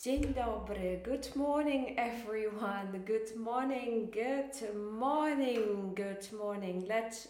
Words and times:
Dzień 0.00 0.34
dobry. 0.34 0.96
Good 1.04 1.36
morning, 1.36 1.98
everyone. 1.98 3.04
Good 3.04 3.36
morning, 3.36 4.10
good 4.10 4.74
morning, 4.74 5.94
good 5.94 6.32
morning. 6.32 6.86
Let 6.88 7.28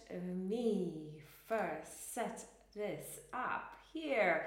me 0.49 0.93
first 1.49 2.15
set 2.15 2.47
this 2.73 3.23
up 3.33 3.75
here. 3.93 4.47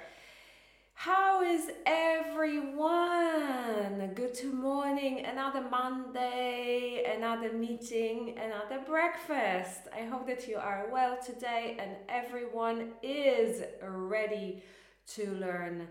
How 0.93 1.43
is 1.43 1.69
everyone? 1.85 3.33
Good 4.15 4.53
morning. 4.53 5.25
Another 5.25 5.61
Monday, 5.69 7.03
another 7.17 7.51
meeting, 7.51 8.37
another 8.37 8.79
breakfast. 8.85 9.89
I 9.93 10.05
hope 10.05 10.27
that 10.27 10.47
you 10.47 10.55
are 10.55 10.87
well 10.89 11.17
today 11.21 11.75
and 11.77 11.97
everyone 12.07 12.93
is 13.01 13.63
ready 13.81 14.63
to 15.07 15.29
learn 15.33 15.89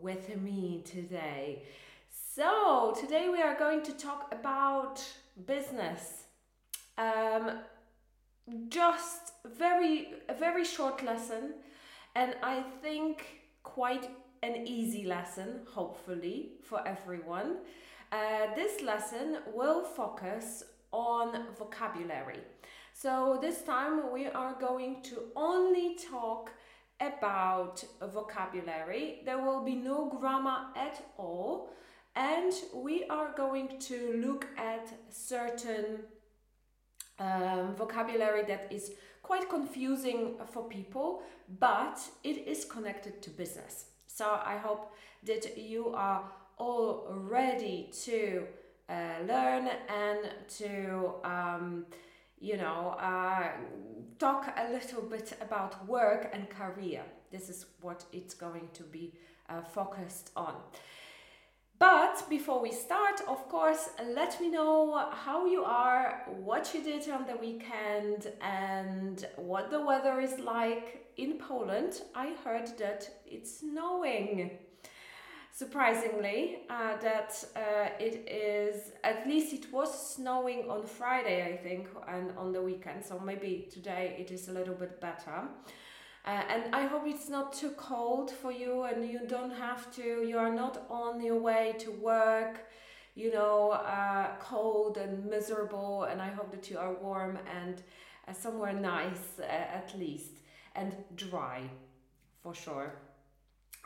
with 0.00 0.36
me 0.40 0.82
today. 0.84 1.62
So, 2.08 2.94
today 2.98 3.28
we 3.28 3.40
are 3.40 3.58
going 3.58 3.82
to 3.82 3.92
talk 3.92 4.32
about 4.32 5.02
business. 5.46 6.24
Um, 6.98 7.60
just 8.68 9.32
very 9.46 10.14
a 10.28 10.34
very 10.34 10.64
short 10.64 11.02
lesson 11.02 11.54
and 12.14 12.36
I 12.42 12.62
think 12.82 13.24
quite 13.62 14.10
an 14.42 14.66
easy 14.66 15.04
lesson, 15.04 15.60
hopefully, 15.72 16.52
for 16.62 16.86
everyone. 16.86 17.56
Uh, 18.12 18.54
this 18.54 18.82
lesson 18.82 19.38
will 19.54 19.82
focus 19.82 20.64
on 20.92 21.46
vocabulary. 21.58 22.40
So, 22.92 23.38
this 23.40 23.62
time 23.62 24.12
we 24.12 24.26
are 24.26 24.54
going 24.60 25.02
to 25.02 25.24
only 25.34 25.96
talk 25.96 26.52
about 27.06 27.84
vocabulary. 28.00 29.22
There 29.24 29.42
will 29.42 29.62
be 29.64 29.74
no 29.74 30.08
grammar 30.08 30.66
at 30.76 31.04
all, 31.16 31.70
and 32.16 32.52
we 32.74 33.04
are 33.04 33.32
going 33.36 33.78
to 33.80 34.20
look 34.24 34.46
at 34.56 34.92
certain 35.10 36.00
um, 37.18 37.74
vocabulary 37.76 38.44
that 38.44 38.68
is 38.70 38.92
quite 39.22 39.48
confusing 39.48 40.34
for 40.52 40.64
people, 40.68 41.22
but 41.58 41.98
it 42.22 42.46
is 42.46 42.64
connected 42.64 43.22
to 43.22 43.30
business. 43.30 43.86
So 44.06 44.40
I 44.44 44.56
hope 44.58 44.92
that 45.24 45.58
you 45.58 45.88
are 45.94 46.22
all 46.58 47.06
ready 47.10 47.90
to 48.04 48.46
uh, 48.88 48.94
learn 49.26 49.68
and 49.88 50.20
to, 50.58 51.14
um, 51.24 51.86
you 52.44 52.58
know, 52.58 52.94
uh, 53.00 53.48
talk 54.18 54.52
a 54.58 54.70
little 54.70 55.00
bit 55.00 55.32
about 55.40 55.88
work 55.88 56.28
and 56.34 56.48
career. 56.50 57.02
This 57.32 57.48
is 57.48 57.64
what 57.80 58.04
it's 58.12 58.34
going 58.34 58.68
to 58.74 58.82
be 58.82 59.14
uh, 59.48 59.62
focused 59.62 60.30
on. 60.36 60.54
But 61.78 62.22
before 62.28 62.60
we 62.60 62.70
start, 62.70 63.22
of 63.26 63.48
course, 63.48 63.88
let 64.14 64.40
me 64.42 64.50
know 64.50 65.08
how 65.10 65.46
you 65.46 65.64
are, 65.64 66.22
what 66.36 66.72
you 66.74 66.84
did 66.84 67.08
on 67.08 67.26
the 67.26 67.36
weekend, 67.36 68.30
and 68.42 69.26
what 69.36 69.70
the 69.70 69.80
weather 69.80 70.20
is 70.20 70.38
like 70.38 71.06
in 71.16 71.38
Poland. 71.38 72.02
I 72.14 72.34
heard 72.44 72.68
that 72.78 73.08
it's 73.26 73.60
snowing. 73.60 74.50
Surprisingly, 75.56 76.62
uh, 76.68 76.96
that 76.96 77.44
uh, 77.54 77.88
it 78.00 78.28
is, 78.28 78.90
at 79.04 79.24
least 79.24 79.52
it 79.52 79.72
was 79.72 80.14
snowing 80.16 80.68
on 80.68 80.84
Friday, 80.84 81.46
I 81.46 81.56
think, 81.56 81.86
and 82.08 82.32
on 82.36 82.50
the 82.50 82.60
weekend, 82.60 83.04
so 83.04 83.20
maybe 83.20 83.68
today 83.70 84.16
it 84.18 84.32
is 84.32 84.48
a 84.48 84.52
little 84.52 84.74
bit 84.74 85.00
better. 85.00 85.42
Uh, 86.26 86.42
and 86.50 86.74
I 86.74 86.86
hope 86.86 87.04
it's 87.06 87.28
not 87.28 87.52
too 87.52 87.70
cold 87.76 88.32
for 88.32 88.50
you 88.50 88.82
and 88.82 89.08
you 89.08 89.20
don't 89.28 89.52
have 89.52 89.94
to, 89.94 90.26
you 90.26 90.38
are 90.38 90.52
not 90.52 90.86
on 90.90 91.22
your 91.22 91.38
way 91.38 91.76
to 91.78 91.92
work, 91.92 92.66
you 93.14 93.32
know, 93.32 93.70
uh, 93.70 94.34
cold 94.40 94.98
and 94.98 95.24
miserable. 95.24 96.02
And 96.02 96.20
I 96.20 96.30
hope 96.30 96.50
that 96.50 96.68
you 96.68 96.78
are 96.78 96.94
warm 96.94 97.38
and 97.62 97.80
uh, 98.26 98.32
somewhere 98.32 98.72
nice 98.72 99.38
uh, 99.38 99.44
at 99.44 99.94
least 99.96 100.40
and 100.74 100.96
dry 101.14 101.70
for 102.42 102.56
sure. 102.56 103.03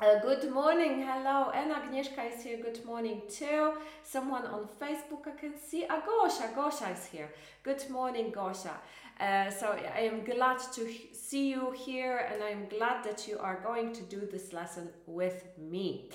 Uh, 0.00 0.20
good 0.20 0.48
morning, 0.52 1.02
hello, 1.02 1.50
and 1.52 1.72
Agnieszka 1.72 2.32
is 2.32 2.44
here. 2.44 2.58
Good 2.62 2.84
morning 2.84 3.20
too. 3.28 3.72
Someone 4.04 4.46
on 4.46 4.68
Facebook 4.80 5.26
I 5.26 5.32
can 5.32 5.58
see. 5.58 5.86
Agosha, 5.86 6.54
Gosha 6.54 6.92
is 6.92 7.06
here. 7.06 7.28
Good 7.64 7.90
morning, 7.90 8.30
Gosha. 8.30 8.76
Uh, 9.18 9.50
so 9.50 9.72
I 9.72 10.02
am 10.02 10.22
glad 10.22 10.60
to 10.74 10.88
see 11.12 11.48
you 11.50 11.72
here, 11.72 12.28
and 12.32 12.44
I 12.44 12.50
am 12.50 12.68
glad 12.68 13.02
that 13.02 13.26
you 13.26 13.38
are 13.38 13.58
going 13.60 13.92
to 13.92 14.02
do 14.02 14.20
this 14.20 14.52
lesson 14.52 14.88
with 15.08 15.46
me. 15.58 16.10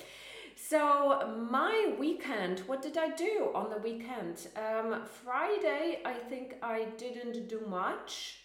So 0.56 1.36
my 1.50 1.94
weekend, 1.98 2.60
what 2.60 2.80
did 2.80 2.96
I 2.96 3.10
do 3.10 3.50
on 3.54 3.68
the 3.68 3.76
weekend? 3.76 4.48
Um, 4.56 5.02
Friday, 5.22 6.00
I 6.06 6.14
think 6.14 6.56
I 6.62 6.86
didn't 6.96 7.48
do 7.48 7.60
much. 7.68 8.43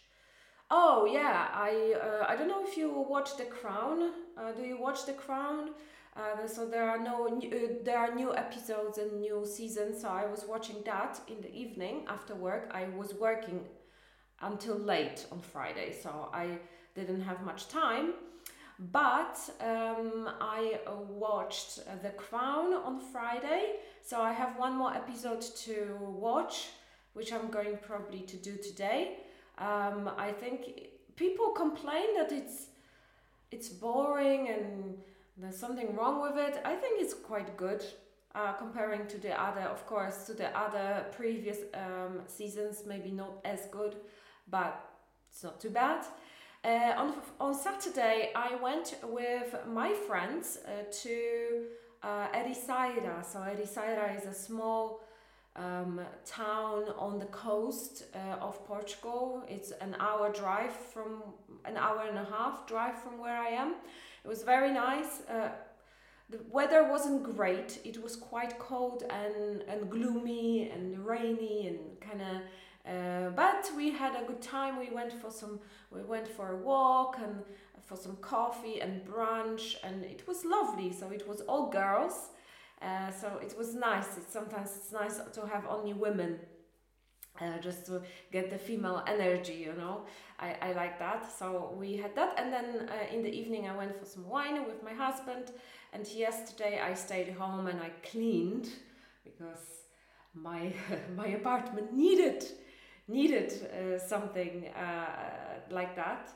Oh 0.71 1.05
yeah, 1.11 1.47
I 1.51 1.95
uh, 1.99 2.25
I 2.27 2.35
don't 2.35 2.47
know 2.47 2.63
if 2.63 2.77
you 2.77 2.89
watch 2.91 3.37
The 3.37 3.45
Crown. 3.45 4.11
Uh, 4.37 4.51
do 4.51 4.61
you 4.61 4.79
watch 4.79 5.05
The 5.05 5.13
Crown? 5.13 5.71
Uh, 6.15 6.47
so 6.47 6.67
there 6.67 6.87
are 6.87 6.99
no 6.99 7.27
new, 7.27 7.49
uh, 7.49 7.83
there 7.83 7.97
are 7.97 8.13
new 8.13 8.35
episodes 8.35 8.97
and 8.99 9.19
new 9.19 9.45
seasons. 9.45 10.01
So 10.01 10.09
I 10.09 10.25
was 10.27 10.45
watching 10.47 10.77
that 10.85 11.19
in 11.27 11.41
the 11.41 11.51
evening 11.55 12.05
after 12.07 12.35
work. 12.35 12.69
I 12.71 12.85
was 12.95 13.15
working 13.15 13.61
until 14.41 14.75
late 14.75 15.25
on 15.31 15.39
Friday, 15.39 15.91
so 15.91 16.29
I 16.33 16.59
didn't 16.93 17.21
have 17.21 17.41
much 17.41 17.67
time. 17.67 18.13
But 18.91 19.37
um, 19.59 20.29
I 20.39 20.79
watched 21.09 21.79
uh, 21.79 22.01
The 22.03 22.11
Crown 22.11 22.73
on 22.73 22.99
Friday, 22.99 23.77
so 24.05 24.21
I 24.21 24.33
have 24.33 24.57
one 24.57 24.75
more 24.75 24.93
episode 24.93 25.41
to 25.41 25.97
watch, 25.99 26.69
which 27.13 27.33
I'm 27.33 27.49
going 27.49 27.77
probably 27.81 28.21
to 28.21 28.37
do 28.37 28.55
today. 28.57 29.17
Um, 29.59 30.09
I 30.17 30.31
think 30.31 30.89
people 31.15 31.49
complain 31.49 32.15
that 32.17 32.31
it's 32.31 32.67
it's 33.51 33.69
boring 33.69 34.47
and 34.49 34.97
there's 35.37 35.57
something 35.57 35.95
wrong 35.95 36.21
with 36.21 36.37
it. 36.37 36.61
I 36.63 36.75
think 36.75 37.01
it's 37.01 37.13
quite 37.13 37.57
good 37.57 37.83
uh, 38.35 38.53
comparing 38.53 39.07
to 39.07 39.17
the 39.17 39.39
other, 39.41 39.61
of 39.61 39.85
course, 39.85 40.25
to 40.27 40.33
the 40.33 40.49
other 40.57 41.05
previous 41.11 41.57
um, 41.73 42.21
seasons. 42.27 42.83
Maybe 42.85 43.11
not 43.11 43.33
as 43.43 43.67
good, 43.71 43.95
but 44.49 44.81
it's 45.29 45.43
not 45.43 45.59
too 45.59 45.71
bad. 45.71 46.05
Uh, 46.63 46.93
on 46.97 47.13
on 47.39 47.53
Saturday, 47.53 48.31
I 48.35 48.55
went 48.61 48.95
with 49.03 49.55
my 49.67 49.93
friends 49.93 50.59
uh, 50.65 50.83
to 51.03 51.65
uh, 52.03 52.27
Ericeira. 52.33 53.25
So 53.25 53.39
Ericeira 53.39 54.17
is 54.17 54.25
a 54.25 54.33
small 54.33 55.01
um, 55.55 56.01
town 56.25 56.85
on 56.97 57.19
the 57.19 57.25
coast 57.25 58.03
uh, 58.13 58.43
of 58.43 58.65
Portugal. 58.65 59.43
It's 59.47 59.71
an 59.81 59.95
hour 59.99 60.31
drive 60.31 60.71
from 60.73 61.23
an 61.65 61.77
hour 61.77 62.05
and 62.07 62.17
a 62.17 62.25
half 62.25 62.67
drive 62.67 63.01
from 63.01 63.19
where 63.19 63.37
I 63.37 63.49
am. 63.49 63.75
It 64.23 64.27
was 64.27 64.43
very 64.43 64.71
nice. 64.71 65.21
Uh, 65.29 65.49
the 66.29 66.39
weather 66.49 66.89
wasn't 66.89 67.23
great. 67.35 67.79
It 67.83 68.01
was 68.01 68.15
quite 68.15 68.59
cold 68.59 69.03
and, 69.09 69.63
and 69.67 69.89
gloomy 69.89 70.69
and 70.69 70.99
rainy 71.05 71.67
and 71.67 71.79
kind 71.99 72.21
of. 72.21 72.41
Uh, 72.85 73.29
but 73.31 73.69
we 73.75 73.91
had 73.91 74.15
a 74.15 74.25
good 74.25 74.41
time. 74.41 74.79
We 74.79 74.89
went 74.89 75.11
for 75.11 75.31
some. 75.31 75.59
We 75.91 76.01
went 76.01 76.27
for 76.27 76.51
a 76.51 76.57
walk 76.57 77.17
and 77.21 77.43
for 77.83 77.97
some 77.97 78.15
coffee 78.17 78.81
and 78.81 79.03
brunch, 79.05 79.75
and 79.83 80.05
it 80.05 80.27
was 80.27 80.45
lovely. 80.45 80.91
So 80.93 81.09
it 81.09 81.27
was 81.27 81.41
all 81.41 81.69
girls 81.69 82.29
uh, 82.81 83.11
so 83.11 83.39
it 83.41 83.57
was 83.57 83.75
nice. 83.75 84.17
It's 84.17 84.31
sometimes 84.31 84.71
it's 84.77 84.91
nice 84.91 85.19
to 85.33 85.47
have 85.47 85.65
only 85.67 85.93
women. 85.93 86.39
Uh, 87.41 87.57
just 87.59 87.85
to 87.85 88.01
get 88.33 88.49
the 88.49 88.57
female 88.57 89.01
energy, 89.07 89.53
you 89.53 89.73
know, 89.73 90.01
I, 90.39 90.57
I 90.61 90.71
like 90.73 90.99
that. 90.99 91.25
So 91.31 91.73
we 91.79 91.95
had 91.95 92.13
that, 92.15 92.37
and 92.37 92.51
then 92.51 92.89
uh, 92.89 93.15
in 93.15 93.23
the 93.23 93.29
evening 93.29 93.69
I 93.69 93.77
went 93.77 93.97
for 93.97 94.05
some 94.05 94.27
wine 94.27 94.65
with 94.65 94.83
my 94.83 94.93
husband. 94.93 95.51
And 95.93 96.05
yesterday 96.07 96.81
I 96.83 96.93
stayed 96.93 97.29
home 97.29 97.67
and 97.67 97.79
I 97.79 97.91
cleaned 98.03 98.69
because 99.23 99.85
my 100.33 100.73
my 101.15 101.27
apartment 101.27 101.93
needed 101.93 102.43
needed 103.07 103.51
uh, 103.53 103.99
something 103.99 104.67
uh, 104.69 105.05
like 105.69 105.95
that. 105.95 106.29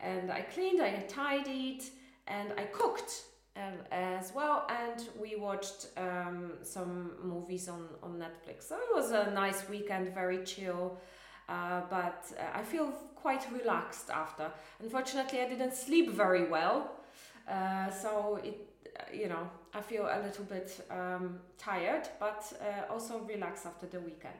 And 0.00 0.30
I 0.30 0.42
cleaned, 0.42 0.80
I 0.80 1.04
tidied, 1.08 1.82
and 2.26 2.52
I 2.56 2.64
cooked 2.64 3.24
um, 3.56 3.78
as 3.90 4.32
well. 4.34 4.66
And 4.68 5.08
we 5.20 5.36
watched 5.36 5.88
um, 5.96 6.52
some 6.62 7.12
movies 7.22 7.68
on, 7.68 7.88
on 8.02 8.18
Netflix. 8.18 8.64
So 8.68 8.76
it 8.76 8.94
was 8.94 9.10
a 9.10 9.30
nice 9.30 9.68
weekend, 9.68 10.14
very 10.14 10.44
chill. 10.44 10.98
Uh, 11.48 11.82
but 11.90 12.26
uh, 12.38 12.58
I 12.58 12.62
feel 12.62 12.92
quite 13.16 13.44
relaxed 13.52 14.10
after. 14.10 14.50
Unfortunately, 14.80 15.40
I 15.40 15.48
didn't 15.48 15.74
sleep 15.74 16.10
very 16.10 16.48
well. 16.48 16.92
Uh, 17.48 17.90
so 17.90 18.38
it, 18.44 18.68
uh, 18.98 19.02
you 19.12 19.28
know, 19.28 19.50
I 19.74 19.80
feel 19.80 20.04
a 20.04 20.22
little 20.22 20.44
bit 20.44 20.86
um, 20.90 21.40
tired, 21.58 22.08
but 22.20 22.52
uh, 22.60 22.92
also 22.92 23.18
relaxed 23.20 23.66
after 23.66 23.86
the 23.86 24.00
weekend. 24.00 24.34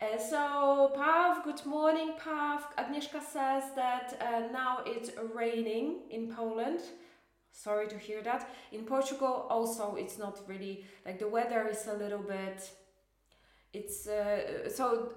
Uh, 0.00 0.18
so, 0.18 0.92
Pav, 0.94 1.42
good 1.44 1.64
morning, 1.66 2.12
Pav. 2.22 2.62
Agnieszka 2.76 3.20
says 3.20 3.64
that 3.74 4.16
now 4.52 4.78
it's 4.86 5.10
raining 5.34 6.02
in 6.10 6.32
Poland 6.32 6.80
sorry 7.58 7.88
to 7.88 7.98
hear 7.98 8.22
that. 8.22 8.48
In 8.72 8.84
Portugal, 8.84 9.46
also, 9.50 9.96
it's 9.96 10.18
not 10.18 10.38
really 10.46 10.84
like 11.04 11.18
the 11.18 11.28
weather 11.28 11.68
is 11.68 11.86
a 11.86 11.94
little 11.94 12.22
bit. 12.22 12.70
It's 13.72 14.06
uh, 14.06 14.70
so 14.70 15.12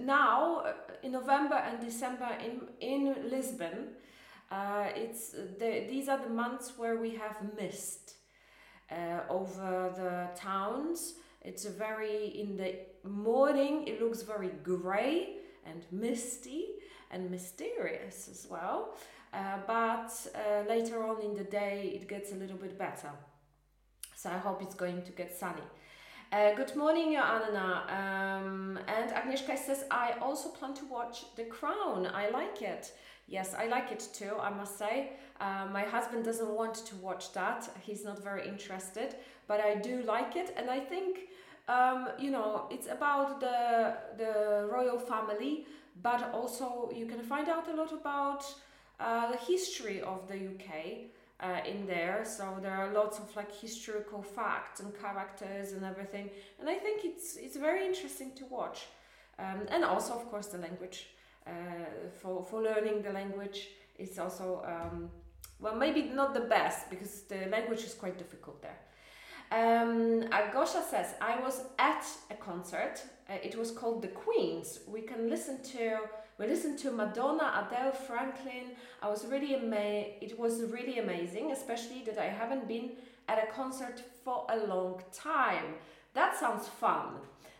now 0.00 0.60
uh, 0.60 0.72
in 1.02 1.12
November 1.12 1.56
and 1.56 1.80
December 1.80 2.28
in 2.44 2.68
in 2.80 3.30
Lisbon, 3.30 3.96
uh, 4.50 4.88
it's 4.94 5.30
the, 5.30 5.86
these 5.88 6.08
are 6.08 6.18
the 6.18 6.28
months 6.28 6.74
where 6.76 6.96
we 6.96 7.10
have 7.16 7.36
mist 7.56 8.14
uh, 8.90 9.20
over 9.30 9.92
the 9.96 10.38
towns. 10.38 11.14
It's 11.40 11.64
a 11.64 11.70
very 11.70 12.26
in 12.40 12.56
the 12.56 12.74
morning. 13.08 13.88
It 13.88 14.00
looks 14.00 14.22
very 14.22 14.50
grey 14.62 15.38
and 15.64 15.84
misty 15.90 16.66
and 17.10 17.30
mysterious 17.30 18.28
as 18.30 18.46
well. 18.50 18.94
Uh, 19.32 19.58
but 19.66 20.10
uh, 20.34 20.68
later 20.68 21.02
on 21.02 21.22
in 21.22 21.34
the 21.34 21.44
day, 21.44 21.92
it 21.94 22.08
gets 22.08 22.32
a 22.32 22.34
little 22.34 22.56
bit 22.56 22.78
better. 22.78 23.10
So 24.14 24.30
I 24.30 24.38
hope 24.38 24.62
it's 24.62 24.74
going 24.74 25.02
to 25.02 25.12
get 25.12 25.34
sunny. 25.36 25.62
Uh, 26.30 26.54
good 26.54 26.74
morning, 26.76 27.16
Anna. 27.16 27.84
Um, 27.88 28.78
and 28.86 29.10
Agnieszka 29.10 29.56
says, 29.58 29.84
I 29.90 30.12
also 30.20 30.48
plan 30.48 30.74
to 30.74 30.84
watch 30.86 31.24
The 31.36 31.44
Crown. 31.44 32.06
I 32.06 32.30
like 32.30 32.62
it. 32.62 32.92
Yes, 33.26 33.54
I 33.54 33.66
like 33.66 33.90
it 33.92 34.06
too, 34.12 34.34
I 34.40 34.50
must 34.50 34.78
say. 34.78 35.12
Uh, 35.40 35.66
my 35.72 35.82
husband 35.82 36.24
doesn't 36.24 36.50
want 36.50 36.74
to 36.74 36.96
watch 36.96 37.32
that, 37.32 37.68
he's 37.80 38.04
not 38.04 38.22
very 38.22 38.46
interested, 38.46 39.16
but 39.48 39.60
I 39.60 39.74
do 39.76 40.02
like 40.02 40.36
it, 40.36 40.54
and 40.56 40.70
I 40.70 40.80
think. 40.80 41.28
Um, 41.68 42.08
you 42.18 42.32
know, 42.32 42.66
it's 42.70 42.88
about 42.88 43.38
the 43.38 43.94
the 44.18 44.68
royal 44.68 44.98
family, 44.98 45.64
but 46.02 46.34
also 46.34 46.90
you 46.92 47.06
can 47.06 47.20
find 47.20 47.48
out 47.48 47.68
a 47.68 47.74
lot 47.74 47.92
about 47.92 48.44
the 49.32 49.38
history 49.38 50.00
of 50.00 50.28
the 50.28 50.36
UK 50.52 51.12
uh, 51.42 51.60
in 51.66 51.86
there. 51.86 52.24
So 52.24 52.58
there 52.62 52.76
are 52.76 52.92
lots 52.92 53.18
of 53.18 53.34
like 53.36 53.52
historical 53.54 54.22
facts 54.22 54.80
and 54.80 54.92
characters 55.00 55.72
and 55.72 55.84
everything, 55.84 56.30
and 56.60 56.68
I 56.68 56.76
think 56.76 57.04
it's 57.04 57.36
it's 57.36 57.56
very 57.56 57.86
interesting 57.86 58.32
to 58.36 58.44
watch. 58.46 58.86
Um, 59.38 59.66
and 59.70 59.84
also, 59.84 60.12
of 60.14 60.24
course, 60.30 60.46
the 60.46 60.58
language 60.58 61.08
uh, 61.46 61.50
for 62.20 62.44
for 62.44 62.62
learning 62.62 63.02
the 63.02 63.12
language 63.12 63.68
is 63.98 64.18
also 64.18 64.62
um, 64.64 65.10
well 65.58 65.74
maybe 65.74 66.02
not 66.02 66.32
the 66.34 66.46
best 66.56 66.90
because 66.90 67.22
the 67.22 67.46
language 67.50 67.82
is 67.84 67.94
quite 67.94 68.16
difficult 68.18 68.62
there. 68.62 68.78
Um, 69.50 70.22
Agosha 70.32 70.82
says, 70.82 71.14
I 71.20 71.38
was 71.40 71.64
at 71.78 72.06
a 72.30 72.34
concert. 72.34 73.02
Uh, 73.28 73.34
it 73.42 73.54
was 73.54 73.70
called 73.70 74.00
The 74.00 74.08
Queens. 74.08 74.80
We 74.88 75.02
can 75.02 75.28
listen 75.28 75.62
to 75.74 75.98
we 76.42 76.48
listened 76.48 76.76
to 76.80 76.90
Madonna, 76.90 77.64
Adele, 77.64 77.92
Franklin. 77.92 78.74
I 79.00 79.08
was 79.08 79.24
really 79.26 79.54
amazed. 79.54 80.14
It 80.20 80.36
was 80.36 80.64
really 80.64 80.98
amazing, 80.98 81.52
especially 81.52 82.02
that 82.06 82.18
I 82.18 82.24
haven't 82.24 82.66
been 82.66 82.90
at 83.28 83.38
a 83.38 83.46
concert 83.52 84.02
for 84.24 84.44
a 84.50 84.66
long 84.66 85.00
time. 85.12 85.76
That 86.14 86.36
sounds 86.36 86.66
fun. 86.66 87.14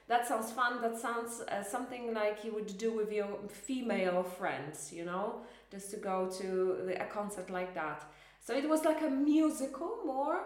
That 0.09 0.27
sounds 0.27 0.51
fun. 0.51 0.83
That 0.83 0.99
sounds 0.99 1.43
uh, 1.43 1.63
something 1.63 2.13
like 2.13 2.45
you 2.45 2.53
would 2.55 2.77
do 2.77 2.93
with 2.93 3.13
your 3.13 3.29
female 3.49 4.25
friends, 4.25 4.93
you 4.93 5.05
know, 5.05 5.37
just 5.71 5.93
to 5.93 5.99
go 5.99 6.29
to 6.41 6.97
a 6.99 7.05
concert 7.05 7.51
like 7.51 7.75
that. 7.75 8.03
So 8.45 8.53
it 8.53 8.69
was 8.69 8.85
like 8.85 9.01
a 9.03 9.09
musical 9.09 9.99
more 10.05 10.41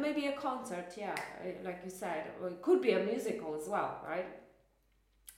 maybe 0.00 0.26
a 0.26 0.32
concert 0.32 0.92
yeah 0.98 1.14
like 1.64 1.80
you 1.82 1.90
said 1.90 2.26
it 2.44 2.60
could 2.60 2.82
be 2.82 2.92
a 2.92 3.02
musical 3.04 3.54
as 3.54 3.66
well 3.66 4.02
right 4.06 4.26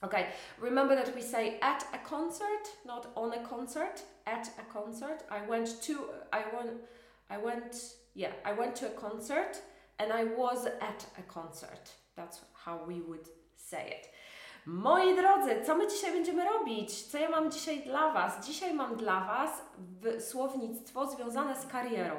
Okay, 0.05 0.27
remember 0.59 0.95
that 0.95 1.15
we 1.15 1.21
say 1.21 1.57
at 1.61 1.83
a 1.93 1.97
concert, 1.97 2.67
not 2.85 3.07
on 3.15 3.33
a 3.33 3.39
concert. 3.39 4.03
At 4.27 4.47
a 4.59 4.73
concert, 4.73 5.23
I 5.31 5.47
went 5.49 5.81
to, 5.81 5.93
I 6.31 6.43
went, 6.55 6.71
I 7.29 7.37
went, 7.37 7.75
yeah, 8.15 8.33
I 8.45 8.53
went 8.53 8.75
to 8.75 8.85
a 8.87 8.89
concert 8.89 9.61
and 9.99 10.11
I 10.11 10.25
was 10.25 10.65
at 10.65 11.05
a 11.17 11.23
concert. 11.23 11.89
That's 12.15 12.41
how 12.53 12.79
we 12.87 13.01
would 13.01 13.29
say 13.55 13.87
it. 13.87 14.09
Moi 14.65 15.15
drodzy, 15.15 15.65
co 15.65 15.75
my 15.75 15.87
dzisiaj 15.87 16.11
będziemy 16.11 16.45
robić? 16.45 17.03
Co 17.03 17.17
ja 17.17 17.29
mam 17.29 17.51
dzisiaj 17.51 17.83
dla 17.83 18.13
Was? 18.13 18.45
Dzisiaj 18.45 18.73
mam 18.73 18.95
dla 18.95 19.25
Was 19.25 19.61
słownictwo 20.19 21.07
związane 21.07 21.61
z 21.61 21.65
karierą. 21.65 22.15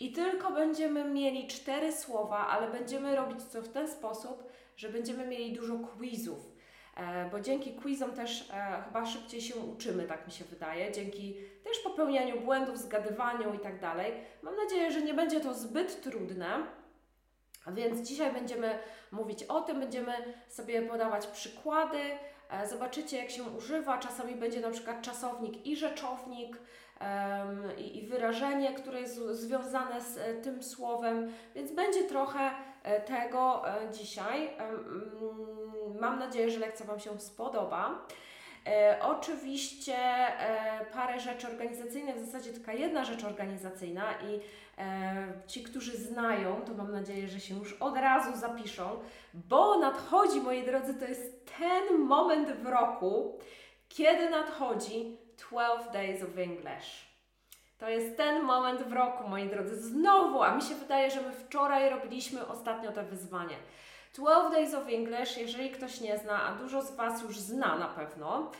I 0.00 0.12
tylko 0.12 0.50
będziemy 0.50 1.04
mieli 1.04 1.46
cztery 1.48 1.92
słowa, 1.92 2.46
ale 2.46 2.70
będziemy 2.70 3.16
robić 3.16 3.38
to 3.52 3.62
w 3.62 3.68
ten 3.68 3.88
sposób, 3.88 4.52
że 4.76 4.88
będziemy 4.88 5.26
mieli 5.26 5.52
dużo 5.52 5.74
quizów. 5.78 6.51
E, 6.96 7.30
bo 7.30 7.40
dzięki 7.40 7.72
quizom 7.74 8.12
też 8.12 8.50
e, 8.50 8.82
chyba 8.84 9.06
szybciej 9.06 9.40
się 9.40 9.56
uczymy, 9.56 10.04
tak 10.04 10.26
mi 10.26 10.32
się 10.32 10.44
wydaje, 10.44 10.92
dzięki 10.92 11.36
też 11.64 11.78
popełnianiu 11.78 12.40
błędów, 12.40 12.78
zgadywaniu 12.78 13.54
i 13.54 13.58
tak 13.58 13.80
dalej. 13.80 14.12
Mam 14.42 14.56
nadzieję, 14.56 14.92
że 14.92 15.02
nie 15.02 15.14
będzie 15.14 15.40
to 15.40 15.54
zbyt 15.54 16.02
trudne. 16.02 16.46
Więc 17.66 18.08
dzisiaj 18.08 18.32
będziemy 18.32 18.78
mówić 19.12 19.44
o 19.44 19.60
tym, 19.60 19.80
będziemy 19.80 20.12
sobie 20.48 20.82
podawać 20.82 21.26
przykłady, 21.26 21.98
e, 22.50 22.68
zobaczycie 22.68 23.18
jak 23.18 23.30
się 23.30 23.42
używa. 23.42 23.98
Czasami 23.98 24.34
będzie 24.34 24.60
na 24.60 24.70
przykład 24.70 25.02
czasownik 25.02 25.66
i 25.66 25.76
rzeczownik 25.76 26.56
i, 27.78 27.98
i 27.98 28.06
wyrażenie, 28.06 28.74
które 28.74 29.00
jest 29.00 29.16
związane 29.16 30.00
z 30.00 30.44
tym 30.44 30.62
słowem, 30.62 31.32
więc 31.54 31.72
będzie 31.72 32.04
trochę 32.04 32.50
tego 33.06 33.62
dzisiaj. 33.92 34.50
Mam 36.02 36.18
nadzieję, 36.18 36.50
że 36.50 36.58
lekcja 36.58 36.86
Wam 36.86 37.00
się 37.00 37.20
spodoba. 37.20 38.06
E, 38.66 38.98
oczywiście 39.02 39.96
e, 39.96 40.86
parę 40.92 41.20
rzeczy 41.20 41.46
organizacyjnych, 41.46 42.16
w 42.16 42.26
zasadzie 42.26 42.52
tylko 42.52 42.72
jedna 42.72 43.04
rzecz 43.04 43.24
organizacyjna 43.24 44.12
i 44.12 44.40
e, 44.78 45.32
ci, 45.46 45.62
którzy 45.62 45.96
znają, 45.96 46.60
to 46.66 46.74
mam 46.74 46.92
nadzieję, 46.92 47.28
że 47.28 47.40
się 47.40 47.58
już 47.58 47.72
od 47.72 47.96
razu 47.96 48.40
zapiszą, 48.40 48.98
bo 49.34 49.78
nadchodzi, 49.78 50.40
moi 50.40 50.64
drodzy, 50.64 50.94
to 50.94 51.04
jest 51.04 51.50
ten 51.58 51.98
moment 51.98 52.50
w 52.50 52.66
roku, 52.66 53.38
kiedy 53.88 54.30
nadchodzi 54.30 55.16
12 55.48 55.92
Days 55.92 56.22
of 56.22 56.38
English. 56.38 57.12
To 57.78 57.88
jest 57.88 58.16
ten 58.16 58.42
moment 58.42 58.82
w 58.82 58.92
roku, 58.92 59.28
moi 59.28 59.48
drodzy. 59.48 59.76
Znowu, 59.76 60.42
a 60.42 60.54
mi 60.54 60.62
się 60.62 60.74
wydaje, 60.74 61.10
że 61.10 61.20
my 61.20 61.32
wczoraj 61.32 61.90
robiliśmy 61.90 62.46
ostatnio 62.46 62.92
to 62.92 63.04
wyzwanie. 63.04 63.56
12 64.12 64.50
Days 64.50 64.74
of 64.74 64.88
English, 64.88 65.36
jeżeli 65.36 65.70
ktoś 65.70 66.00
nie 66.00 66.18
zna, 66.18 66.42
a 66.42 66.54
dużo 66.54 66.82
z 66.82 66.96
Was 66.96 67.22
już 67.22 67.38
zna 67.38 67.78
na 67.78 67.88
pewno, 67.88 68.50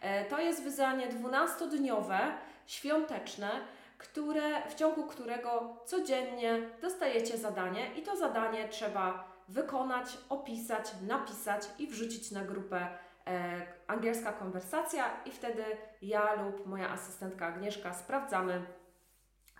e, 0.00 0.24
to 0.24 0.40
jest 0.40 0.62
wyzwanie 0.62 1.08
12-dniowe, 1.08 2.18
świąteczne, 2.66 3.50
które, 3.98 4.68
w 4.68 4.74
ciągu 4.74 5.06
którego 5.06 5.76
codziennie 5.84 6.60
dostajecie 6.80 7.38
zadanie 7.38 7.94
i 7.94 8.02
to 8.02 8.16
zadanie 8.16 8.68
trzeba 8.68 9.32
wykonać, 9.48 10.18
opisać, 10.28 10.84
napisać 11.06 11.62
i 11.78 11.86
wrzucić 11.86 12.30
na 12.30 12.44
grupę 12.44 12.86
e, 13.26 13.66
angielska 13.86 14.32
konwersacja 14.32 15.04
i 15.24 15.30
wtedy 15.30 15.64
ja 16.02 16.42
lub 16.42 16.66
moja 16.66 16.90
asystentka 16.90 17.46
Agnieszka 17.46 17.94
sprawdzamy 17.94 18.62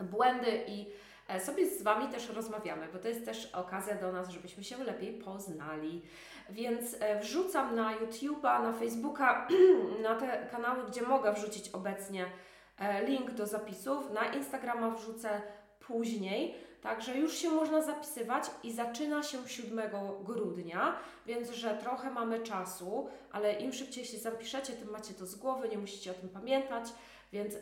błędy 0.01 0.65
i 0.67 0.87
sobie 1.41 1.71
z 1.71 1.83
Wami 1.83 2.09
też 2.09 2.29
rozmawiamy, 2.29 2.89
bo 2.93 2.99
to 2.99 3.09
jest 3.09 3.25
też 3.25 3.55
okazja 3.55 3.95
do 3.95 4.13
nas, 4.13 4.29
żebyśmy 4.29 4.65
się 4.65 4.85
lepiej 4.85 5.13
poznali. 5.13 6.03
Więc 6.51 6.97
e, 7.01 7.21
wrzucam 7.21 7.77
na 7.77 7.99
YouTube'a, 7.99 8.63
na 8.63 8.73
Facebooka, 8.73 9.49
na 10.03 10.15
te 10.15 10.47
kanały, 10.51 10.85
gdzie 10.89 11.03
mogę 11.03 11.33
wrzucić 11.33 11.69
obecnie 11.69 12.27
e, 12.79 13.07
link 13.07 13.31
do 13.31 13.47
zapisów. 13.47 14.11
Na 14.11 14.25
Instagrama 14.25 14.91
wrzucę 14.91 15.43
później. 15.81 16.55
Także 16.83 17.19
już 17.19 17.35
się 17.35 17.51
można 17.51 17.83
zapisywać 17.83 18.45
i 18.63 18.73
zaczyna 18.73 19.23
się 19.23 19.49
7 19.49 19.81
grudnia, 20.25 20.97
więc 21.27 21.51
że 21.51 21.77
trochę 21.77 22.11
mamy 22.11 22.41
czasu, 22.41 23.09
ale 23.33 23.53
im 23.55 23.73
szybciej 23.73 24.05
się 24.05 24.19
zapiszecie, 24.19 24.73
tym 24.73 24.91
macie 24.91 25.15
to 25.15 25.27
z 25.27 25.35
głowy, 25.35 25.69
nie 25.69 25.79
musicie 25.79 26.11
o 26.11 26.15
tym 26.15 26.29
pamiętać, 26.29 26.85
więc 27.33 27.55
yy, 27.55 27.61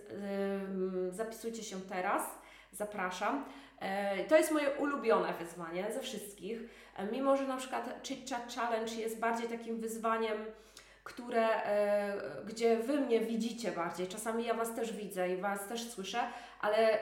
zapisujcie 1.13 1.63
się 1.63 1.81
teraz 1.81 2.23
zapraszam. 2.73 3.45
E, 3.81 4.25
to 4.25 4.37
jest 4.37 4.51
moje 4.51 4.71
ulubione 4.71 5.35
wyzwanie 5.35 5.93
ze 5.93 6.01
wszystkich. 6.01 6.61
E, 6.97 7.07
mimo, 7.07 7.37
że 7.37 7.47
na 7.47 7.57
przykład 7.57 8.01
Chit 8.03 8.31
Chat 8.31 8.55
Challenge 8.55 8.95
jest 8.95 9.19
bardziej 9.19 9.49
takim 9.49 9.81
wyzwaniem, 9.81 10.45
które, 11.05 11.65
e, 11.65 12.17
gdzie 12.47 12.77
Wy 12.77 13.01
mnie 13.01 13.21
widzicie 13.21 13.73
bardziej. 13.73 14.07
Czasami 14.07 14.45
ja 14.45 14.55
Was 14.55 14.75
też 14.75 14.93
widzę 14.93 15.35
i 15.35 15.37
Was 15.37 15.69
też 15.69 15.91
słyszę, 15.91 16.21
ale 16.61 16.99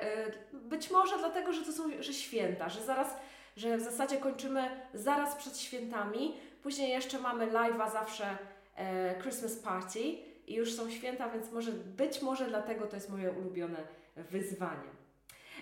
być 0.52 0.90
może 0.90 1.18
dlatego, 1.18 1.52
że 1.52 1.62
to 1.62 1.72
są 1.72 1.82
że 2.00 2.12
święta, 2.12 2.68
że 2.68 2.82
zaraz, 2.82 3.16
że 3.56 3.76
w 3.76 3.80
zasadzie 3.80 4.16
kończymy 4.16 4.70
zaraz 4.94 5.36
przed 5.36 5.58
świętami. 5.58 6.36
Później 6.62 6.90
jeszcze 6.90 7.18
mamy 7.18 7.46
live'a 7.46 7.92
zawsze 7.92 8.38
Christmas 9.22 9.56
Party 9.56 10.00
i 10.46 10.54
już 10.54 10.74
są 10.74 10.90
święta, 10.90 11.28
więc 11.28 11.52
może 11.52 11.72
być 11.72 12.22
może 12.22 12.46
dlatego 12.46 12.86
to 12.86 12.96
jest 12.96 13.10
moje 13.10 13.32
ulubione 13.32 13.78
wyzwanie. 14.16 14.98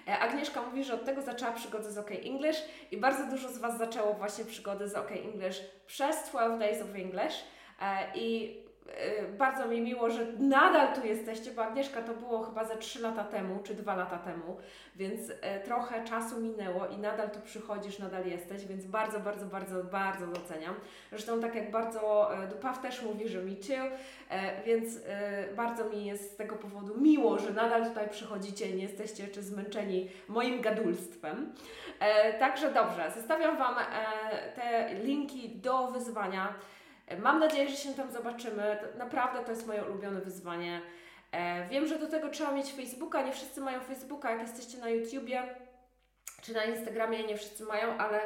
E, 0.08 0.18
Agnieszka 0.18 0.62
mówi, 0.62 0.84
że 0.84 0.94
od 0.94 1.04
tego 1.04 1.22
zaczęła 1.22 1.52
przygodę 1.52 1.92
z 1.92 1.98
OK 1.98 2.10
English 2.10 2.56
i 2.90 2.96
bardzo 2.96 3.26
dużo 3.26 3.48
z 3.48 3.58
Was 3.58 3.78
zaczęło 3.78 4.14
właśnie 4.14 4.44
przygody 4.44 4.88
z 4.88 4.94
OK 4.94 5.10
English 5.10 5.60
przez 5.86 6.28
12 6.30 6.58
Days 6.58 6.82
of 6.82 6.94
English. 6.94 7.34
E, 7.80 8.06
I 8.14 8.56
bardzo 9.38 9.66
mi 9.68 9.80
miło, 9.80 10.10
że 10.10 10.26
nadal 10.38 10.94
tu 10.94 11.06
jesteście, 11.06 11.50
bo 11.50 11.64
Agnieszka 11.64 12.02
to 12.02 12.14
było 12.14 12.42
chyba 12.42 12.64
ze 12.64 12.76
3 12.76 13.02
lata 13.02 13.24
temu, 13.24 13.58
czy 13.64 13.74
2 13.74 13.96
lata 13.96 14.18
temu, 14.18 14.56
więc 14.96 15.30
y, 15.30 15.34
trochę 15.64 16.04
czasu 16.04 16.40
minęło 16.40 16.86
i 16.86 16.98
nadal 16.98 17.30
tu 17.30 17.40
przychodzisz, 17.40 17.98
nadal 17.98 18.26
jesteś, 18.26 18.66
więc 18.66 18.86
bardzo, 18.86 19.20
bardzo, 19.20 19.46
bardzo, 19.46 19.84
bardzo 19.84 20.26
doceniam. 20.26 20.74
Zresztą 21.10 21.40
tak 21.40 21.54
jak 21.54 21.70
bardzo 21.70 22.30
y, 22.44 22.48
Dupaw 22.48 22.82
też 22.82 23.02
mówi, 23.02 23.28
że 23.28 23.42
mi 23.42 23.56
too, 23.56 23.86
więc 24.66 24.98
bardzo 25.56 25.84
mi 25.84 26.04
jest 26.04 26.32
z 26.32 26.36
tego 26.36 26.56
powodu 26.56 27.00
miło, 27.00 27.38
że 27.38 27.50
nadal 27.50 27.84
tutaj 27.84 28.08
przychodzicie 28.08 28.72
nie 28.72 28.82
jesteście 28.82 29.22
jeszcze 29.22 29.42
zmęczeni 29.42 30.08
moim 30.28 30.60
gadulstwem. 30.60 31.52
Także 32.38 32.72
dobrze, 32.72 33.12
zostawiam 33.16 33.58
Wam 33.58 33.74
te 34.56 34.94
linki 34.94 35.50
do 35.50 35.86
wyzwania. 35.86 36.54
Mam 37.18 37.40
nadzieję, 37.40 37.68
że 37.68 37.76
się 37.76 37.94
tam 37.94 38.10
zobaczymy. 38.10 38.78
Naprawdę 38.98 39.44
to 39.44 39.50
jest 39.50 39.66
moje 39.66 39.84
ulubione 39.84 40.20
wyzwanie. 40.20 40.80
E, 41.32 41.68
wiem, 41.68 41.86
że 41.86 41.98
do 41.98 42.06
tego 42.06 42.28
trzeba 42.28 42.52
mieć 42.52 42.72
Facebooka. 42.72 43.22
Nie 43.22 43.32
wszyscy 43.32 43.60
mają 43.60 43.80
Facebooka. 43.80 44.30
Jak 44.30 44.40
jesteście 44.40 44.78
na 44.78 44.88
YouTubie 44.88 45.42
czy 46.46 46.52
na 46.52 46.64
Instagramie, 46.64 47.24
nie 47.24 47.36
wszyscy 47.36 47.64
mają, 47.64 47.98
ale 47.98 48.20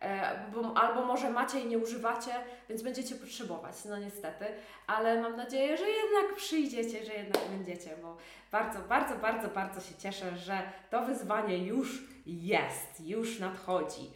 e, 0.00 0.50
bo, 0.52 0.76
albo 0.76 1.04
może 1.04 1.30
macie 1.30 1.60
i 1.60 1.66
nie 1.66 1.78
używacie, 1.78 2.30
więc 2.68 2.82
będziecie 2.82 3.14
potrzebować, 3.14 3.84
no 3.84 3.98
niestety, 3.98 4.44
ale 4.86 5.20
mam 5.20 5.36
nadzieję, 5.36 5.76
że 5.76 5.84
jednak 5.84 6.36
przyjdziecie, 6.36 7.04
że 7.04 7.12
jednak 7.14 7.42
będziecie, 7.48 7.90
bo 8.02 8.16
bardzo, 8.52 8.78
bardzo, 8.78 9.16
bardzo, 9.16 9.48
bardzo 9.48 9.80
się 9.80 9.94
cieszę, 9.94 10.36
że 10.36 10.62
to 10.90 11.02
wyzwanie 11.02 11.58
już 11.58 12.02
jest, 12.26 13.00
już 13.00 13.40
nadchodzi. 13.40 14.10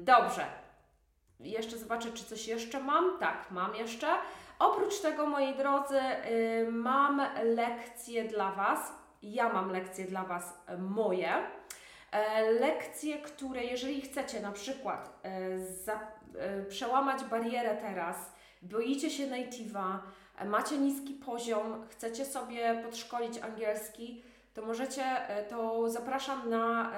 Dobrze, 0.00 0.46
jeszcze 1.42 1.78
zobaczę, 1.78 2.12
czy 2.12 2.24
coś 2.24 2.48
jeszcze 2.48 2.80
mam. 2.80 3.18
Tak, 3.18 3.50
mam 3.50 3.74
jeszcze. 3.74 4.08
Oprócz 4.58 5.00
tego, 5.00 5.26
moi 5.26 5.54
drodzy, 5.54 6.00
yy, 6.30 6.72
mam 6.72 7.22
lekcje 7.44 8.24
dla 8.24 8.52
Was. 8.52 8.92
Ja 9.22 9.52
mam 9.52 9.70
lekcje 9.70 10.04
dla 10.04 10.24
Was 10.24 10.62
y, 10.74 10.78
moje. 10.78 11.42
E, 12.12 12.50
lekcje, 12.50 13.18
które 13.18 13.64
jeżeli 13.64 14.00
chcecie 14.00 14.40
na 14.40 14.52
przykład 14.52 15.20
e, 15.22 15.58
za, 15.58 16.00
e, 16.38 16.62
przełamać 16.62 17.24
barierę 17.24 17.76
teraz, 17.76 18.32
boicie 18.62 19.10
się 19.10 19.26
native'a, 19.26 19.98
macie 20.44 20.78
niski 20.78 21.14
poziom, 21.14 21.86
chcecie 21.88 22.24
sobie 22.24 22.82
podszkolić 22.84 23.38
angielski, 23.38 24.22
to 24.54 24.62
możecie, 24.62 25.04
to 25.48 25.90
zapraszam 25.90 26.50
na, 26.50 26.92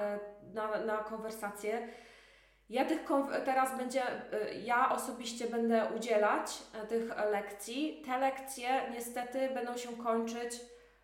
na, 0.53 0.85
na 0.85 0.97
konwersację 0.97 1.87
ja 2.69 2.85
tych 2.85 2.99
teraz 3.45 3.77
będzie, 3.77 4.03
y, 4.07 4.55
ja 4.63 4.95
osobiście 4.95 5.47
będę 5.47 5.87
udzielać 5.97 6.51
e, 6.73 6.87
tych 6.87 7.09
lekcji. 7.31 8.03
Te 8.05 8.17
lekcje 8.17 8.69
niestety 8.91 9.49
będą 9.49 9.77
się 9.77 9.97
kończyć, 9.97 10.53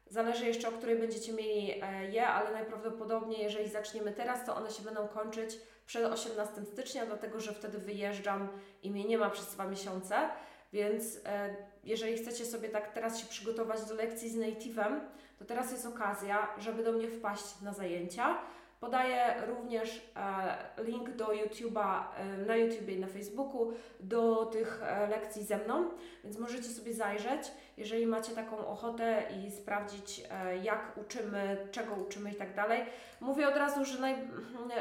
zależy 0.08 0.46
jeszcze 0.46 0.70
o 0.70 0.72
której 0.72 0.96
będziecie 0.96 1.34
mieli 1.34 1.82
e, 1.82 2.06
je, 2.06 2.28
ale 2.28 2.52
najprawdopodobniej 2.52 3.44
jeżeli 3.44 3.70
zaczniemy 3.70 4.12
teraz, 4.12 4.46
to 4.46 4.56
one 4.56 4.72
się 4.72 4.84
będą 4.84 5.08
kończyć 5.08 5.58
przed 5.86 6.06
18 6.06 6.66
stycznia, 6.66 7.06
dlatego 7.06 7.40
że 7.40 7.54
wtedy 7.54 7.78
wyjeżdżam 7.78 8.50
i 8.84 8.92
mnie 8.92 9.06
nie 9.06 9.18
ma 9.18 9.30
przez 9.30 9.48
dwa 9.48 9.68
miesiące, 9.68 10.30
więc 10.74 11.20
e, 11.26 11.56
jeżeli 11.84 12.18
chcecie 12.18 12.46
sobie 12.46 12.70
tak 12.70 12.94
teraz 12.94 13.20
się 13.20 13.26
przygotować 13.26 13.86
do 13.86 13.96
lekcji 13.96 14.30
z 14.30 14.38
native'em, 14.38 15.00
to 15.40 15.46
teraz 15.46 15.72
jest 15.72 15.86
okazja, 15.86 16.48
żeby 16.58 16.84
do 16.84 16.92
mnie 16.92 17.08
wpaść 17.08 17.62
na 17.62 17.74
zajęcia. 17.74 18.38
Podaję 18.82 19.34
również 19.48 20.12
e, 20.16 20.84
link 20.84 21.10
do 21.10 21.26
YouTube'a 21.26 22.04
e, 22.18 22.38
na 22.38 22.56
YouTubie 22.56 22.96
i 22.96 23.00
na 23.00 23.08
Facebooku 23.08 23.74
do 24.00 24.46
tych 24.46 24.84
e, 24.84 25.08
lekcji 25.08 25.44
ze 25.44 25.58
mną, 25.58 25.90
więc 26.24 26.40
możecie 26.40 26.70
sobie 26.70 26.94
zajrzeć, 26.94 27.52
jeżeli 27.78 28.08
macie 28.08 28.32
taką 28.32 28.68
ochotę 28.68 29.24
i 29.38 29.52
sprawdzić, 29.52 30.24
jak 30.64 30.98
uczymy, 30.98 31.68
czego 31.72 31.96
uczymy 31.96 32.32
i 32.32 32.36
tak 32.36 32.56
dalej. 32.56 32.82
Mówię 33.20 33.48
od 33.48 33.56
razu, 33.56 33.86
że, 33.86 34.00
naj, 34.00 34.16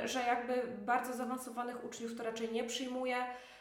że 0.05 0.21
jakby 0.21 0.63
bardzo 0.79 1.13
zaawansowanych 1.13 1.85
uczniów 1.85 2.17
to 2.17 2.23
raczej 2.23 2.53
nie 2.53 2.65
przyjmuję 2.65 3.17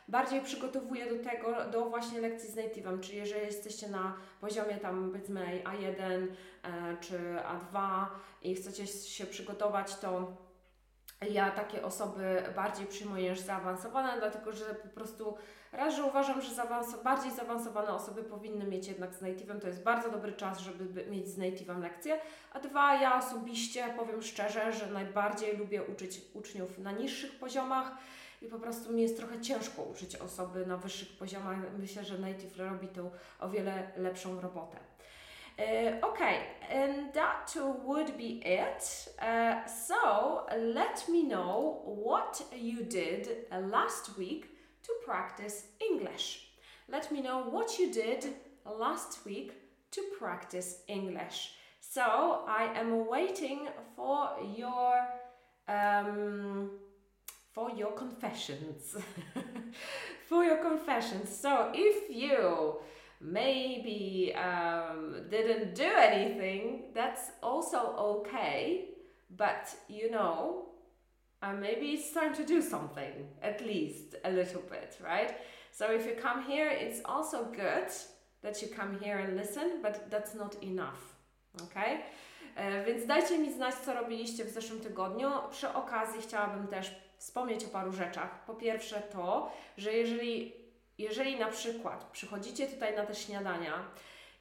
bardziej 0.09 0.41
przygotowuję 0.41 1.15
do 1.15 1.23
tego, 1.23 1.65
do 1.71 1.89
właśnie 1.89 2.21
lekcji 2.21 2.49
z 2.49 2.55
native'em, 2.55 2.99
czyli 2.99 3.17
jeżeli 3.17 3.45
jesteście 3.45 3.87
na 3.87 4.13
poziomie 4.41 4.77
tam 4.77 5.11
powiedzmy 5.11 5.63
A1 5.63 6.27
e, 6.63 6.97
czy 6.99 7.17
A2 7.17 8.05
i 8.41 8.55
chcecie 8.55 8.87
się 8.87 9.25
przygotować, 9.25 9.95
to 9.95 10.31
ja 11.29 11.51
takie 11.51 11.83
osoby 11.83 12.43
bardziej 12.55 12.87
przyjmuję 12.87 13.29
niż 13.29 13.39
zaawansowane, 13.39 14.19
dlatego 14.19 14.51
że 14.51 14.65
po 14.65 14.87
prostu 14.87 15.37
raz, 15.71 15.95
że 15.95 16.03
uważam, 16.03 16.41
że 16.41 16.49
bardziej 17.03 17.31
zaawansowane 17.31 17.93
osoby 17.93 18.23
powinny 18.23 18.65
mieć 18.65 18.87
jednak 18.87 19.15
z 19.15 19.21
native'em, 19.21 19.59
to 19.59 19.67
jest 19.67 19.83
bardzo 19.83 20.11
dobry 20.11 20.33
czas, 20.33 20.59
żeby 20.59 21.05
mieć 21.05 21.27
z 21.27 21.37
native'em 21.37 21.81
lekcję, 21.81 22.19
a 22.53 22.59
dwa, 22.59 22.95
ja 22.95 23.17
osobiście 23.17 23.93
powiem 23.97 24.21
szczerze, 24.21 24.73
że 24.73 24.87
najbardziej 24.87 25.57
lubię 25.57 25.83
uczyć 25.83 26.21
uczniów 26.33 26.77
na 26.77 26.91
niższych 26.91 27.39
poziomach, 27.39 27.91
i 28.41 28.47
po 28.47 28.59
prostu 28.59 28.93
mi 28.93 29.01
jest 29.01 29.17
trochę 29.17 29.41
ciężko 29.41 29.83
uczyć 29.83 30.15
osoby 30.15 30.65
na 30.65 30.77
wyższych 30.77 31.17
poziomach. 31.17 31.57
Myślę, 31.79 32.03
że 32.03 32.17
Native 32.17 32.57
robi 32.57 32.87
tą 32.87 33.11
o 33.39 33.49
wiele 33.49 33.91
lepszą 33.97 34.41
robotę. 34.41 34.77
Uh, 35.57 36.09
okay, 36.09 36.37
and 36.69 37.13
that 37.13 37.53
would 37.85 38.11
be 38.17 38.39
it. 38.39 39.09
Uh, 39.19 39.67
so 39.67 40.45
let 40.57 41.09
me 41.09 41.23
know 41.23 41.83
what 42.05 42.43
you 42.55 42.83
did 42.83 43.27
last 43.71 44.17
week 44.17 44.47
to 44.83 44.93
practice 45.05 45.67
English. 45.91 46.49
Let 46.87 47.11
me 47.11 47.21
know 47.21 47.51
what 47.51 47.79
you 47.79 47.91
did 47.91 48.33
last 48.65 49.25
week 49.25 49.51
to 49.91 50.01
practice 50.17 50.83
English. 50.87 51.55
So 51.81 52.45
I 52.47 52.79
am 52.79 53.07
waiting 53.07 53.67
for 53.95 54.29
your 54.55 54.93
um, 55.67 56.69
for 57.59 57.75
your 57.75 57.91
confessions. 57.91 58.95
for 60.29 60.43
your 60.45 60.57
confessions. 60.57 61.29
So 61.29 61.71
if 61.73 62.15
you 62.15 62.77
maybe 63.19 64.33
um, 64.35 65.25
didn't 65.29 65.75
do 65.75 65.91
anything, 66.09 66.91
that's 66.93 67.31
also 67.43 67.79
okay. 68.07 68.85
But 69.35 69.75
you 69.89 70.09
know, 70.09 70.69
uh, 71.41 71.53
maybe 71.53 71.87
it's 71.87 72.13
time 72.13 72.33
to 72.35 72.45
do 72.45 72.61
something, 72.61 73.27
at 73.41 73.65
least 73.65 74.15
a 74.23 74.31
little 74.31 74.61
bit, 74.61 74.97
right? 75.03 75.33
So 75.71 75.91
if 75.91 76.05
you 76.05 76.13
come 76.13 76.43
here, 76.43 76.69
it's 76.69 77.01
also 77.03 77.45
good 77.51 77.91
that 78.41 78.61
you 78.61 78.69
come 78.69 78.97
here 79.01 79.17
and 79.17 79.35
listen, 79.35 79.81
but 79.81 80.09
that's 80.09 80.33
not 80.33 80.55
enough, 80.63 81.01
okay? 81.63 82.03
Więc 82.85 83.05
dajcie 83.05 83.39
mi 83.39 83.53
znać, 83.53 83.75
co 83.75 83.93
robiliście 83.93 84.45
w 84.45 84.49
zeszłym 84.49 84.79
tygodniu. 84.79 85.31
Przy 85.51 85.73
okazji 85.73 86.21
chciałabym 86.21 86.67
też 86.67 87.08
wspomnieć 87.19 87.65
o 87.65 87.67
paru 87.67 87.93
rzeczach. 87.93 88.45
Po 88.45 88.53
pierwsze 88.53 89.01
to, 89.01 89.51
że 89.77 89.93
jeżeli, 89.93 90.53
jeżeli 90.97 91.39
na 91.39 91.47
przykład 91.47 92.03
przychodzicie 92.03 92.67
tutaj 92.67 92.95
na 92.95 93.05
te 93.05 93.15
śniadania 93.15 93.91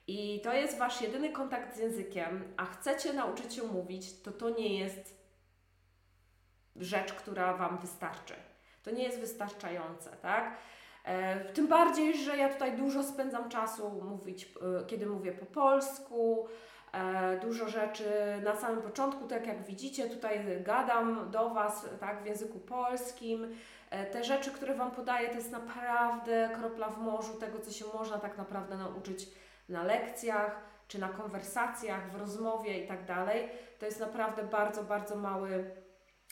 i 0.07 0.41
to 0.45 0.53
jest 0.53 0.79
Wasz 0.79 1.01
jedyny 1.01 1.33
kontakt 1.33 1.77
z 1.77 1.79
językiem, 1.79 2.55
a 2.57 2.65
chcecie 2.65 3.13
nauczyć 3.13 3.55
się 3.55 3.63
mówić, 3.63 4.23
to 4.23 4.33
to 4.33 4.51
nie 4.51 4.79
jest 4.79 5.19
rzecz, 6.77 7.13
która 7.13 7.57
Wam 7.57 7.79
wystarczy. 7.79 8.35
To 8.83 8.91
nie 8.91 9.03
jest 9.03 9.21
wystarczające, 9.21 10.11
tak? 10.11 10.57
E, 11.05 11.45
tym 11.45 11.69
bardziej, 11.69 12.25
że 12.25 12.37
ja 12.37 12.49
tutaj 12.49 12.77
dużo 12.77 13.03
spędzam 13.03 13.49
czasu 13.49 13.91
mówić, 13.91 14.45
e, 14.45 14.87
kiedy 14.87 15.07
mówię 15.07 15.33
po 15.33 15.47
polsku, 15.47 16.49
dużo 17.41 17.69
rzeczy 17.69 18.05
na 18.45 18.57
samym 18.57 18.83
początku, 18.83 19.29
tak 19.29 19.47
jak 19.47 19.63
widzicie, 19.63 20.11
tutaj 20.11 20.63
gadam 20.63 21.31
do 21.31 21.51
Was 21.51 21.87
tak, 22.01 22.23
w 22.23 22.27
języku 22.27 22.59
polskim. 22.59 23.55
E, 23.91 24.07
te 24.07 24.25
rzeczy, 24.25 24.51
które 24.51 24.75
Wam 24.75 24.91
podaję, 24.91 25.29
to 25.29 25.35
jest 25.35 25.53
naprawdę 25.53 26.51
kropla 26.55 26.89
w 26.89 26.99
morzu 26.99 27.35
tego, 27.35 27.59
co 27.59 27.71
się 27.73 27.85
można 27.95 28.19
tak 28.19 28.39
naprawdę 28.39 28.77
nauczyć 28.77 29.29
na 29.69 29.83
lekcjach, 29.83 30.61
czy 30.89 30.99
na 30.99 31.09
konwersacjach, 31.09 32.11
w 32.11 32.17
rozmowie 32.17 32.85
i 32.85 32.89
tak 32.89 33.05
dalej. 33.05 33.49
To 33.79 33.87
jest 33.87 34.01
naprawdę 34.01 34.43
bardzo, 34.43 34.85
bardzo 34.85 35.17
mały, 35.17 35.71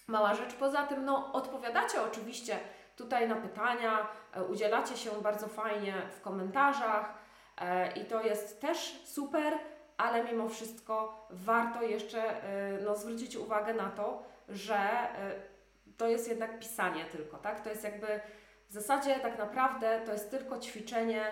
mała 0.07 0.35
rzecz. 0.35 0.55
Poza 0.55 0.87
tym, 0.87 1.05
no, 1.05 1.33
odpowiadacie 1.33 2.03
oczywiście 2.03 2.59
tutaj 2.97 3.29
na 3.29 3.37
pytania, 3.37 4.09
e, 4.33 4.45
udzielacie 4.45 4.97
się 4.97 5.11
bardzo 5.23 5.49
fajnie 5.49 5.95
w 6.17 6.21
komentarzach 6.21 7.27
i 7.95 8.05
to 8.05 8.23
jest 8.23 8.61
też 8.61 9.03
super 9.05 9.53
ale 9.99 10.25
mimo 10.25 10.49
wszystko 10.49 11.27
warto 11.31 11.83
jeszcze 11.83 12.45
y, 12.79 12.83
no, 12.85 12.97
zwrócić 12.97 13.37
uwagę 13.37 13.75
na 13.75 13.91
to, 13.91 14.23
że 14.49 14.79
y, 15.89 15.97
to 15.97 16.09
jest 16.09 16.29
jednak 16.29 16.59
pisanie 16.59 17.05
tylko, 17.05 17.39
tak? 17.39 17.61
To 17.61 17.71
jest 17.71 17.85
jakby 17.85 18.21
w 18.69 18.73
zasadzie 18.73 19.15
tak 19.15 19.39
naprawdę 19.39 20.01
to 20.07 20.13
jest 20.13 20.31
tylko 20.31 20.59
ćwiczenie 20.59 21.25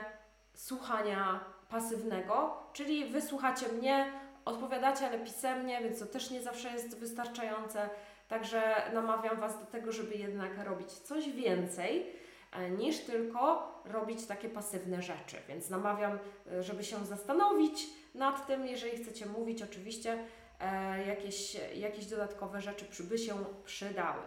słuchania 0.55 1.45
pasywnego, 1.69 2.57
czyli 2.73 3.05
wysłuchacie 3.05 3.69
mnie, 3.69 4.13
odpowiadacie, 4.45 5.07
ale 5.07 5.19
pisemnie, 5.19 5.81
więc 5.81 5.99
to 5.99 6.07
też 6.07 6.31
nie 6.31 6.43
zawsze 6.43 6.73
jest 6.73 6.99
wystarczające. 6.99 7.89
Także 8.29 8.63
namawiam 8.93 9.41
Was 9.41 9.61
do 9.61 9.67
tego, 9.67 9.93
żeby 9.93 10.15
jednak 10.15 10.65
robić 10.65 10.93
coś 10.93 11.31
więcej. 11.31 12.25
e, 12.53 12.71
niż 12.71 12.99
tylko 13.01 13.73
robić 13.85 14.27
takie 14.27 14.49
pasywne 14.49 15.03
rzeczy. 15.03 15.37
Więc 15.49 15.71
namawiam, 15.71 16.19
e, 16.53 16.63
żeby 16.63 16.85
się 16.85 17.05
zastanowić 17.07 17.87
nad 18.15 18.47
tym, 18.47 18.67
jeżeli 18.67 18.97
chcecie 18.97 19.27
mówić, 19.27 19.63
oczywiście 19.63 20.19
e, 20.61 21.07
jakieś, 21.07 21.57
jakieś 21.75 22.07
dodatkowe 22.07 22.61
rzeczy 22.61 22.85
by 23.05 23.19
się 23.19 23.45
przydały. 23.65 24.23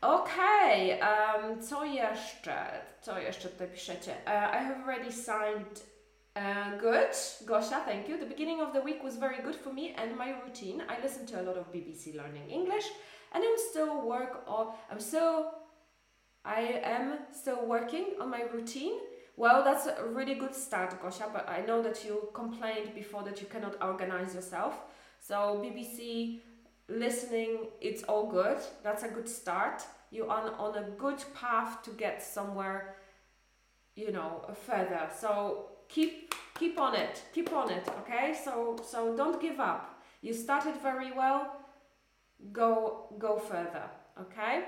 Okej, 0.00 1.02
okay, 1.02 1.48
um, 1.48 1.62
co 1.62 1.84
jeszcze? 1.84 2.66
Co 3.00 3.18
jeszcze 3.18 3.48
tutaj 3.48 3.68
piszecie? 3.68 4.10
Uh, 4.10 4.28
I 4.28 4.64
have 4.64 4.82
already 4.84 5.12
signed 5.12 5.96
Uh, 6.36 6.78
good, 6.78 7.16
Gosha, 7.46 7.80
thank 7.86 8.10
you. 8.10 8.18
The 8.18 8.26
beginning 8.26 8.60
of 8.60 8.74
the 8.74 8.82
week 8.82 9.02
was 9.02 9.16
very 9.16 9.42
good 9.42 9.56
for 9.56 9.72
me 9.72 9.94
and 9.96 10.18
my 10.18 10.34
routine. 10.44 10.82
I 10.86 11.00
listened 11.02 11.28
to 11.28 11.40
a 11.40 11.42
lot 11.42 11.56
of 11.56 11.72
BBC 11.72 12.14
Learning 12.14 12.50
English, 12.50 12.84
and 13.32 13.42
I'm 13.42 13.58
still 13.70 14.02
work 14.02 14.44
on. 14.46 14.74
I'm 14.90 15.00
still, 15.00 15.54
I 16.44 16.60
am 16.84 17.20
still 17.32 17.64
working 17.66 18.20
on 18.20 18.28
my 18.28 18.42
routine. 18.52 18.98
Well, 19.36 19.62
that's 19.62 19.86
a 19.86 20.04
really 20.04 20.34
good 20.34 20.54
start, 20.54 21.00
Gosha. 21.02 21.30
But 21.32 21.48
I 21.48 21.60
know 21.60 21.82
that 21.82 22.04
you 22.04 22.28
complained 22.32 22.94
before 22.94 23.22
that 23.24 23.40
you 23.40 23.46
cannot 23.46 23.76
organize 23.82 24.34
yourself. 24.34 24.74
So 25.20 25.62
BBC 25.64 26.40
listening, 26.88 27.68
it's 27.80 28.02
all 28.04 28.30
good. 28.30 28.58
That's 28.82 29.02
a 29.02 29.08
good 29.08 29.28
start. 29.28 29.82
You're 30.10 30.30
on 30.30 30.54
on 30.54 30.76
a 30.76 30.88
good 30.90 31.22
path 31.34 31.82
to 31.82 31.90
get 31.90 32.22
somewhere. 32.22 32.96
You 33.94 34.12
know, 34.12 34.44
further. 34.66 35.10
So 35.18 35.70
keep 35.88 36.34
keep 36.58 36.80
on 36.80 36.94
it 36.94 37.22
keep 37.32 37.52
on 37.52 37.70
it 37.70 37.86
okay 38.00 38.34
so 38.44 38.76
so 38.84 39.16
don't 39.16 39.40
give 39.40 39.60
up 39.60 40.02
you 40.22 40.32
started 40.32 40.74
very 40.82 41.12
well 41.12 41.56
go 42.52 43.06
go 43.18 43.38
further 43.38 43.84
okay 44.20 44.64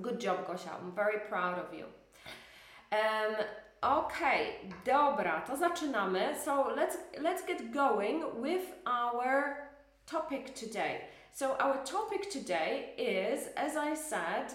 good 0.00 0.18
job 0.20 0.46
gosha 0.46 0.70
I'm 0.72 0.92
very 0.92 1.18
proud 1.28 1.58
of 1.58 1.74
you 1.74 1.86
um, 2.92 3.34
okay 3.82 4.46
dobra 4.84 5.40
to 5.46 5.56
zaczynamy 5.56 6.34
so 6.44 6.74
let's 6.76 6.98
let's 7.20 7.46
get 7.46 7.72
going 7.72 8.24
with 8.42 8.62
our 8.84 9.56
topic 10.06 10.54
today 10.54 11.00
so 11.32 11.56
our 11.58 11.84
topic 11.84 12.30
today 12.30 12.94
is 12.98 13.48
as 13.56 13.76
I 13.76 13.96
said 13.96 14.52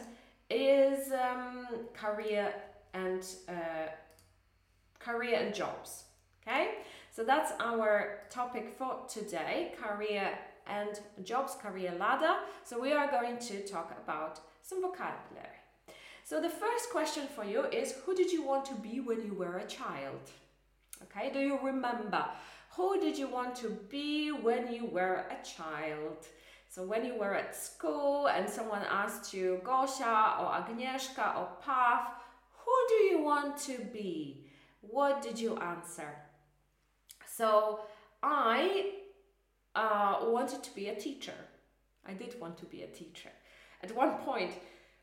is 0.49 1.11
um, 1.11 1.67
career 1.93 2.53
and 2.93 3.25
uh, 3.49 3.91
career 4.99 5.39
and 5.39 5.53
jobs. 5.53 6.03
Okay, 6.47 6.75
so 7.11 7.23
that's 7.23 7.51
our 7.59 8.19
topic 8.29 8.73
for 8.77 9.01
today 9.07 9.73
career 9.81 10.37
and 10.65 10.99
jobs, 11.23 11.55
career 11.55 11.93
ladder. 11.99 12.35
So 12.63 12.79
we 12.79 12.93
are 12.93 13.09
going 13.09 13.37
to 13.39 13.65
talk 13.67 13.91
about 14.03 14.39
some 14.61 14.81
vocabulary. 14.81 15.56
So 16.29 16.41
the 16.41 16.49
first 16.49 16.89
question 16.91 17.23
for 17.33 17.45
you 17.45 17.63
is 17.67 17.93
Who 18.05 18.13
did 18.13 18.33
you 18.33 18.43
want 18.43 18.65
to 18.65 18.75
be 18.75 18.99
when 18.99 19.25
you 19.25 19.33
were 19.33 19.59
a 19.59 19.65
child? 19.65 20.19
Okay, 21.03 21.31
do 21.31 21.39
you 21.39 21.57
remember? 21.63 22.25
Who 22.75 22.99
did 22.99 23.17
you 23.17 23.29
want 23.29 23.55
to 23.63 23.69
be 23.89 24.31
when 24.33 24.73
you 24.73 24.87
were 24.87 25.23
a 25.31 25.41
child? 25.41 26.27
So 26.67 26.83
when 26.83 27.05
you 27.05 27.15
were 27.17 27.33
at 27.33 27.55
school 27.55 28.27
and 28.27 28.49
someone 28.49 28.81
asked 28.91 29.33
you 29.33 29.61
Gosha 29.63 30.41
or 30.41 30.47
Agnieszka 30.59 31.37
or 31.37 31.47
Pav, 31.61 32.01
who 32.57 32.75
do 32.89 32.95
you 33.05 33.23
want 33.23 33.55
to 33.59 33.77
be? 33.93 34.47
What 34.81 35.21
did 35.21 35.39
you 35.39 35.55
answer? 35.55 36.13
So 37.25 37.79
I 38.21 38.95
uh, 39.75 40.17
wanted 40.23 40.61
to 40.61 40.75
be 40.75 40.89
a 40.89 40.95
teacher. 40.95 41.39
I 42.05 42.11
did 42.11 42.37
want 42.37 42.57
to 42.57 42.65
be 42.65 42.81
a 42.81 42.87
teacher. 42.87 43.31
At 43.81 43.95
one 43.95 44.15
point, 44.15 44.51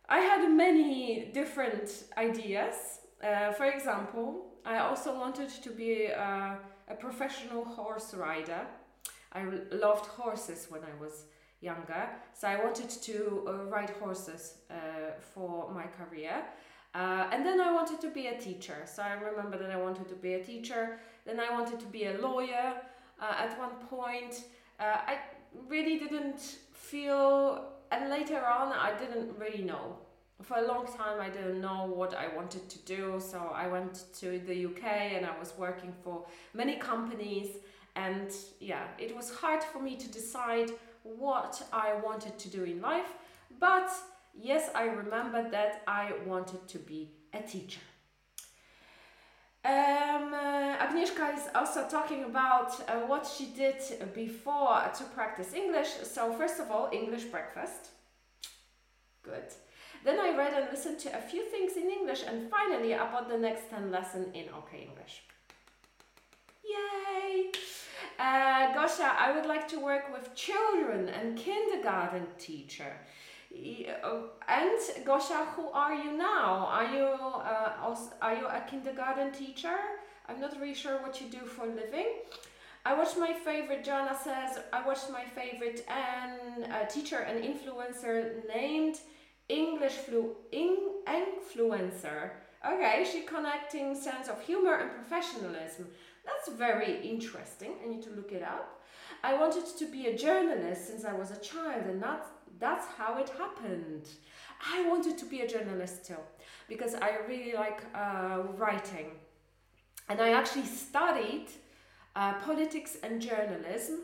I 0.08 0.18
had 0.18 0.50
many 0.50 1.30
different 1.32 2.04
ideas. 2.16 3.00
Uh, 3.22 3.52
for 3.52 3.64
example, 3.64 4.52
I 4.64 4.78
also 4.78 5.18
wanted 5.18 5.48
to 5.48 5.70
be 5.70 6.06
a, 6.06 6.58
a 6.88 6.94
professional 6.94 7.64
horse 7.64 8.14
rider. 8.14 8.66
I 9.32 9.44
loved 9.72 10.06
horses 10.06 10.66
when 10.68 10.82
I 10.82 11.00
was 11.00 11.24
younger, 11.60 12.08
so 12.34 12.46
I 12.48 12.62
wanted 12.62 12.90
to 12.90 13.44
uh, 13.48 13.52
ride 13.64 13.90
horses 13.90 14.58
uh, 14.70 14.74
for 15.32 15.72
my 15.72 15.84
career. 15.84 16.44
Uh, 16.94 17.26
and 17.32 17.44
then 17.44 17.60
I 17.60 17.72
wanted 17.72 18.00
to 18.02 18.10
be 18.10 18.28
a 18.28 18.38
teacher. 18.38 18.84
So 18.86 19.02
I 19.02 19.14
remember 19.14 19.58
that 19.58 19.70
I 19.70 19.76
wanted 19.76 20.08
to 20.08 20.14
be 20.14 20.34
a 20.34 20.44
teacher. 20.44 21.00
Then 21.26 21.40
I 21.40 21.50
wanted 21.50 21.80
to 21.80 21.86
be 21.86 22.04
a 22.04 22.18
lawyer 22.18 22.74
uh, 23.20 23.34
at 23.38 23.58
one 23.58 23.74
point. 23.90 24.44
Uh, 24.78 24.98
I 25.06 25.18
really 25.68 25.98
didn't 25.98 26.40
feel, 26.72 27.72
and 27.94 28.10
later 28.10 28.44
on, 28.44 28.72
I 28.72 28.92
didn't 28.98 29.38
really 29.38 29.62
know. 29.62 29.98
For 30.42 30.58
a 30.58 30.66
long 30.66 30.86
time, 30.86 31.20
I 31.20 31.30
didn't 31.30 31.60
know 31.60 31.86
what 31.86 32.12
I 32.14 32.26
wanted 32.34 32.68
to 32.68 32.78
do. 32.80 33.20
So 33.20 33.52
I 33.54 33.68
went 33.68 34.04
to 34.20 34.40
the 34.40 34.66
UK 34.66 34.84
and 35.16 35.24
I 35.24 35.38
was 35.38 35.54
working 35.56 35.92
for 36.02 36.26
many 36.52 36.76
companies. 36.76 37.48
And 37.94 38.32
yeah, 38.58 38.88
it 38.98 39.14
was 39.14 39.32
hard 39.32 39.62
for 39.62 39.80
me 39.80 39.94
to 39.96 40.08
decide 40.10 40.72
what 41.04 41.62
I 41.72 41.94
wanted 42.02 42.36
to 42.38 42.48
do 42.48 42.64
in 42.64 42.82
life. 42.82 43.12
But 43.60 43.90
yes, 44.34 44.70
I 44.74 44.84
remember 44.84 45.48
that 45.50 45.82
I 45.86 46.14
wanted 46.26 46.66
to 46.68 46.78
be 46.78 47.10
a 47.32 47.42
teacher. 47.42 47.80
Um, 49.64 50.34
uh, 50.34 50.76
Agnieszka 50.76 51.34
is 51.34 51.48
also 51.54 51.88
talking 51.88 52.24
about 52.24 52.72
uh, 52.86 53.06
what 53.06 53.26
she 53.26 53.46
did 53.46 53.80
before 54.12 54.82
to 54.98 55.04
practice 55.14 55.54
English. 55.54 55.88
So, 56.02 56.34
first 56.34 56.60
of 56.60 56.70
all, 56.70 56.90
English 56.92 57.24
breakfast. 57.24 57.88
Good. 59.22 59.54
Then 60.04 60.20
I 60.20 60.36
read 60.36 60.52
and 60.52 60.70
listened 60.70 60.98
to 61.00 61.16
a 61.16 61.20
few 61.20 61.44
things 61.44 61.78
in 61.78 61.88
English, 61.88 62.24
and 62.28 62.50
finally, 62.50 62.92
about 62.92 63.30
the 63.30 63.38
next 63.38 63.70
10 63.70 63.90
lesson 63.90 64.30
in 64.34 64.50
OK 64.50 64.82
English. 64.82 65.22
Yay! 66.62 67.50
Uh, 68.18 68.74
Gosha, 68.74 69.16
I 69.18 69.32
would 69.34 69.46
like 69.46 69.66
to 69.68 69.80
work 69.80 70.12
with 70.12 70.34
children 70.34 71.08
and 71.08 71.38
kindergarten 71.38 72.26
teacher. 72.38 72.98
And 74.48 74.78
Gosha, 75.04 75.46
who 75.54 75.68
are 75.70 75.94
you 75.94 76.16
now? 76.16 76.66
Are 76.70 76.94
you 76.94 77.04
uh, 77.04 77.72
also, 77.82 78.10
are 78.20 78.34
you 78.34 78.46
a 78.46 78.62
kindergarten 78.68 79.32
teacher? 79.32 79.76
I'm 80.28 80.40
not 80.40 80.58
really 80.60 80.74
sure 80.74 81.00
what 81.02 81.20
you 81.20 81.28
do 81.28 81.44
for 81.46 81.64
a 81.64 81.74
living. 81.74 82.08
I 82.86 82.94
watched 82.94 83.18
my 83.18 83.32
favorite. 83.32 83.84
Jana 83.84 84.14
says 84.14 84.58
I 84.72 84.86
watched 84.86 85.10
my 85.10 85.24
favorite 85.24 85.86
and 85.88 86.70
uh, 86.70 86.84
teacher 86.86 87.18
and 87.18 87.42
influencer 87.42 88.46
named 88.54 88.96
English 89.48 89.92
flu 89.92 90.36
in, 90.52 90.76
influencer. 91.06 92.30
Okay, 92.66 93.06
she 93.10 93.22
connecting 93.22 93.94
sense 93.94 94.28
of 94.28 94.40
humor 94.42 94.74
and 94.74 94.90
professionalism. 94.90 95.86
That's 96.24 96.56
very 96.56 97.06
interesting. 97.08 97.72
I 97.84 97.88
need 97.88 98.02
to 98.02 98.10
look 98.10 98.32
it 98.32 98.42
up. 98.42 98.82
I 99.22 99.34
wanted 99.34 99.64
to 99.78 99.86
be 99.86 100.06
a 100.06 100.16
journalist 100.16 100.88
since 100.88 101.04
I 101.04 101.12
was 101.12 101.30
a 101.30 101.40
child, 101.40 101.84
and 101.86 102.02
that's 102.02 102.28
that's 102.58 102.86
how 102.98 103.18
it 103.18 103.28
happened. 103.30 104.08
I 104.72 104.86
wanted 104.88 105.18
to 105.18 105.26
be 105.26 105.40
a 105.40 105.48
journalist 105.48 106.06
too 106.06 106.22
because 106.68 106.94
I 106.94 107.18
really 107.28 107.54
like 107.54 107.82
uh, 107.94 108.42
writing. 108.56 109.10
And 110.08 110.20
I 110.20 110.32
actually 110.32 110.66
studied 110.66 111.46
uh, 112.16 112.34
politics 112.40 112.96
and 113.02 113.20
journalism. 113.20 114.00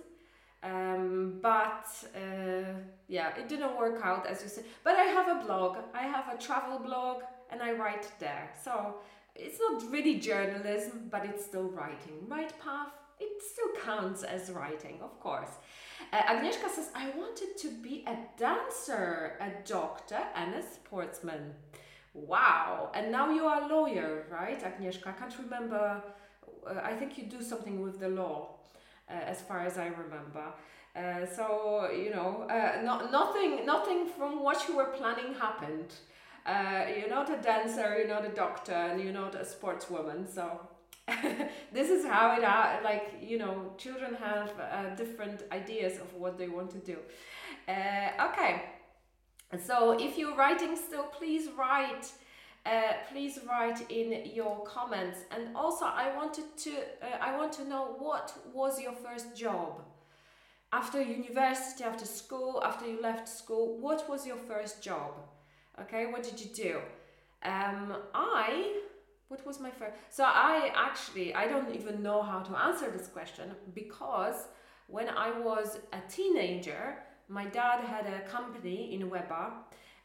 Um, 0.63 1.39
but 1.41 1.87
uh, 2.15 2.73
yeah, 3.09 3.35
it 3.37 3.49
didn't 3.49 3.79
work 3.79 4.01
out 4.05 4.27
as 4.27 4.43
you 4.43 4.49
said. 4.49 4.65
But 4.85 4.97
I 4.97 5.05
have 5.05 5.29
a 5.29 5.45
blog, 5.45 5.79
I 5.95 6.03
have 6.03 6.27
a 6.33 6.37
travel 6.37 6.79
blog, 6.79 7.23
and 7.51 7.63
I 7.63 7.73
write 7.73 8.07
there. 8.19 8.51
So 8.63 8.97
it's 9.35 9.59
not 9.59 9.91
really 9.91 10.19
journalism, 10.19 11.09
but 11.11 11.25
it's 11.25 11.45
still 11.45 11.69
writing. 11.71 12.27
Right 12.29 12.53
path, 12.61 12.93
it 13.21 13.43
still 13.43 13.73
counts 13.85 14.23
as 14.23 14.51
writing, 14.51 14.99
of 15.03 15.19
course. 15.21 15.51
Uh, 16.13 16.23
Agnieszka 16.23 16.69
says, 16.69 16.91
I 16.95 17.11
wanted 17.11 17.57
to 17.59 17.69
be 17.83 18.05
a 18.07 18.17
dancer, 18.39 19.37
a 19.41 19.51
doctor, 19.69 20.21
and 20.35 20.55
a 20.55 20.63
sportsman. 20.63 21.55
Wow. 22.15 22.91
And 22.95 23.13
now 23.13 23.31
you 23.31 23.45
are 23.45 23.63
a 23.63 23.69
lawyer, 23.69 24.27
right, 24.31 24.61
Agnieszka? 24.63 25.09
I 25.09 25.13
can't 25.13 25.37
remember. 25.39 26.03
Uh, 26.67 26.81
I 26.83 26.95
think 26.95 27.17
you 27.19 27.25
do 27.25 27.43
something 27.43 27.81
with 27.81 28.01
the 28.01 28.09
law, 28.09 28.57
uh, 29.09 29.13
as 29.13 29.41
far 29.41 29.61
as 29.61 29.79
I 29.79 29.87
remember. 29.87 30.47
Uh, 30.97 31.25
so 31.25 31.89
you 31.93 32.11
know, 32.11 32.49
uh, 32.51 32.83
not, 32.83 33.13
nothing, 33.13 33.65
nothing 33.65 34.09
from 34.09 34.43
what 34.43 34.67
you 34.67 34.77
were 34.77 34.87
planning 34.87 35.35
happened. 35.35 35.95
Uh, 36.45 36.85
you're 36.99 37.09
not 37.09 37.31
a 37.31 37.41
dancer, 37.41 37.99
you're 37.99 38.09
not 38.09 38.25
a 38.25 38.31
doctor, 38.31 38.73
and 38.73 39.01
you're 39.01 39.13
not 39.13 39.35
a 39.35 39.45
sportswoman. 39.45 40.27
So 40.29 40.61
this 41.73 41.91
is 41.91 42.05
how 42.05 42.37
it 42.37 42.45
uh, 42.45 42.77
like 42.83 43.15
you 43.21 43.39
know 43.39 43.73
children 43.77 44.15
have 44.15 44.53
uh, 44.61 44.95
different 44.95 45.43
ideas 45.53 45.99
of 45.99 46.13
what 46.15 46.39
they 46.39 46.49
want 46.49 46.71
to 46.71 46.79
do. 46.79 46.97
Uh, 47.69 48.29
okay. 48.29 48.63
So 49.67 49.97
if 49.99 50.17
you're 50.17 50.37
writing 50.37 50.77
still 50.77 51.05
please 51.05 51.49
write 51.59 52.07
uh, 52.67 52.93
please 53.11 53.41
write 53.49 53.91
in 53.91 54.31
your 54.35 54.63
comments. 54.65 55.19
And 55.31 55.57
also 55.57 55.87
i 55.87 56.15
wanted 56.17 56.45
to 56.65 56.71
uh, 56.71 57.17
i 57.21 57.37
want 57.37 57.53
to 57.55 57.65
know 57.65 57.97
what 57.99 58.33
was 58.53 58.81
your 58.81 58.93
first 58.93 59.37
job? 59.37 59.83
After 60.73 61.03
university 61.03 61.83
after 61.85 62.07
school 62.07 62.63
after 62.65 62.87
you 62.87 63.01
left 63.01 63.29
school 63.29 63.79
what 63.79 64.09
was 64.09 64.27
your 64.27 64.37
first 64.37 64.83
job? 64.83 65.13
Okay 65.81 66.07
what 66.07 66.23
did 66.23 66.41
you 66.41 66.51
do? 66.55 66.81
Um, 67.43 67.95
I, 68.13 68.81
what 69.31 69.47
was 69.47 69.61
my 69.61 69.71
first? 69.71 69.95
So 70.11 70.25
I 70.25 70.73
actually, 70.75 71.33
I 71.35 71.47
don't 71.47 71.73
even 71.73 72.03
know 72.03 72.21
how 72.21 72.41
to 72.41 72.53
answer 72.59 72.91
this 72.91 73.07
question 73.07 73.53
because 73.75 74.49
when 74.89 75.09
I 75.09 75.31
was 75.39 75.79
a 75.93 76.01
teenager, 76.11 76.97
my 77.29 77.45
dad 77.45 77.85
had 77.85 78.07
a 78.07 78.29
company 78.29 78.93
in 78.93 79.09
Weba 79.09 79.53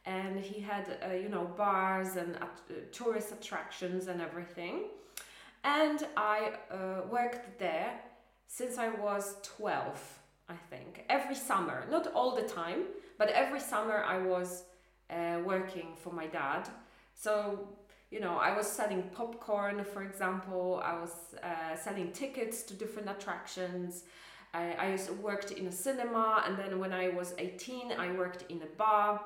and 0.05 0.39
he 0.39 0.61
had, 0.61 0.99
uh, 1.03 1.13
you 1.15 1.27
know, 1.27 1.45
bars 1.57 2.17
and 2.17 2.35
uh, 2.35 2.45
tourist 2.91 3.31
attractions 3.31 4.07
and 4.09 4.21
everything. 4.21 4.83
And 5.63 6.05
I 6.15 6.51
uh, 6.69 7.01
worked 7.09 7.57
there 7.57 7.99
since 8.45 8.77
I 8.77 8.89
was 8.89 9.37
12, 9.41 10.19
I 10.49 10.53
think, 10.69 11.03
every 11.09 11.33
summer, 11.33 11.87
not 11.89 12.13
all 12.13 12.35
the 12.35 12.43
time, 12.43 12.83
but 13.17 13.29
every 13.29 13.59
summer 13.59 14.03
I 14.07 14.19
was 14.19 14.65
uh, 15.09 15.39
working 15.43 15.95
for 15.95 16.13
my 16.13 16.27
dad. 16.27 16.69
So, 17.15 17.69
you 18.11 18.19
know, 18.19 18.37
I 18.37 18.55
was 18.55 18.67
selling 18.67 19.03
popcorn, 19.13 19.83
for 19.83 20.03
example, 20.03 20.81
I 20.83 20.93
was 20.93 21.35
uh, 21.43 21.75
selling 21.75 22.11
tickets 22.11 22.63
to 22.63 22.73
different 22.73 23.09
attractions. 23.09 24.03
I, 24.53 24.97
I 24.97 25.11
worked 25.21 25.51
in 25.51 25.67
a 25.67 25.71
cinema, 25.71 26.43
and 26.47 26.57
then 26.57 26.79
when 26.79 26.93
I 26.93 27.09
was 27.09 27.33
18, 27.37 27.91
I 27.91 28.11
worked 28.11 28.45
in 28.49 28.61
a 28.61 28.77
bar. 28.77 29.21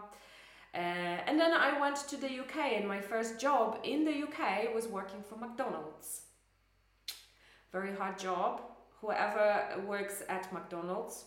Uh, 0.74 0.78
and 0.78 1.40
then 1.40 1.52
I 1.52 1.80
went 1.80 1.98
to 2.08 2.18
the 2.18 2.40
UK, 2.40 2.58
and 2.78 2.88
my 2.88 3.02
first 3.02 3.40
job 3.40 3.80
in 3.84 4.06
the 4.06 4.24
UK 4.24 4.74
was 4.74 4.88
working 4.88 5.22
for 5.22 5.36
McDonald's. 5.36 6.22
Very 7.72 7.96
hard 7.96 8.18
job. 8.18 8.62
Whoever 9.02 9.82
works 9.88 10.24
at 10.30 10.52
McDonald's, 10.52 11.26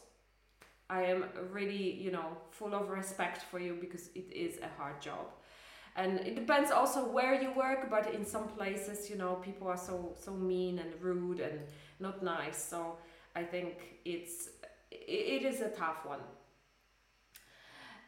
I 0.91 1.03
am 1.05 1.25
really, 1.51 1.93
you 1.93 2.11
know, 2.11 2.37
full 2.51 2.75
of 2.75 2.91
respect 2.91 3.43
for 3.43 3.59
you 3.59 3.79
because 3.81 4.09
it 4.15 4.31
is 4.33 4.59
a 4.59 4.69
hard 4.77 5.01
job. 5.01 5.27
And 5.95 6.21
it 6.21 6.35
depends 6.35 6.71
also 6.71 7.05
where 7.05 7.41
you 7.41 7.53
work, 7.53 7.91
but 7.91 8.15
in 8.15 8.25
some 8.25 8.49
places, 8.49 9.11
you 9.11 9.17
know, 9.17 9.35
people 9.37 9.69
are 9.69 9.77
so 9.77 10.15
so 10.19 10.33
mean 10.33 10.79
and 10.79 10.91
rude 11.01 11.41
and 11.41 11.61
not 12.01 12.23
nice. 12.23 12.63
So 12.63 12.97
I 13.37 13.43
think 13.43 13.99
it's 14.05 14.49
it 14.91 15.45
is 15.45 15.61
a 15.61 15.69
tough 15.69 16.07
one. 16.07 16.21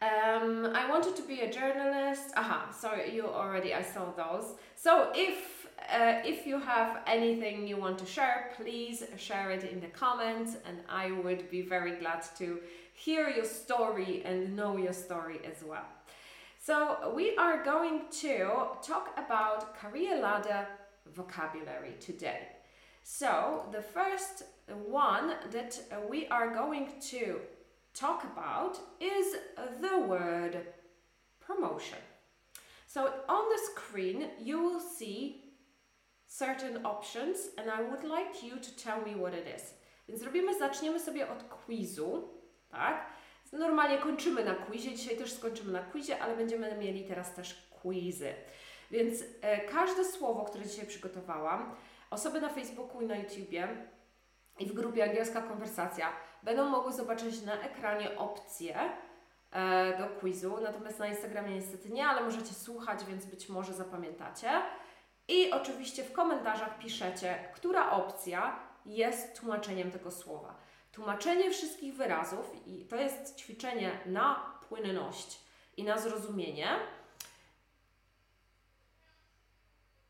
Um, 0.03 0.73
I 0.75 0.88
wanted 0.90 1.16
to 1.16 1.23
be 1.23 1.40
a 1.40 1.51
journalist. 1.51 2.35
Aha, 2.37 2.70
sorry, 2.79 3.14
you 3.14 3.27
already, 3.27 3.73
I 3.73 3.83
saw 3.83 4.11
those. 4.12 4.55
So 4.77 5.11
if 5.14 5.66
uh, 5.92 6.20
if 6.25 6.47
you 6.47 6.59
have 6.59 7.03
anything 7.07 7.66
you 7.66 7.77
want 7.77 7.99
to 7.99 8.07
share, 8.07 8.51
please 8.57 9.05
share 9.16 9.51
it 9.51 9.64
in 9.64 9.81
the 9.81 9.88
comments, 9.88 10.57
and 10.66 10.79
I 10.88 11.12
would 11.12 11.51
be 11.51 11.62
very 11.62 11.97
glad 11.97 12.23
to 12.38 12.61
hear 12.94 13.29
your 13.29 13.44
story 13.44 14.23
and 14.25 14.57
know 14.57 14.77
your 14.77 14.92
story 14.92 15.40
as 15.44 15.62
well. 15.62 15.87
So 16.66 17.12
we 17.14 17.37
are 17.37 17.62
going 17.62 18.05
to 18.22 18.48
talk 18.81 19.11
about 19.18 19.77
career 19.77 20.18
ladder 20.18 20.66
vocabulary 21.14 21.92
today. 22.00 22.48
So 23.03 23.66
the 23.70 23.83
first 23.83 24.44
one 24.88 25.35
that 25.53 25.79
we 26.09 26.27
are 26.29 26.55
going 26.55 26.88
to 27.11 27.40
talk 27.92 28.24
about 28.24 28.79
is 28.98 29.37
the 29.83 29.98
word 30.09 30.57
promotion. 31.38 31.98
So 32.87 33.12
on 33.29 33.44
the 33.50 33.61
screen 33.70 34.31
you 34.40 34.59
will 34.59 34.81
see 34.81 35.42
certain 36.27 36.87
options 36.87 37.50
and 37.59 37.70
I 37.70 37.83
would 37.83 38.05
like 38.05 38.42
you 38.42 38.59
to 38.59 38.77
tell 38.77 39.03
me 39.03 39.14
what 39.14 39.35
it 39.35 39.46
is. 39.46 39.74
Więc 40.09 40.22
robimy, 40.22 40.59
zaczniemy 40.59 41.00
sobie 41.00 41.29
od 41.29 41.42
quizu, 41.42 42.29
tak? 42.70 43.13
Normalnie 43.55 43.99
kończymy 43.99 44.45
na 44.45 44.55
quizie, 44.55 44.95
dzisiaj 44.95 45.17
też 45.17 45.33
skończymy 45.33 45.73
na 45.73 45.83
quizie, 45.83 46.23
ale 46.23 46.37
będziemy 46.37 46.77
mieli 46.79 47.05
teraz 47.05 47.35
też 47.35 47.69
quizy. 47.83 48.35
Więc 48.90 49.25
e, 49.43 49.61
każde 49.61 50.05
słowo, 50.05 50.45
które 50.45 50.67
dzisiaj 50.67 50.87
przygotowałam, 50.87 51.75
osoby 52.11 52.40
na 52.40 52.49
Facebooku 52.49 53.01
i 53.01 53.07
na 53.07 53.17
YouTubie 53.17 53.69
i 54.59 54.67
w 54.67 54.73
grupie 54.73 55.05
Angielska 55.05 55.43
Konwersacja 55.43 56.12
będą 56.43 56.69
mogły 56.69 56.93
zobaczyć 56.93 57.43
na 57.43 57.61
ekranie 57.61 58.19
opcje 58.19 58.77
e, 59.53 59.99
do 59.99 60.07
quizu, 60.21 60.59
natomiast 60.62 60.99
na 60.99 61.07
Instagramie 61.07 61.55
niestety 61.55 61.90
nie, 61.90 62.07
ale 62.07 62.21
możecie 62.21 62.55
słuchać, 62.55 63.05
więc 63.05 63.27
być 63.27 63.49
może 63.49 63.73
zapamiętacie. 63.73 64.51
I 65.29 65.53
oczywiście 65.53 66.05
w 66.05 66.12
komentarzach 66.12 66.79
piszecie, 66.79 67.35
która 67.55 67.90
opcja 67.90 68.57
jest 68.87 69.40
tłumaczeniem 69.40 69.90
tego 69.90 70.11
słowa. 70.11 70.55
Tłumaczenie 70.94 71.50
wszystkich 71.50 71.94
wyrazów, 71.94 72.66
i 72.66 72.85
to 72.85 72.96
jest 72.96 73.37
ćwiczenie 73.37 73.98
na 74.07 74.59
płynność 74.68 75.40
i 75.76 75.85
na 75.85 75.98
zrozumienie. 75.98 76.68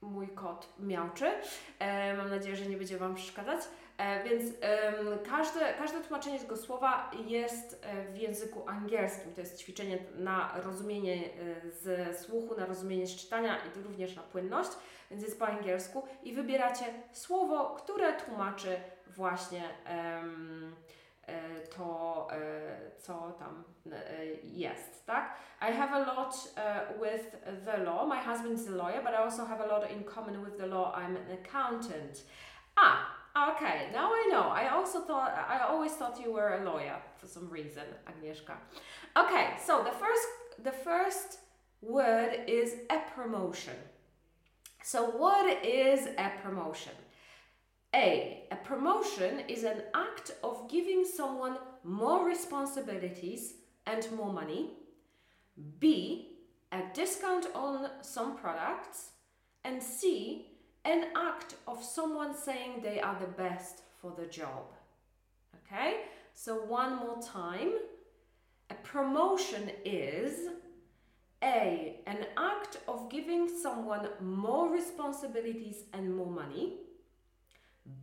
Mój 0.00 0.28
kot 0.28 0.68
miałczy. 0.78 1.32
E, 1.78 2.16
mam 2.16 2.30
nadzieję, 2.30 2.56
że 2.56 2.66
nie 2.66 2.76
będzie 2.76 2.98
Wam 2.98 3.14
przeszkadzać. 3.14 3.60
E, 3.98 4.24
więc 4.24 4.52
każde, 5.30 5.74
każde 5.78 6.00
tłumaczenie 6.00 6.38
tego 6.38 6.56
słowa 6.56 7.10
jest 7.26 7.80
e, 7.82 8.12
w 8.12 8.18
języku 8.18 8.68
angielskim. 8.68 9.34
To 9.34 9.40
jest 9.40 9.58
ćwiczenie 9.58 9.98
na 10.18 10.60
rozumienie 10.64 11.24
e, 11.24 11.72
z 11.72 12.18
słuchu, 12.20 12.54
na 12.54 12.66
rozumienie 12.66 13.06
z 13.06 13.16
czytania 13.16 13.56
i 13.56 13.82
również 13.82 14.16
na 14.16 14.22
płynność, 14.22 14.70
więc 15.14 15.24
jest 15.26 15.38
po 15.38 15.46
angielsku. 15.46 16.02
I 16.22 16.32
wybieracie 16.32 16.84
słowo, 17.12 17.74
które 17.74 18.12
tłumaczy 18.12 18.76
właśnie 19.06 19.62
to, 21.76 22.28
co 22.98 23.32
tam 23.38 23.64
jest, 24.42 25.06
tak? 25.06 25.34
I 25.70 25.72
have 25.72 25.92
a 25.92 25.98
lot 25.98 26.34
with 27.02 27.36
the 27.64 27.76
law. 27.78 28.06
My 28.06 28.20
husband 28.22 28.58
is 28.58 28.68
a 28.68 28.72
lawyer, 28.72 29.02
but 29.04 29.12
I 29.12 29.16
also 29.16 29.44
have 29.44 29.60
a 29.64 29.66
lot 29.66 29.90
in 29.90 30.04
common 30.04 30.44
with 30.44 30.56
the 30.58 30.66
law. 30.66 30.92
I'm 30.96 31.16
an 31.16 31.38
accountant. 31.44 32.24
Ah, 32.76 32.96
Okay, 33.36 33.90
now 33.92 34.10
I 34.12 34.28
know. 34.30 34.48
I 34.52 34.68
also 34.68 35.00
thought 35.00 35.32
I 35.50 35.58
always 35.68 35.92
thought 35.96 36.20
you 36.24 36.32
were 36.32 36.54
a 36.54 36.64
lawyer 36.64 36.96
for 37.16 37.26
some 37.26 37.48
reason, 37.50 37.82
Agnieszka. 38.06 38.56
Okay, 39.16 39.46
so 39.66 39.82
the 39.82 39.90
first 39.90 40.28
the 40.64 40.70
first 40.72 41.40
word 41.82 42.32
is 42.46 42.74
a 42.90 43.00
promotion. 43.14 43.74
So 44.84 45.06
what 45.06 45.64
is 45.64 46.08
a 46.18 46.30
promotion? 46.42 46.92
A. 47.94 48.44
A 48.50 48.56
promotion 48.56 49.40
is 49.48 49.64
an 49.64 49.80
act 49.94 50.32
of 50.42 50.68
giving 50.68 51.06
someone 51.06 51.56
more 51.84 52.26
responsibilities 52.26 53.54
and 53.86 54.06
more 54.14 54.30
money. 54.30 54.72
B. 55.78 56.36
A 56.70 56.82
discount 56.92 57.46
on 57.54 57.88
some 58.02 58.36
products. 58.36 59.12
And 59.64 59.82
C 59.82 60.48
an 60.84 61.06
act 61.16 61.54
of 61.66 61.82
someone 61.82 62.36
saying 62.36 62.82
they 62.82 63.00
are 63.00 63.18
the 63.18 63.32
best 63.42 63.84
for 64.02 64.12
the 64.14 64.26
job. 64.26 64.64
Okay, 65.64 66.02
so 66.34 66.56
one 66.56 66.96
more 66.96 67.22
time. 67.22 67.72
A 68.68 68.74
promotion 68.74 69.70
is 69.86 70.50
A, 71.42 72.00
an 72.06 72.26
act 72.36 72.78
of 72.88 73.10
giving 73.10 73.48
someone 73.48 74.08
more 74.20 74.70
responsibilities 74.70 75.84
and 75.92 76.14
more 76.14 76.30
money. 76.30 76.74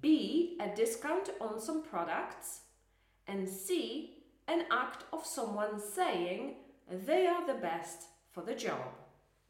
B, 0.01 0.57
a 0.61 0.75
discount 0.75 1.29
on 1.39 1.59
some 1.59 1.83
products. 1.83 2.61
And 3.27 3.47
C, 3.47 4.17
an 4.47 4.65
act 4.71 5.05
of 5.13 5.25
someone 5.25 5.79
saying 5.79 6.55
they 6.89 7.25
are 7.25 7.45
the 7.47 7.59
best 7.59 8.03
for 8.31 8.43
the 8.43 8.55
job. 8.55 8.81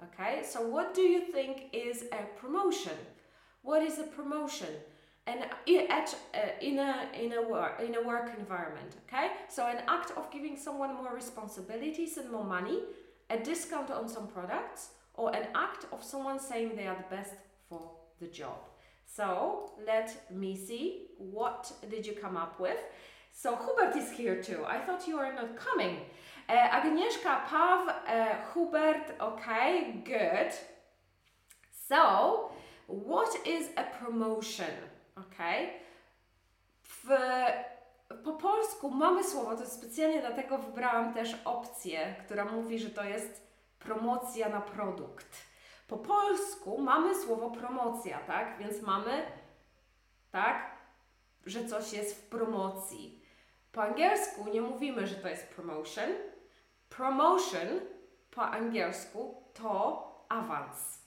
Okay, 0.03 0.41
so 0.43 0.67
what 0.67 0.93
do 0.93 1.01
you 1.01 1.31
think 1.31 1.65
is 1.73 2.05
a 2.11 2.23
promotion? 2.39 2.97
What 3.61 3.83
is 3.83 3.99
a 3.99 4.03
promotion? 4.03 4.69
And 5.27 5.43
uh, 5.43 5.47
in 6.61 6.79
a 6.79 7.07
in 7.13 7.33
a 7.33 7.47
work 7.47 7.79
in 7.79 7.93
a 7.95 8.01
work 8.01 8.31
environment, 8.37 8.95
okay. 9.05 9.27
So 9.47 9.67
an 9.67 9.83
act 9.87 10.11
of 10.17 10.31
giving 10.31 10.57
someone 10.57 10.95
more 10.95 11.13
responsibilities 11.13 12.17
and 12.17 12.31
more 12.31 12.43
money, 12.43 12.79
a 13.31 13.43
discount 13.43 13.89
on 13.89 14.07
some 14.07 14.27
products, 14.27 14.89
or 15.13 15.35
an 15.35 15.47
act 15.55 15.85
of 15.91 16.03
someone 16.03 16.39
saying 16.39 16.75
they 16.75 16.87
are 16.87 16.95
the 16.95 17.15
best 17.15 17.33
for 17.67 17.91
the 18.19 18.27
job. 18.27 18.59
So 19.05 19.71
let 19.85 20.31
me 20.31 20.55
see. 20.55 21.07
What 21.17 21.71
did 21.89 22.05
you 22.05 22.13
come 22.13 22.37
up 22.37 22.59
with? 22.59 22.79
So 23.33 23.55
Hubert 23.55 23.95
is 23.95 24.11
here 24.11 24.41
too. 24.41 24.63
I 24.65 24.79
thought 24.79 25.07
you 25.07 25.17
were 25.17 25.33
not 25.33 25.55
coming. 25.55 25.97
Uh, 26.49 26.53
Agnieszka, 26.77 27.45
Pav, 27.45 27.89
uh, 27.89 28.35
Hubert. 28.53 29.15
Okay, 29.21 30.01
good. 30.05 30.51
So 31.87 32.51
What 32.91 33.47
is 33.47 33.69
a 33.77 33.83
promotion? 33.83 34.73
Ok? 35.17 35.79
W, 37.07 37.17
po 38.13 38.33
polsku 38.33 38.89
mamy 38.89 39.23
słowo, 39.23 39.55
to 39.55 39.65
specjalnie 39.65 40.21
dlatego 40.21 40.57
wybrałam 40.57 41.13
też 41.13 41.35
opcję, 41.45 42.15
która 42.25 42.45
mówi, 42.45 42.79
że 42.79 42.89
to 42.89 43.03
jest 43.03 43.47
promocja 43.79 44.49
na 44.49 44.61
produkt. 44.61 45.37
Po 45.87 45.97
polsku 45.97 46.81
mamy 46.81 47.15
słowo 47.15 47.49
promocja, 47.49 48.19
tak? 48.19 48.57
Więc 48.57 48.81
mamy, 48.81 49.25
tak, 50.31 50.71
że 51.45 51.65
coś 51.65 51.93
jest 51.93 52.21
w 52.21 52.29
promocji. 52.29 53.25
Po 53.71 53.83
angielsku 53.83 54.49
nie 54.53 54.61
mówimy, 54.61 55.07
że 55.07 55.15
to 55.15 55.27
jest 55.27 55.47
promotion. 55.47 56.09
Promotion 56.89 57.67
po 58.31 58.41
angielsku 58.41 59.43
to 59.53 60.25
awans 60.29 61.01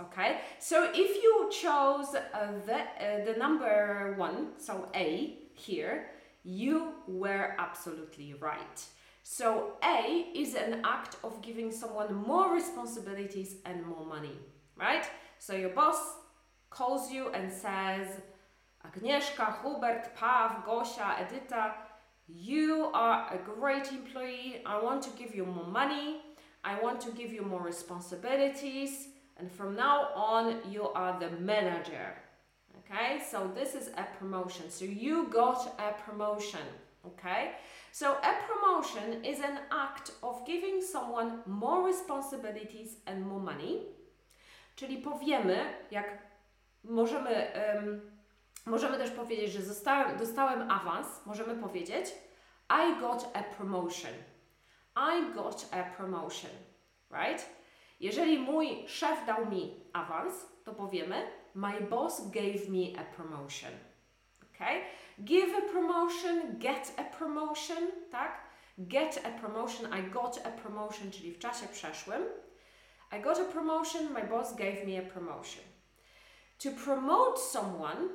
Okay, 0.00 0.36
so 0.60 0.92
if 0.94 1.22
you 1.24 1.50
chose 1.50 2.14
uh, 2.14 2.52
the, 2.66 2.76
uh, 2.76 3.24
the 3.24 3.34
number 3.36 4.14
one, 4.16 4.52
so 4.56 4.88
A 4.94 5.36
here, 5.56 6.10
you 6.44 6.92
were 7.06 7.54
absolutely 7.58 8.34
right. 8.34 8.84
So 9.22 9.72
A 9.84 10.30
is 10.34 10.54
an 10.54 10.80
act 10.84 11.16
of 11.22 11.42
giving 11.42 11.70
someone 11.70 12.14
more 12.14 12.54
responsibilities 12.54 13.56
and 13.66 13.84
more 13.84 14.06
money, 14.06 14.38
right? 14.76 15.04
So 15.38 15.54
your 15.54 15.70
boss 15.70 15.98
calls 16.70 17.10
you 17.12 17.28
and 17.30 17.52
says, 17.52 18.08
Agnieszka, 18.86 19.60
Hubert, 19.62 20.14
Pav, 20.16 20.64
Gosia, 20.64 21.16
Edita, 21.20 21.74
you 22.26 22.90
are 22.94 23.32
a 23.32 23.38
great 23.38 23.90
employee. 23.92 24.62
I 24.64 24.82
want 24.82 25.02
to 25.02 25.10
give 25.10 25.34
you 25.34 25.44
more 25.44 25.66
money. 25.66 26.20
I 26.64 26.80
want 26.80 27.00
to 27.02 27.10
give 27.10 27.32
you 27.32 27.42
more 27.42 27.62
responsibilities. 27.62 29.08
And 29.36 29.50
from 29.50 29.76
now 29.76 30.08
on, 30.14 30.58
you 30.70 30.88
are 30.88 31.18
the 31.18 31.30
manager. 31.32 32.14
Okay, 32.90 33.20
so 33.30 33.50
this 33.54 33.74
is 33.74 33.90
a 33.98 34.04
promotion. 34.18 34.70
So 34.70 34.84
you 34.84 35.28
got 35.30 35.74
a 35.78 35.92
promotion. 35.92 36.66
Okay, 37.06 37.52
so 37.92 38.16
a 38.22 38.34
promotion 38.46 39.24
is 39.24 39.40
an 39.40 39.58
act 39.70 40.12
of 40.22 40.46
giving 40.46 40.80
someone 40.80 41.40
more 41.46 41.86
responsibilities 41.86 42.96
and 43.06 43.26
more 43.26 43.40
money. 43.40 43.80
Czyli 44.76 44.98
powiemy, 44.98 45.74
jak 45.90 46.18
możemy, 46.84 47.52
um, 47.74 48.00
możemy 48.66 48.98
też 48.98 49.10
powiedzieć, 49.10 49.52
że 49.52 49.62
zostałem, 49.62 50.18
dostałem 50.18 50.70
awans, 50.70 51.06
możemy 51.26 51.54
powiedzieć 51.54 52.14
I 52.70 53.00
got 53.00 53.30
a 53.34 53.42
promotion. 53.42 54.12
I 54.96 55.34
got 55.34 55.68
a 55.72 55.82
promotion, 55.82 56.50
right? 57.10 57.46
Jeżeli 58.00 58.38
mój 58.38 58.88
szef 58.88 59.26
dał 59.26 59.46
mi 59.46 59.84
awans, 59.92 60.46
to 60.64 60.74
powiemy 60.74 61.37
My 61.54 61.80
boss 61.80 62.30
gave 62.30 62.68
me 62.68 63.00
a 63.00 63.04
promotion. 63.16 63.72
Okay? 64.54 64.82
Give 65.24 65.54
a 65.58 65.72
promotion, 65.72 66.58
get 66.58 66.92
a 66.96 67.04
promotion, 67.04 67.88
tak? 68.10 68.40
Get 68.78 69.20
a 69.24 69.40
promotion, 69.40 69.92
I 69.92 70.10
got 70.10 70.38
a 70.46 70.50
promotion, 70.50 71.10
czyli 71.10 71.32
w 71.32 71.38
czasie 71.38 71.66
przeszłym. 71.66 72.22
I 73.12 73.20
got 73.20 73.38
a 73.38 73.44
promotion, 73.44 74.12
my 74.12 74.22
boss 74.22 74.54
gave 74.54 74.86
me 74.86 74.98
a 74.98 75.02
promotion. 75.02 75.64
To 76.58 76.70
promote 76.84 77.40
someone 77.40 78.08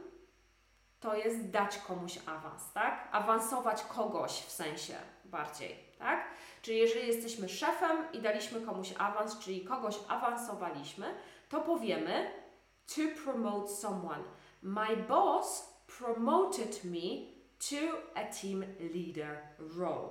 to 0.99 1.15
jest 1.15 1.49
dać 1.49 1.77
komuś 1.77 2.19
awans, 2.25 2.71
tak? 2.73 3.09
Awansować 3.11 3.83
kogoś 3.83 4.31
w 4.31 4.51
sensie 4.51 4.93
bardziej, 5.25 5.75
tak? 5.99 6.27
Czyli 6.61 6.77
jeżeli 6.77 7.07
jesteśmy 7.07 7.49
szefem 7.49 7.97
i 8.13 8.19
daliśmy 8.19 8.61
komuś 8.61 8.93
awans, 8.97 9.39
czyli 9.39 9.65
kogoś 9.65 9.95
awansowaliśmy, 10.07 11.15
to 11.49 11.61
powiemy 11.61 12.42
to 12.87 13.01
promote 13.23 13.69
someone. 13.69 14.23
My 14.61 14.95
boss 14.95 15.73
promoted 15.87 16.83
me 16.83 17.33
to 17.69 17.97
a 18.15 18.25
team 18.25 18.65
leader 18.93 19.37
role. 19.77 20.09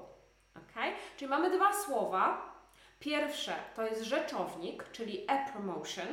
Ok? 0.57 0.83
Czyli 1.17 1.31
mamy 1.31 1.57
dwa 1.57 1.73
słowa. 1.73 2.53
Pierwsze 3.01 3.55
to 3.77 3.87
jest 3.87 4.03
rzeczownik, 4.03 4.85
czyli 4.93 5.31
a 5.31 5.51
promotion. 5.53 6.07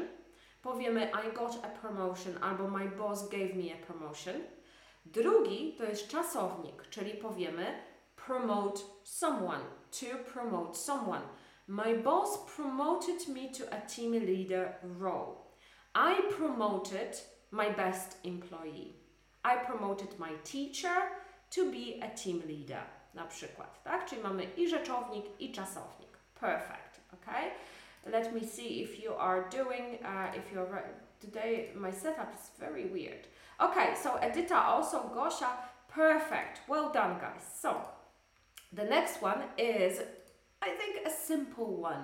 Powiemy 0.62 1.12
I 1.12 1.36
got 1.36 1.66
a 1.66 1.70
promotion 1.70 2.44
albo 2.44 2.68
my 2.68 2.88
boss 2.88 3.30
gave 3.30 3.56
me 3.56 3.74
a 3.74 3.86
promotion. 3.86 4.36
Drugi 5.06 5.76
to 5.78 5.84
jest 5.84 6.08
czasownik, 6.08 6.90
czyli 6.90 7.14
powiemy 7.14 7.84
promote 8.16 8.82
someone, 9.04 9.64
to 9.92 10.32
promote 10.34 10.76
someone. 10.76 11.22
My 11.68 11.96
boss 11.96 12.38
promoted 12.56 13.28
me 13.28 13.50
to 13.50 13.64
a 13.74 13.82
team 13.82 14.12
leader 14.12 14.76
role. 15.00 15.39
I 16.02 16.22
promoted 16.32 17.20
my 17.52 17.68
best 17.68 18.16
employee. 18.24 18.96
I 19.44 19.58
promoted 19.58 20.18
my 20.18 20.32
teacher 20.46 20.98
to 21.52 21.70
be 21.70 22.00
a 22.02 22.08
team 22.16 22.42
leader. 22.48 22.84
Na 23.14 23.26
przykład, 23.26 23.84
tak? 23.84 24.06
Czyli 24.06 24.22
mamy 24.22 24.44
i 24.44 24.70
rzeczownik, 24.70 25.26
i 25.40 25.52
czasownik. 25.52 26.10
Perfect, 26.40 27.00
okay? 27.14 27.52
Let 28.12 28.34
me 28.34 28.48
see 28.48 28.82
if 28.84 29.04
you 29.04 29.14
are 29.18 29.50
doing, 29.50 30.00
uh, 30.02 30.38
if 30.38 30.54
you're, 30.54 30.84
today 31.20 31.74
my 31.76 31.92
setup 31.92 32.34
is 32.34 32.50
very 32.60 32.86
weird. 32.86 33.28
Okay, 33.60 33.96
so 34.04 34.10
Edita 34.10 34.66
also, 34.66 35.10
Gosia, 35.14 35.50
perfect. 35.96 36.62
Well 36.70 36.92
done, 36.94 37.20
guys. 37.20 37.44
So, 37.62 37.76
the 38.72 38.86
next 38.86 39.22
one 39.22 39.44
is, 39.58 40.00
I 40.62 40.70
think, 40.70 41.06
a 41.06 41.10
simple 41.10 41.82
one 41.82 42.04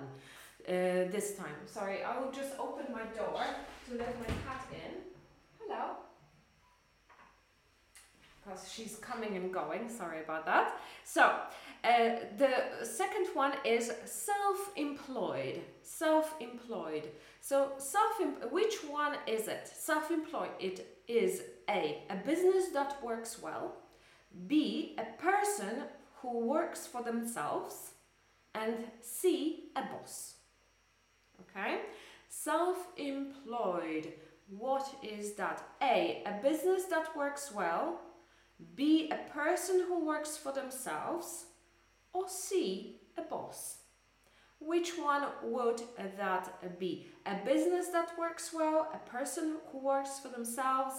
uh, 0.68 1.12
this 1.12 1.36
time. 1.36 1.56
Sorry, 1.66 2.04
I 2.04 2.20
will 2.20 2.32
just 2.32 2.54
open 2.60 2.86
my 2.92 3.04
door 3.16 3.44
to 3.88 3.98
let 3.98 4.20
my 4.20 4.28
cat 4.46 4.66
in. 4.72 5.02
Hello. 5.60 5.98
Because 8.44 8.72
she's 8.72 8.98
coming 8.98 9.36
and 9.36 9.52
going, 9.52 9.90
sorry 9.90 10.22
about 10.24 10.46
that. 10.46 10.80
So, 11.04 11.24
uh, 11.84 12.16
the 12.38 12.86
second 12.86 13.28
one 13.34 13.54
is 13.64 13.92
self 14.06 14.72
employed. 14.76 15.62
Self 15.82 16.36
employed. 16.40 17.10
So, 17.42 17.74
self 17.78 18.20
which 18.52 18.76
one 18.88 19.18
is 19.28 19.48
it? 19.48 19.68
Self 19.68 20.10
employed. 20.10 20.50
It 20.60 21.00
is 21.08 21.44
A, 21.70 22.04
a 22.10 22.16
business 22.16 22.70
that 22.74 23.04
works 23.04 23.40
well, 23.42 23.76
B, 24.48 24.98
a 24.98 25.22
person 25.22 25.84
who 26.22 26.40
works 26.40 26.88
for 26.88 27.04
themselves, 27.04 27.92
and 28.56 28.76
C, 29.02 29.66
a 29.76 29.82
boss. 29.82 30.35
Okay? 31.42 31.82
Self 32.30 32.78
employed. 32.98 34.14
What 34.50 34.88
is 35.02 35.34
that? 35.36 35.64
A, 35.82 36.24
a 36.26 36.42
business 36.42 36.86
that 36.86 37.16
works 37.16 37.52
well, 37.54 38.02
B, 38.76 39.12
a 39.12 39.32
person 39.32 39.84
who 39.88 40.06
works 40.06 40.38
for 40.38 40.52
themselves, 40.52 41.46
or 42.14 42.30
C, 42.30 43.02
a 43.18 43.22
boss. 43.22 43.78
Which 44.60 44.98
one 44.98 45.24
would 45.44 45.82
that 46.18 46.80
be? 46.80 47.08
A 47.26 47.36
business 47.46 47.90
that 47.90 48.18
works 48.18 48.52
well, 48.54 48.88
a 48.94 49.10
person 49.10 49.58
who 49.72 49.80
works 49.80 50.20
for 50.20 50.30
themselves, 50.30 50.96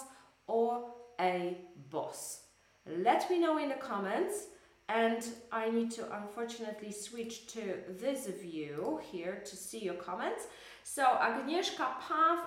or 0.46 0.90
a 1.20 1.57
boss? 1.90 2.42
Let 2.87 3.29
me 3.31 3.40
know 3.40 3.59
in 3.59 3.68
the 3.68 3.77
comments. 3.77 4.46
And 4.88 5.25
I 5.51 5.70
need 5.70 5.90
to 5.92 6.05
unfortunately 6.16 6.92
switch 6.92 7.46
to 7.55 7.61
this 8.01 8.27
view 8.27 9.01
here 9.12 9.42
to 9.44 9.57
see 9.57 9.81
your 9.81 9.94
comments. 9.94 10.46
So 10.85 11.03
Agnieszka, 11.03 12.01
Pav, 12.01 12.38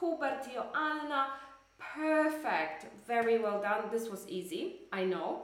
Hubert, 0.00 0.44
Joanna, 0.52 1.26
perfect. 1.78 2.86
Very 3.06 3.38
well 3.38 3.60
done. 3.62 3.90
This 3.92 4.08
was 4.10 4.28
easy, 4.28 4.80
I 4.92 5.04
know. 5.04 5.42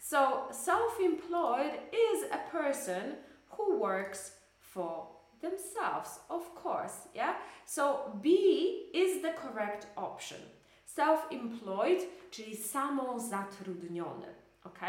So 0.00 0.48
self-employed 0.50 1.72
is 1.92 2.24
a 2.32 2.50
person 2.50 3.16
who 3.50 3.78
works 3.78 4.32
for 4.58 5.06
themselves, 5.42 6.20
of 6.30 6.54
course, 6.54 7.08
yeah? 7.14 7.34
So 7.66 8.18
B 8.22 8.90
is 8.94 9.22
the 9.22 9.32
correct 9.32 9.86
option. 9.96 10.38
Self-employed, 10.86 12.00
czyli 12.30 12.56
samozatrudniony, 12.56 14.26
ok? 14.64 14.80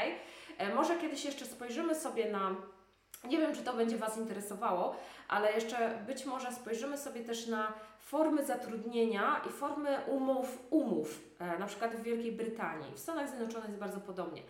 E, 0.58 0.76
może 0.76 0.98
kiedyś 0.98 1.26
jeszcze 1.26 1.46
spojrzymy 1.46 1.96
sobie 1.96 2.32
na, 2.32 2.56
nie 3.24 3.38
wiem 3.38 3.56
czy 3.56 3.62
to 3.62 3.74
będzie 3.74 3.98
Was 3.98 4.18
interesowało, 4.18 4.96
ale 5.28 5.54
jeszcze 5.54 5.90
być 6.08 6.26
może 6.26 6.52
spojrzymy 6.52 6.98
sobie 6.98 7.22
też 7.22 7.48
na 7.48 7.74
formy 8.00 8.46
zatrudnienia 8.46 9.42
i 9.50 9.52
formy 9.52 9.98
umów, 10.08 10.58
umów, 10.70 11.20
e, 11.40 11.60
na 11.60 11.66
przykład 11.66 11.96
w 11.96 12.04
Wielkiej 12.04 12.32
Brytanii. 12.32 12.94
W 12.96 13.00
Stanach 13.00 13.30
Zjednoczonych 13.30 13.68
jest 13.68 13.80
bardzo 13.80 14.00
podobnie. 14.00 14.42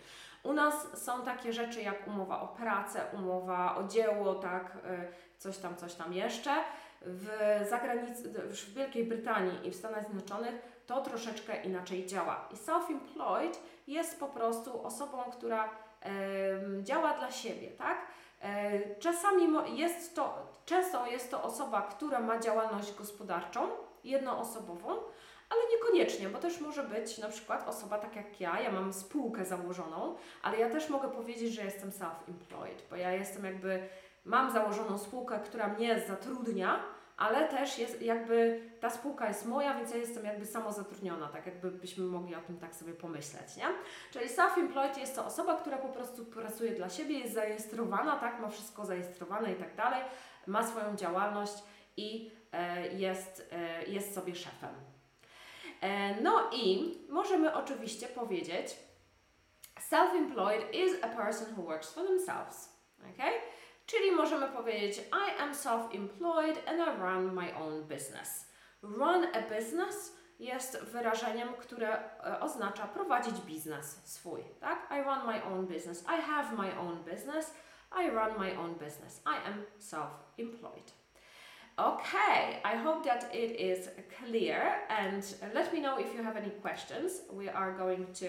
U 0.44 0.54
nas 0.54 1.04
są 1.04 1.22
takie 1.22 1.54
rzeczy 1.54 1.82
jak 1.82 2.08
umowa 2.08 2.42
o 2.42 2.48
pracę, 2.48 3.02
umowa 3.14 3.76
o 3.76 3.84
dzieło, 3.84 4.36
tak, 4.36 4.78
e, 4.86 5.08
coś 5.38 5.58
tam, 5.58 5.76
coś 5.76 5.94
tam 5.94 6.14
jeszcze. 6.14 6.56
W 7.02 7.28
zagranicy, 7.70 8.30
w 8.30 8.74
Wielkiej 8.74 9.04
Brytanii 9.06 9.68
i 9.68 9.72
w 9.72 9.76
Stanach 9.76 10.04
Zjednoczonych 10.04 10.56
to 10.88 11.02
troszeczkę 11.02 11.64
inaczej 11.64 12.06
działa. 12.06 12.50
I 12.54 12.56
self-employed 12.56 13.58
jest 13.88 14.20
po 14.20 14.28
prostu 14.28 14.86
osobą, 14.86 15.18
która 15.32 15.70
działa 16.84 17.14
dla 17.14 17.32
siebie, 17.32 17.68
tak? 17.68 18.08
E, 18.42 18.96
czasami 18.96 19.44
jest 19.80 20.16
to, 20.16 20.48
często 20.66 21.08
jest 21.08 21.32
to 21.32 21.44
osoba, 21.44 21.82
która 21.82 22.20
ma 22.20 22.40
działalność 22.40 22.94
gospodarczą, 22.94 23.70
jednoosobową, 24.04 24.90
ale 25.50 25.62
niekoniecznie, 25.72 26.30
bo 26.30 26.40
też 26.40 26.62
może 26.62 26.84
być 26.84 27.18
na 27.18 27.30
przykład 27.30 27.68
osoba 27.68 27.98
tak 27.98 28.16
jak 28.16 28.42
ja, 28.42 28.62
ja 28.62 28.72
mam 28.72 28.94
spółkę 28.94 29.46
założoną, 29.46 30.16
ale 30.42 30.58
ja 30.58 30.70
też 30.70 30.90
mogę 30.90 31.12
powiedzieć, 31.12 31.54
że 31.54 31.64
jestem 31.64 31.90
self-employed, 31.90 32.82
bo 32.90 32.96
ja 32.96 33.12
jestem 33.12 33.46
jakby, 33.46 33.88
mam 34.26 34.52
założoną 34.52 34.98
spółkę, 34.98 35.40
która 35.40 35.68
mnie 35.68 36.02
zatrudnia, 36.08 36.80
ale 37.24 37.48
też 37.48 37.80
jest 37.80 38.02
jakby 38.02 38.62
ta 38.80 38.90
spółka 38.90 39.28
jest 39.28 39.46
moja, 39.46 39.74
więc 39.74 39.92
ja 39.92 39.98
jestem 39.98 40.26
jakby 40.26 40.46
samozatrudniona, 40.46 41.28
tak 41.28 41.46
jakby 41.46 41.72
byśmy 41.72 42.06
mogli 42.06 42.36
o 42.36 42.42
tym 42.42 42.58
tak 42.58 42.76
sobie 42.76 42.94
pomyśleć, 42.94 43.56
nie? 43.58 43.66
Czyli 44.12 44.30
self-employed 44.30 44.98
jest 44.98 45.16
to 45.16 45.26
osoba, 45.26 45.58
która 45.58 45.78
po 45.78 45.88
prostu 45.88 46.26
pracuje 46.26 46.72
dla 46.72 46.90
siebie, 46.90 47.20
jest 47.20 47.34
zarejestrowana, 47.34 48.16
tak, 48.16 48.40
ma 48.40 48.50
wszystko 48.50 48.86
zarejestrowane 48.86 49.54
i 49.54 49.56
tak 49.56 49.76
dalej, 49.76 50.02
ma 50.48 50.68
swoją 50.68 50.96
działalność 50.96 51.54
i 51.98 52.32
e, 52.52 52.88
jest, 52.88 53.50
e, 53.52 53.84
jest 53.84 54.16
sobie 54.16 54.36
szefem. 54.36 54.76
E, 55.82 56.22
no 56.22 56.50
i 56.54 56.94
możemy 57.10 57.54
oczywiście 57.54 58.08
powiedzieć, 58.08 58.76
self-employed 59.92 60.74
is 60.74 61.04
a 61.04 61.08
person 61.08 61.54
who 61.58 61.64
works 61.64 61.94
for 61.94 62.08
themselves. 62.08 62.70
Okay? 63.14 63.32
Czyli 63.86 64.12
możemy 64.12 64.48
powiedzieć, 64.48 64.98
I 65.00 65.42
am 65.42 65.56
self-employed 65.56 66.68
and 66.68 66.80
I 66.80 67.02
run 67.02 67.34
my 67.34 67.56
own 67.56 67.84
business. 67.84 68.54
Run 68.82 69.28
a 69.34 69.42
business 69.42 70.16
jest 70.40 70.84
wyrażeniem, 70.84 71.54
które 71.54 71.98
oznacza 72.40 72.88
prowadzić 72.88 73.42
biznes 73.42 74.02
swój, 74.04 74.44
tak? 74.60 74.88
I 74.92 75.04
run 75.04 75.20
my 75.26 75.44
own 75.44 75.68
business. 75.68 76.04
I 76.04 76.22
have 76.22 76.56
my 76.58 76.78
own 76.78 77.04
business. 77.04 77.54
I 77.92 78.10
run 78.10 78.38
my 78.38 78.58
own 78.58 78.76
business. 78.76 79.22
I 79.26 79.50
am 79.50 79.66
self-employed. 79.80 80.92
Okay, 81.78 82.62
I 82.64 82.76
hope 82.78 83.10
that 83.10 83.34
it 83.34 83.60
is 83.60 83.90
clear 84.20 84.86
and 84.90 85.24
let 85.54 85.74
me 85.74 85.80
know 85.80 85.98
if 85.98 86.14
you 86.14 86.24
have 86.24 86.38
any 86.38 86.52
questions. 86.62 87.22
We 87.32 87.50
are 87.50 87.72
going 87.78 88.06
to 88.14 88.28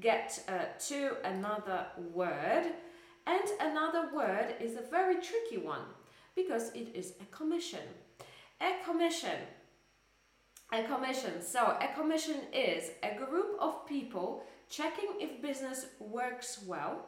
get 0.00 0.44
uh, 0.48 0.52
to 0.88 1.16
another 1.24 1.86
word 2.14 2.66
and 3.26 3.48
another 3.60 4.08
word 4.14 4.54
is 4.60 4.76
a 4.76 4.90
very 4.90 5.16
tricky 5.16 5.58
one 5.58 5.86
because 6.34 6.70
it 6.70 6.88
is 6.94 7.14
a 7.20 7.36
commission. 7.36 7.86
A 8.60 8.84
commission 8.84 9.38
a 10.72 10.82
commission. 10.84 11.42
So, 11.42 11.76
a 11.80 11.94
commission 11.94 12.36
is 12.52 12.92
a 13.02 13.14
group 13.14 13.56
of 13.60 13.86
people 13.86 14.42
checking 14.70 15.10
if 15.20 15.42
business 15.42 15.86
works 16.00 16.60
well. 16.66 17.06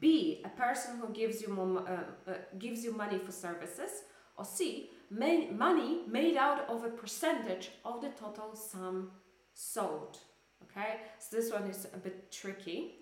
B, 0.00 0.42
a 0.44 0.48
person 0.50 0.98
who 0.98 1.08
gives 1.12 1.40
you 1.40 1.48
more, 1.48 1.88
uh, 1.88 2.30
uh, 2.30 2.34
gives 2.58 2.84
you 2.84 2.92
money 2.92 3.18
for 3.18 3.32
services. 3.32 4.02
Or 4.36 4.44
C, 4.44 4.90
money 5.10 6.02
made 6.06 6.36
out 6.36 6.68
of 6.68 6.84
a 6.84 6.90
percentage 6.90 7.70
of 7.84 8.00
the 8.00 8.10
total 8.10 8.54
sum 8.54 9.12
sold. 9.54 10.18
Okay, 10.64 11.00
so 11.18 11.36
this 11.36 11.50
one 11.52 11.64
is 11.64 11.86
a 11.92 11.96
bit 11.96 12.30
tricky. 12.30 12.96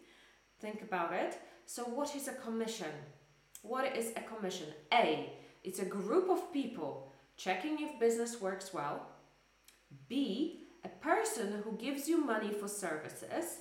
Think 0.60 0.82
about 0.82 1.12
it. 1.12 1.38
So, 1.66 1.82
what 1.82 2.14
is 2.14 2.28
a 2.28 2.32
commission? 2.32 2.92
What 3.62 3.96
is 3.96 4.12
a 4.16 4.20
commission? 4.20 4.68
A, 4.92 5.32
it's 5.64 5.80
a 5.80 5.84
group 5.84 6.30
of 6.30 6.52
people 6.52 7.12
checking 7.36 7.78
if 7.80 7.98
business 7.98 8.40
works 8.40 8.72
well. 8.72 9.08
B, 10.08 10.60
a 10.84 10.88
person 10.88 11.62
who 11.64 11.76
gives 11.76 12.08
you 12.08 12.24
money 12.24 12.52
for 12.52 12.68
services. 12.68 13.58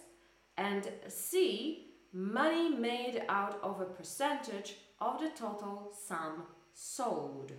And 0.55 0.87
C, 1.07 1.87
money 2.13 2.69
made 2.69 3.23
out 3.27 3.59
of 3.63 3.81
a 3.81 3.85
percentage 3.85 4.75
of 5.01 5.19
the 5.19 5.29
total 5.29 5.91
sum 6.07 6.43
sold. 6.75 7.53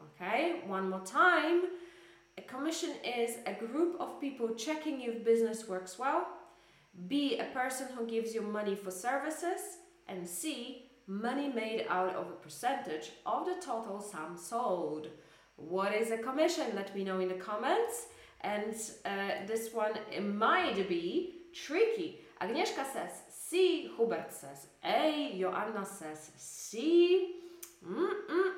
Okay, 0.00 0.60
one 0.64 0.90
more 0.90 1.04
time. 1.04 1.62
A 2.38 2.42
commission 2.42 2.90
is 3.04 3.38
a 3.46 3.52
group 3.52 4.00
of 4.00 4.20
people 4.20 4.54
checking 4.54 5.00
if 5.00 5.24
business 5.24 5.66
works 5.66 5.98
well. 5.98 6.26
B, 7.08 7.38
a 7.38 7.44
person 7.52 7.88
who 7.96 8.06
gives 8.06 8.34
you 8.34 8.42
money 8.42 8.74
for 8.74 8.90
services. 8.90 9.78
And 10.08 10.26
C, 10.26 10.90
money 11.06 11.48
made 11.48 11.86
out 11.88 12.14
of 12.14 12.28
a 12.28 12.42
percentage 12.42 13.12
of 13.26 13.46
the 13.46 13.54
total 13.54 14.00
sum 14.00 14.36
sold. 14.36 15.08
What 15.56 15.94
is 15.94 16.10
a 16.10 16.18
commission? 16.18 16.66
Let 16.74 16.94
me 16.94 17.04
know 17.04 17.20
in 17.20 17.28
the 17.28 17.34
comments. 17.34 18.06
And 18.40 18.74
uh, 19.04 19.46
this 19.46 19.72
one 19.72 19.92
might 20.38 20.88
be 20.88 21.42
tricky. 21.54 22.20
Agnieszka 22.40 22.84
says 22.90 23.10
C, 23.28 23.90
Hubert 23.96 24.32
says 24.32 24.68
A, 24.82 25.36
Joanna 25.38 25.84
says 25.84 26.30
C. 26.36 27.34
Mm, 27.86 28.10
mm, 28.30 28.52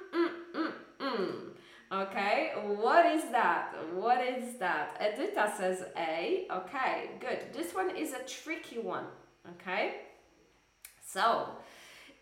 what 2.77 3.07
is 3.07 3.25
that? 3.31 3.75
What 3.95 4.21
is 4.21 4.59
that? 4.59 5.01
Edita 5.01 5.57
says 5.57 5.85
A. 5.97 6.47
Okay, 6.51 7.11
good. 7.21 7.53
This 7.53 7.75
one 7.75 7.97
is 7.97 8.13
a 8.13 8.23
tricky 8.25 8.79
one. 8.79 9.07
Okay, 9.55 10.03
so 11.05 11.49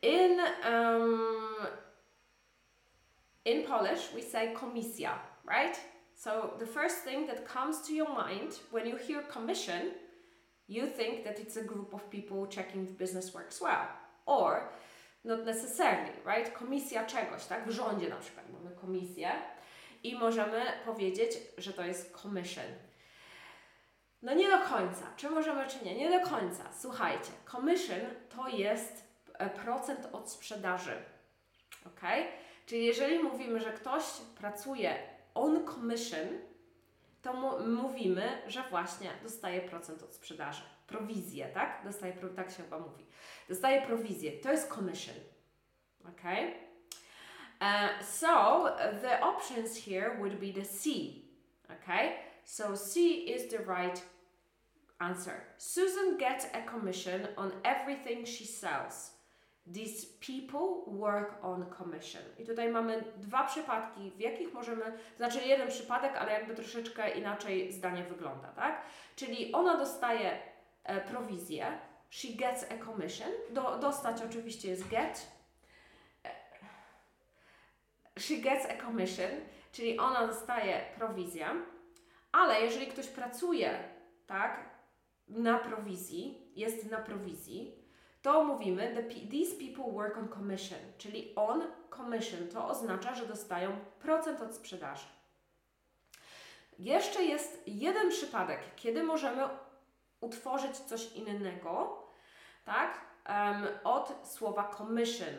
in 0.02 0.40
um, 0.64 1.66
in 3.44 3.64
Polish, 3.64 4.08
we 4.14 4.22
say 4.22 4.54
komisja, 4.54 5.12
right? 5.44 5.78
So 6.14 6.54
the 6.58 6.66
first 6.66 6.98
thing 6.98 7.26
that 7.26 7.46
comes 7.46 7.80
to 7.82 7.94
your 7.94 8.08
mind 8.08 8.58
when 8.70 8.86
you 8.86 8.96
hear 8.96 9.22
commission, 9.22 9.92
you 10.66 10.86
think 10.86 11.24
that 11.24 11.38
it's 11.38 11.56
a 11.56 11.62
group 11.62 11.94
of 11.94 12.10
people 12.10 12.46
checking 12.46 12.84
if 12.84 12.98
business 12.98 13.34
works 13.34 13.60
well. 13.60 13.88
Or 14.26 14.70
not 15.24 15.44
necessarily, 15.44 16.12
right? 16.24 16.54
Komisja 16.54 17.06
czegoś, 17.06 17.46
tak? 17.46 17.66
W 17.66 17.70
rządzie 17.70 18.08
na 18.08 18.16
przykład 18.16 18.46
mamy 18.52 18.76
komisję 18.76 19.30
i 20.02 20.18
możemy 20.18 20.62
powiedzieć, 20.84 21.30
że 21.58 21.72
to 21.72 21.84
jest 21.84 22.16
commission. 22.22 22.64
No 24.22 24.34
nie 24.34 24.50
do 24.50 24.58
końca. 24.58 25.06
Czy 25.16 25.30
możemy, 25.30 25.66
czy 25.66 25.84
nie? 25.84 25.94
Nie 25.94 26.20
do 26.20 26.30
końca. 26.30 26.64
Słuchajcie, 26.80 27.30
commission 27.50 28.00
to 28.28 28.48
jest 28.48 29.04
e, 29.38 29.50
procent 29.50 30.08
od 30.12 30.30
sprzedaży. 30.30 30.92
ok? 31.86 32.00
Czyli 32.66 32.84
jeżeli 32.84 33.18
mówimy, 33.18 33.60
że 33.60 33.72
ktoś 33.72 34.04
pracuje 34.38 34.94
on 35.34 35.66
commission, 35.66 36.28
to 37.22 37.32
mówimy, 37.66 38.42
że 38.46 38.62
właśnie 38.70 39.10
dostaje 39.22 39.60
procent 39.60 40.02
od 40.02 40.14
sprzedaży. 40.14 40.62
Prowizję, 40.86 41.48
tak? 41.54 41.80
Dostaje, 41.84 42.12
tak 42.36 42.50
się 42.50 42.62
chyba 42.62 42.78
mówi. 42.78 43.06
Dostaje 43.48 43.82
prowizję. 43.82 44.32
To 44.32 44.50
jest 44.50 44.74
commission. 44.74 45.14
Ok? 46.04 46.22
Uh, 47.60 47.88
so 48.00 48.74
the 49.02 49.20
options 49.20 49.76
here 49.76 50.16
would 50.20 50.40
be 50.40 50.50
the 50.50 50.64
C. 50.64 51.24
Okay? 51.70 52.16
So 52.44 52.74
C 52.74 53.28
is 53.28 53.50
the 53.50 53.58
right 53.58 54.02
answer. 55.00 55.42
Susan 55.58 56.16
gets 56.18 56.46
a 56.54 56.62
commission 56.62 57.28
on 57.36 57.52
everything 57.64 58.24
she 58.24 58.44
sells. 58.44 59.10
These 59.66 60.06
people 60.20 60.84
work 60.86 61.38
on 61.42 61.66
commission. 61.78 62.22
I 62.38 62.44
tutaj 62.44 62.68
mamy 62.68 63.04
dwa 63.16 63.44
przypadki, 63.44 64.10
w 64.10 64.20
jakich 64.20 64.52
możemy, 64.52 64.92
znaczy 65.16 65.40
jeden 65.40 65.68
przypadek, 65.68 66.16
ale 66.16 66.32
jakby 66.32 66.54
troszeczkę 66.54 67.10
inaczej 67.10 67.72
zdanie 67.72 68.04
wygląda, 68.04 68.48
tak? 68.48 68.82
Czyli 69.16 69.52
ona 69.52 69.76
dostaje 69.76 70.38
e, 70.84 71.00
prowizję, 71.00 71.78
she 72.10 72.28
gets 72.28 72.66
a 72.70 72.84
commission, 72.84 73.28
Do, 73.50 73.78
dostać 73.78 74.22
oczywiście 74.22 74.68
jest 74.68 74.88
get, 74.88 75.26
she 78.20 78.36
gets 78.36 78.66
a 78.66 78.86
commission, 78.86 79.30
czyli 79.72 79.98
ona 79.98 80.26
dostaje 80.26 80.84
prowizję, 80.96 81.46
ale 82.32 82.60
jeżeli 82.60 82.86
ktoś 82.86 83.06
pracuje, 83.06 83.84
tak, 84.26 84.70
na 85.28 85.58
prowizji, 85.58 86.52
jest 86.56 86.90
na 86.90 86.98
prowizji, 86.98 87.80
to 88.22 88.44
mówimy 88.44 88.94
the, 88.94 89.02
these 89.30 89.56
people 89.56 89.92
work 89.92 90.18
on 90.18 90.28
commission, 90.28 90.78
czyli 90.98 91.34
on 91.36 91.62
commission 91.96 92.48
to 92.48 92.68
oznacza, 92.68 93.14
że 93.14 93.26
dostają 93.26 93.78
procent 94.00 94.40
od 94.40 94.54
sprzedaży. 94.54 95.06
Jeszcze 96.78 97.24
jest 97.24 97.62
jeden 97.66 98.10
przypadek, 98.10 98.60
kiedy 98.76 99.02
możemy 99.02 99.42
utworzyć 100.20 100.76
coś 100.76 101.12
innego, 101.12 102.02
tak, 102.64 103.00
um, 103.28 103.66
od 103.84 104.28
słowa 104.28 104.74
commission. 104.78 105.34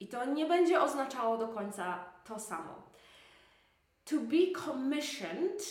I 0.00 0.08
to 0.08 0.24
nie 0.24 0.46
będzie 0.46 0.82
oznaczało 0.82 1.38
do 1.38 1.48
końca 1.48 2.04
to 2.24 2.38
samo. 2.38 2.82
To 4.04 4.16
be 4.16 4.60
commissioned 4.64 5.62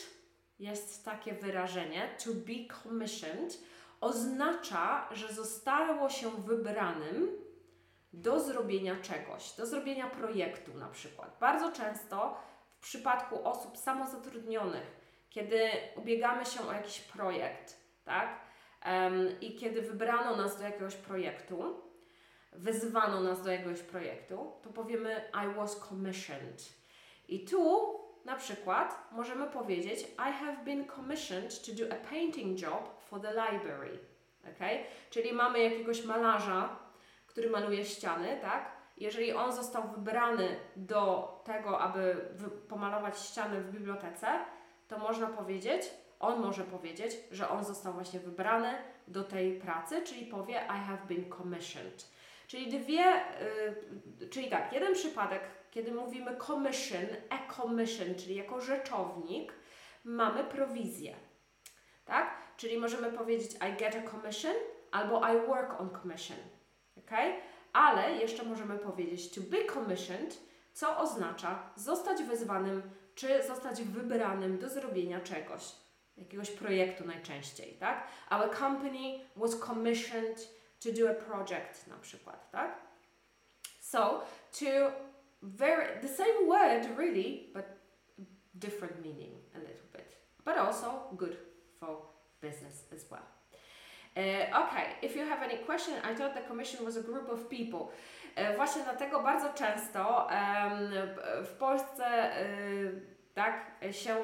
jest 0.60 1.06
takie 1.06 1.34
wyrażenie, 1.34 2.10
to 2.26 2.30
be 2.34 2.74
commissioned 2.84 3.60
oznacza, 4.02 5.10
że 5.12 5.34
zostało 5.34 6.10
się 6.10 6.30
wybranym 6.30 7.32
do 8.13 8.40
zrobienia 8.40 8.96
czegoś, 9.02 9.52
do 9.52 9.66
zrobienia 9.66 10.08
projektu 10.08 10.74
na 10.74 10.88
przykład. 10.88 11.38
Bardzo 11.40 11.72
często 11.72 12.38
w 12.70 12.80
przypadku 12.80 13.48
osób 13.48 13.78
samozatrudnionych, 13.78 14.98
kiedy 15.30 15.70
ubiegamy 15.96 16.46
się 16.46 16.68
o 16.68 16.74
jakiś 16.74 17.00
projekt, 17.00 17.78
tak? 18.04 18.40
Um, 18.86 19.42
I 19.42 19.56
kiedy 19.56 19.82
wybrano 19.82 20.36
nas 20.36 20.58
do 20.58 20.63
jakiegoś 20.63 20.96
projektu, 20.96 21.87
wezwano 22.54 23.21
nas 23.21 23.43
do 23.43 23.52
jakiegoś 23.52 23.81
projektu, 23.81 24.52
to 24.62 24.69
powiemy 24.69 25.21
I 25.33 25.56
was 25.56 25.79
commissioned. 25.89 26.69
I 27.27 27.45
tu 27.45 27.93
na 28.25 28.35
przykład 28.35 29.10
możemy 29.12 29.48
powiedzieć 29.48 30.00
I 30.02 30.33
have 30.33 30.63
been 30.65 30.87
commissioned 30.87 31.65
to 31.65 31.71
do 31.71 31.95
a 31.95 32.10
painting 32.10 32.62
job 32.62 33.02
for 33.02 33.21
the 33.21 33.29
library. 33.29 34.00
Okay? 34.56 34.79
Czyli 35.10 35.33
mamy 35.33 35.60
jakiegoś 35.60 36.06
malarza, 36.06 36.75
który 37.27 37.50
maluje 37.50 37.85
ściany, 37.85 38.37
tak? 38.41 38.71
Jeżeli 38.98 39.33
on 39.33 39.54
został 39.54 39.87
wybrany 39.87 40.60
do 40.75 41.33
tego, 41.45 41.79
aby 41.79 42.15
pomalować 42.69 43.19
ściany 43.19 43.62
w 43.62 43.71
bibliotece, 43.71 44.27
to 44.87 44.98
można 44.98 45.27
powiedzieć, 45.27 45.83
on 46.19 46.39
może 46.41 46.63
powiedzieć, 46.63 47.17
że 47.31 47.50
on 47.50 47.63
został 47.63 47.93
właśnie 47.93 48.19
wybrany 48.19 48.73
do 49.08 49.23
tej 49.23 49.60
pracy, 49.60 50.02
czyli 50.02 50.25
powie 50.25 50.56
I 50.56 50.79
have 50.87 51.06
been 51.08 51.29
commissioned. 51.29 52.17
Czyli 52.48 52.79
dwie, 52.79 53.15
y, 54.21 54.29
czyli 54.29 54.50
tak, 54.50 54.73
jeden 54.73 54.93
przypadek, 54.93 55.41
kiedy 55.71 55.91
mówimy 55.91 56.35
commission, 56.37 57.06
a 57.29 57.54
commission, 57.54 58.15
czyli 58.15 58.35
jako 58.35 58.62
rzeczownik, 58.62 59.54
mamy 60.04 60.43
prowizję. 60.43 61.15
Tak? 62.06 62.48
Czyli 62.58 62.77
możemy 62.77 63.12
powiedzieć 63.12 63.52
I 63.54 63.79
get 63.79 63.95
a 63.95 64.12
commission 64.12 64.56
albo 64.91 65.21
I 65.33 65.48
work 65.48 65.81
on 65.81 65.89
commission. 66.02 66.37
ok? 66.98 67.12
Ale 67.73 68.15
jeszcze 68.15 68.43
możemy 68.43 68.77
powiedzieć 68.77 69.35
to 69.35 69.41
be 69.41 69.73
commissioned, 69.73 70.39
co 70.73 70.98
oznacza 70.98 71.69
zostać 71.75 72.23
wezwanym 72.23 72.81
czy 73.15 73.43
zostać 73.43 73.83
wybranym 73.83 74.58
do 74.58 74.69
zrobienia 74.69 75.21
czegoś, 75.21 75.63
jakiegoś 76.17 76.52
projektu 76.52 77.06
najczęściej, 77.06 77.73
tak? 77.79 78.08
Our 78.31 78.58
company 78.58 79.19
was 79.35 79.60
commissioned 79.60 80.57
to 80.88 81.02
do 81.02 81.10
a 81.10 81.13
project 81.13 81.88
na 81.88 81.98
przykład, 82.02 82.52
tak? 82.52 82.75
So, 83.79 84.21
to 84.60 84.92
very 85.42 86.02
the 86.02 86.08
same 86.08 86.48
word 86.48 86.98
really, 86.98 87.50
but 87.54 87.65
different 88.60 89.02
meaning 89.02 89.31
a 89.56 89.60
little 89.60 89.88
bit, 89.94 90.17
but 90.46 90.58
also 90.58 91.15
good 91.17 91.38
for 91.79 91.98
business 92.42 92.85
as 92.94 93.06
well. 93.12 93.27
Uh, 94.15 94.63
okay, 94.63 94.96
if 95.02 95.15
you 95.15 95.25
have 95.25 95.44
any 95.44 95.58
question, 95.58 95.94
I 96.04 96.15
thought 96.15 96.33
the 96.33 96.42
commission 96.48 96.85
was 96.85 96.98
a 96.98 97.02
group 97.02 97.29
of 97.29 97.50
people. 97.50 97.92
Uh, 98.38 98.56
właśnie 98.56 98.83
dlatego 98.83 99.23
bardzo 99.23 99.54
często 99.54 100.27
um, 100.29 100.92
w 101.46 101.50
Polsce 101.60 102.31
uh, 102.31 103.17
tak 103.33 103.71
się 103.92 104.15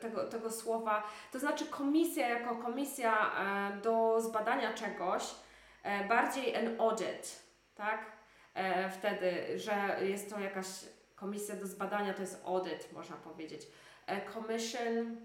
tego, 0.00 0.24
tego 0.24 0.50
słowa, 0.50 1.02
to 1.32 1.38
znaczy 1.38 1.66
komisja 1.66 2.28
jako 2.28 2.56
komisja 2.56 3.30
do 3.82 4.20
zbadania 4.20 4.74
czegoś, 4.74 5.22
bardziej 6.08 6.56
an 6.56 6.80
audit, 6.80 7.42
tak? 7.74 8.06
Wtedy, 8.90 9.58
że 9.58 9.98
jest 10.02 10.30
to 10.30 10.40
jakaś 10.40 10.66
komisja 11.14 11.56
do 11.56 11.66
zbadania, 11.66 12.14
to 12.14 12.20
jest 12.20 12.42
audit, 12.44 12.92
można 12.92 13.16
powiedzieć. 13.16 13.66
Commission 14.34 15.16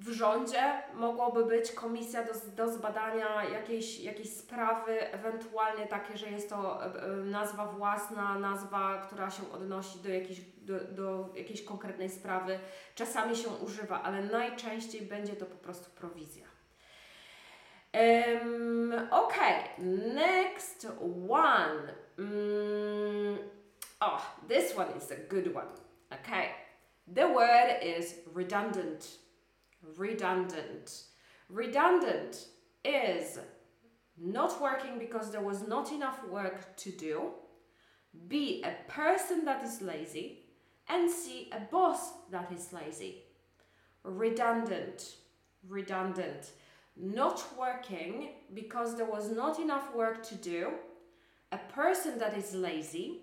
w 0.00 0.12
rządzie 0.12 0.82
mogłoby 0.94 1.44
być 1.44 1.72
komisja 1.72 2.24
do, 2.24 2.32
do 2.56 2.72
zbadania 2.72 3.44
jakiejś, 3.44 4.00
jakiejś 4.00 4.36
sprawy, 4.36 5.12
ewentualnie 5.12 5.86
takie, 5.86 6.18
że 6.18 6.30
jest 6.30 6.50
to 6.50 6.84
e, 6.84 7.02
e, 7.02 7.08
nazwa 7.08 7.66
własna, 7.66 8.38
nazwa, 8.38 9.06
która 9.06 9.30
się 9.30 9.52
odnosi 9.52 9.98
do 9.98 10.08
jakiejś, 10.08 10.40
do, 10.40 10.84
do 10.84 11.28
jakiejś 11.34 11.64
konkretnej 11.64 12.08
sprawy. 12.08 12.58
Czasami 12.94 13.36
się 13.36 13.48
używa, 13.48 14.02
ale 14.02 14.22
najczęściej 14.22 15.02
będzie 15.02 15.36
to 15.36 15.46
po 15.46 15.56
prostu 15.56 15.90
prowizja. 15.90 16.49
Um, 17.92 19.08
okay, 19.12 19.70
next 19.78 20.84
one. 20.98 21.90
Um, 22.18 23.38
oh, 24.00 24.26
this 24.46 24.76
one 24.76 24.88
is 24.90 25.10
a 25.10 25.16
good 25.16 25.52
one. 25.54 25.66
Okay, 26.12 26.50
the 27.12 27.28
word 27.28 27.78
is 27.82 28.14
redundant. 28.32 29.18
redundant. 29.96 31.04
Redundant 31.48 32.46
is 32.84 33.38
not 34.16 34.60
working 34.60 34.98
because 34.98 35.30
there 35.32 35.40
was 35.40 35.66
not 35.66 35.90
enough 35.90 36.22
work 36.28 36.76
to 36.76 36.92
do, 36.92 37.30
B, 38.28 38.62
a 38.64 38.90
person 38.90 39.44
that 39.46 39.64
is 39.64 39.80
lazy, 39.82 40.44
and 40.88 41.10
C, 41.10 41.50
a 41.52 41.60
boss 41.60 42.12
that 42.30 42.52
is 42.52 42.72
lazy. 42.72 43.22
Redundant, 44.04 45.16
redundant. 45.68 46.50
Not 46.96 47.42
working 47.58 48.30
because 48.54 48.96
there 48.96 49.06
was 49.06 49.30
not 49.30 49.58
enough 49.58 49.94
work 49.94 50.22
to 50.24 50.34
do, 50.34 50.72
a 51.52 51.58
person 51.58 52.18
that 52.18 52.36
is 52.36 52.54
lazy, 52.54 53.22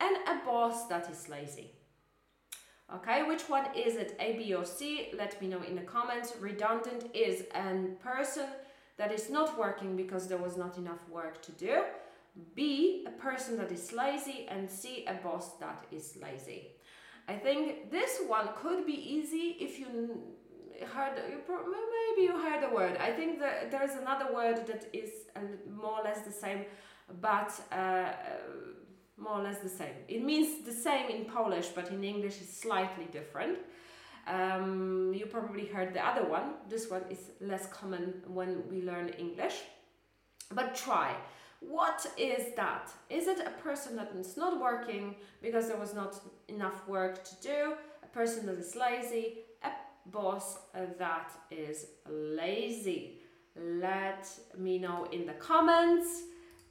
and 0.00 0.16
a 0.26 0.44
boss 0.44 0.86
that 0.86 1.10
is 1.10 1.28
lazy. 1.28 1.72
Okay, 2.94 3.22
which 3.24 3.42
one 3.50 3.66
is 3.76 3.96
it? 3.96 4.16
A, 4.18 4.32
B, 4.38 4.54
or 4.54 4.64
C? 4.64 5.10
Let 5.16 5.40
me 5.42 5.48
know 5.48 5.62
in 5.62 5.74
the 5.74 5.82
comments. 5.82 6.32
Redundant 6.40 7.04
is 7.12 7.44
a 7.54 7.88
person 8.02 8.46
that 8.96 9.12
is 9.12 9.28
not 9.28 9.58
working 9.58 9.94
because 9.94 10.26
there 10.26 10.38
was 10.38 10.56
not 10.56 10.78
enough 10.78 11.06
work 11.10 11.42
to 11.42 11.52
do. 11.52 11.82
B, 12.54 13.04
a 13.06 13.10
person 13.10 13.58
that 13.58 13.70
is 13.70 13.92
lazy. 13.92 14.46
And 14.48 14.70
C, 14.70 15.04
a 15.06 15.14
boss 15.14 15.58
that 15.58 15.84
is 15.92 16.16
lazy. 16.22 16.68
I 17.28 17.34
think 17.34 17.90
this 17.90 18.20
one 18.26 18.48
could 18.56 18.86
be 18.86 18.94
easy 18.94 19.56
if 19.60 19.78
you 19.78 20.22
heard, 20.86 21.20
you 21.30 21.38
pro 21.46 21.56
maybe 21.64 22.22
you 22.28 22.38
heard 22.38 22.62
the 22.62 22.74
word. 22.74 22.96
I 22.98 23.12
think 23.12 23.38
that 23.40 23.70
there's 23.70 23.94
another 23.94 24.32
word 24.32 24.66
that 24.66 24.88
is 24.92 25.10
more 25.70 26.00
or 26.00 26.04
less 26.04 26.20
the 26.22 26.32
same, 26.32 26.64
but 27.20 27.52
uh, 27.72 28.12
more 29.16 29.40
or 29.40 29.42
less 29.42 29.58
the 29.58 29.68
same. 29.68 29.94
It 30.08 30.24
means 30.24 30.64
the 30.64 30.72
same 30.72 31.10
in 31.10 31.24
Polish, 31.24 31.68
but 31.68 31.90
in 31.90 32.04
English 32.04 32.36
it's 32.40 32.56
slightly 32.56 33.06
different. 33.10 33.58
Um, 34.26 35.12
you 35.14 35.26
probably 35.26 35.66
heard 35.66 35.94
the 35.94 36.06
other 36.06 36.24
one. 36.28 36.54
This 36.68 36.90
one 36.90 37.02
is 37.10 37.30
less 37.40 37.66
common 37.66 38.22
when 38.26 38.68
we 38.70 38.82
learn 38.82 39.08
English. 39.10 39.54
But 40.52 40.74
try. 40.74 41.16
What 41.60 42.06
is 42.16 42.54
that? 42.56 42.90
Is 43.10 43.26
it 43.26 43.40
a 43.40 43.50
person 43.62 43.96
that 43.96 44.12
is 44.14 44.36
not 44.36 44.60
working 44.60 45.16
because 45.42 45.68
there 45.68 45.76
was 45.76 45.94
not 45.94 46.20
enough 46.48 46.86
work 46.86 47.24
to 47.24 47.34
do? 47.42 47.74
A 48.02 48.06
person 48.06 48.46
that 48.46 48.58
is 48.58 48.76
lazy? 48.76 49.38
Boss 50.10 50.58
that 50.98 51.32
is 51.50 51.86
lazy? 52.08 53.20
Let 53.56 54.28
me 54.56 54.78
know 54.78 55.06
in 55.10 55.26
the 55.26 55.34
comments. 55.34 56.22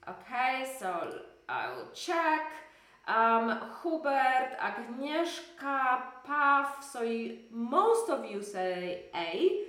Okay, 0.07 0.65
so 0.79 1.19
I 1.49 1.69
will 1.73 1.89
check. 1.93 2.51
Um, 3.07 3.59
Hubert, 3.81 4.57
Agnieszka, 4.59 6.01
Pav, 6.25 6.83
so 6.83 7.03
you, 7.03 7.37
most 7.51 8.09
of 8.09 8.25
you 8.25 8.43
say 8.43 9.05
A, 9.15 9.63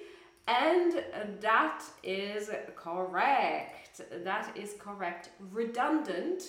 and 0.49 1.05
that 1.41 1.85
is 2.03 2.51
correct. 2.75 4.03
That 4.25 4.57
is 4.57 4.75
correct. 4.79 5.31
Redundant 5.53 6.43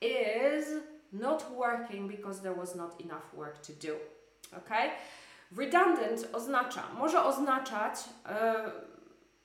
is 0.00 0.82
not 1.12 1.52
working 1.52 2.06
because 2.06 2.40
there 2.40 2.52
was 2.52 2.76
not 2.76 3.00
enough 3.00 3.34
work 3.34 3.62
to 3.62 3.72
do. 3.72 3.96
Okay? 4.56 4.92
Redundant 5.58 6.28
oznacza, 6.32 6.82
może 6.98 7.24
oznaczać 7.24 7.94
e, 8.26 8.70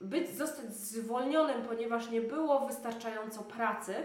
być, 0.01 0.29
zostać 0.29 0.75
zwolnionym, 0.75 1.63
ponieważ 1.67 2.09
nie 2.09 2.21
było 2.21 2.67
wystarczająco 2.67 3.41
pracy, 3.41 3.95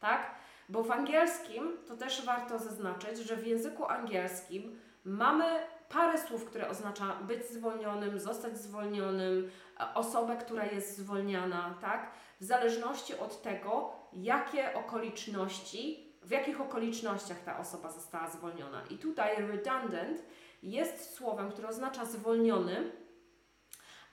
tak? 0.00 0.34
Bo 0.68 0.82
w 0.82 0.90
angielskim, 0.90 1.78
to 1.88 1.96
też 1.96 2.24
warto 2.24 2.58
zaznaczyć, 2.58 3.18
że 3.18 3.36
w 3.36 3.46
języku 3.46 3.84
angielskim 3.84 4.80
mamy 5.04 5.44
parę 5.88 6.18
słów, 6.18 6.44
które 6.44 6.68
oznacza 6.68 7.04
być 7.04 7.46
zwolnionym, 7.46 8.18
zostać 8.18 8.58
zwolnionym, 8.58 9.50
e, 9.80 9.94
osobę, 9.94 10.36
która 10.36 10.66
jest 10.66 10.96
zwolniana, 10.98 11.74
tak? 11.80 12.10
W 12.40 12.44
zależności 12.44 13.18
od 13.18 13.42
tego, 13.42 13.92
jakie 14.12 14.74
okoliczności, 14.74 16.10
w 16.22 16.30
jakich 16.30 16.60
okolicznościach 16.60 17.40
ta 17.44 17.58
osoba 17.58 17.90
została 17.90 18.30
zwolniona. 18.30 18.82
I 18.90 18.98
tutaj 18.98 19.46
redundant 19.46 20.22
jest 20.62 21.14
słowem, 21.14 21.52
które 21.52 21.68
oznacza 21.68 22.04
zwolniony, 22.04 22.92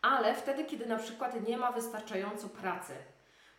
ale 0.01 0.35
wtedy, 0.35 0.65
kiedy 0.65 0.85
na 0.85 0.97
przykład 0.97 1.47
nie 1.47 1.57
ma 1.57 1.71
wystarczająco 1.71 2.49
pracy. 2.49 2.93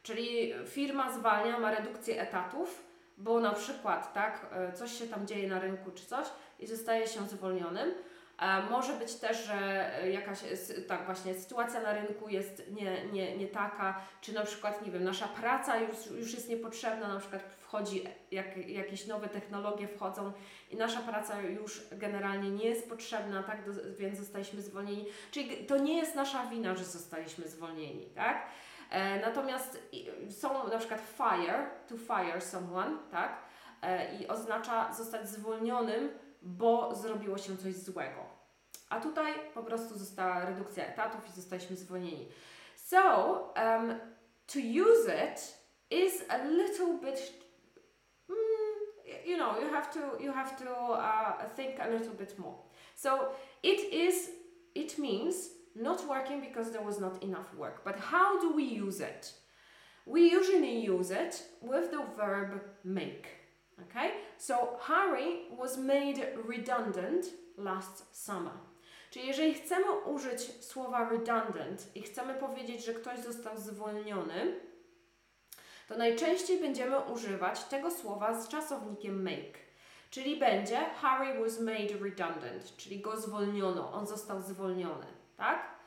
Czyli 0.02 0.54
firma 0.66 1.12
zwalnia, 1.12 1.58
ma 1.58 1.70
redukcję 1.70 2.22
etatów, 2.22 2.84
bo 3.16 3.40
na 3.40 3.52
przykład 3.52 4.14
tak, 4.14 4.46
e, 4.52 4.72
coś 4.72 4.98
się 4.98 5.06
tam 5.06 5.26
dzieje 5.26 5.48
na 5.48 5.60
rynku 5.60 5.90
czy 5.90 6.06
coś 6.06 6.26
i 6.58 6.66
zostaje 6.66 7.06
się 7.06 7.28
zwolnionym. 7.28 7.94
E, 8.38 8.62
może 8.62 8.92
być 8.92 9.14
też, 9.14 9.44
że 9.46 9.90
jakaś 10.10 10.38
tak 10.88 11.06
właśnie 11.06 11.34
sytuacja 11.34 11.80
na 11.80 11.92
rynku 11.92 12.28
jest 12.28 12.62
nie, 12.70 13.04
nie, 13.04 13.36
nie 13.36 13.46
taka, 13.46 14.00
czy 14.20 14.32
na 14.32 14.42
przykład, 14.42 14.86
nie 14.86 14.92
wiem, 14.92 15.04
nasza 15.04 15.28
praca 15.28 15.76
już, 15.76 16.06
już 16.06 16.34
jest 16.34 16.48
niepotrzebna, 16.48 17.08
na 17.08 17.20
przykład 17.20 17.42
wchodzi, 17.42 18.04
jak, 18.30 18.68
jakieś 18.68 19.06
nowe 19.06 19.28
technologie 19.28 19.88
wchodzą 19.88 20.32
i 20.70 20.76
nasza 20.76 21.00
praca 21.00 21.40
już 21.40 21.82
generalnie 21.92 22.50
nie 22.50 22.64
jest 22.64 22.88
potrzebna, 22.88 23.42
tak, 23.42 23.64
do, 23.64 23.72
więc 23.98 24.18
zostaliśmy 24.18 24.62
zwolnieni. 24.62 25.06
Czyli 25.30 25.66
to 25.66 25.76
nie 25.76 25.96
jest 25.96 26.14
nasza 26.14 26.46
wina, 26.46 26.74
że 26.76 26.84
zostaliśmy 26.84 27.48
zwolnieni, 27.48 28.06
tak? 28.06 28.46
E, 28.90 29.20
natomiast 29.20 29.82
są 30.30 30.68
na 30.68 30.78
przykład 30.78 31.00
fire, 31.00 31.66
to 31.88 31.96
fire 31.96 32.40
someone, 32.40 32.96
tak? 33.10 33.36
E, 33.82 34.18
I 34.18 34.28
oznacza 34.28 34.92
zostać 34.92 35.28
zwolnionym, 35.28 36.10
bo 36.42 36.94
zrobiło 36.94 37.38
się 37.38 37.56
coś 37.56 37.74
złego. 37.74 38.20
A 38.90 39.00
tutaj 39.00 39.32
po 39.54 39.62
prostu 39.62 39.98
została 39.98 40.44
redukcja 40.44 40.86
etatów 40.86 41.28
i 41.28 41.32
zostaliśmy 41.32 41.76
zwolnieni. 41.76 42.28
So, 42.76 42.98
um, 43.56 43.98
to 44.46 44.58
use 44.58 45.24
it 45.24 45.58
is 45.90 46.24
a 46.28 46.36
little 46.36 46.98
bit 46.98 47.32
mm, 48.28 49.26
you 49.26 49.36
know 49.36 49.60
you 49.60 49.68
have 49.70 49.92
to 49.92 50.22
you 50.22 50.32
have 50.32 50.64
to 50.64 50.92
uh, 50.92 51.54
think 51.56 51.80
a 51.80 51.88
little 51.88 52.14
bit 52.14 52.38
more 52.38 52.56
so 52.94 53.18
it 53.62 53.92
is 53.92 54.30
it 54.74 54.98
means 54.98 55.58
not 55.74 56.06
working 56.08 56.40
because 56.40 56.72
there 56.72 56.82
was 56.82 57.00
not 57.00 57.22
enough 57.22 57.54
work. 57.54 57.84
But 57.84 57.98
how 57.98 58.40
do 58.40 58.52
we 58.52 58.64
use 58.64 59.00
it? 59.00 59.32
We 60.06 60.30
usually 60.30 60.80
use 60.80 61.10
it 61.10 61.42
with 61.60 61.90
the 61.90 62.02
verb 62.16 62.60
make. 62.84 63.37
Okay? 63.82 64.10
So 64.38 64.78
Harry 64.80 65.48
was 65.58 65.76
made 65.76 66.18
redundant 66.48 67.26
last 67.56 68.24
summer. 68.24 68.52
Czyli 69.10 69.26
jeżeli 69.26 69.54
chcemy 69.54 69.92
użyć 69.92 70.64
słowa 70.64 71.08
redundant 71.08 71.96
i 71.96 72.02
chcemy 72.02 72.34
powiedzieć, 72.34 72.84
że 72.84 72.94
ktoś 72.94 73.18
został 73.18 73.58
zwolniony, 73.58 74.60
to 75.88 75.96
najczęściej 75.96 76.60
będziemy 76.60 77.00
używać 77.00 77.64
tego 77.64 77.90
słowa 77.90 78.40
z 78.40 78.48
czasownikiem 78.48 79.22
make. 79.22 79.58
Czyli 80.10 80.36
będzie 80.36 80.76
Harry 80.76 81.40
was 81.40 81.60
made 81.60 81.98
redundant, 82.00 82.76
czyli 82.76 83.00
go 83.00 83.20
zwolniono, 83.20 83.92
on 83.92 84.06
został 84.06 84.40
zwolniony, 84.40 85.06
tak? 85.36 85.78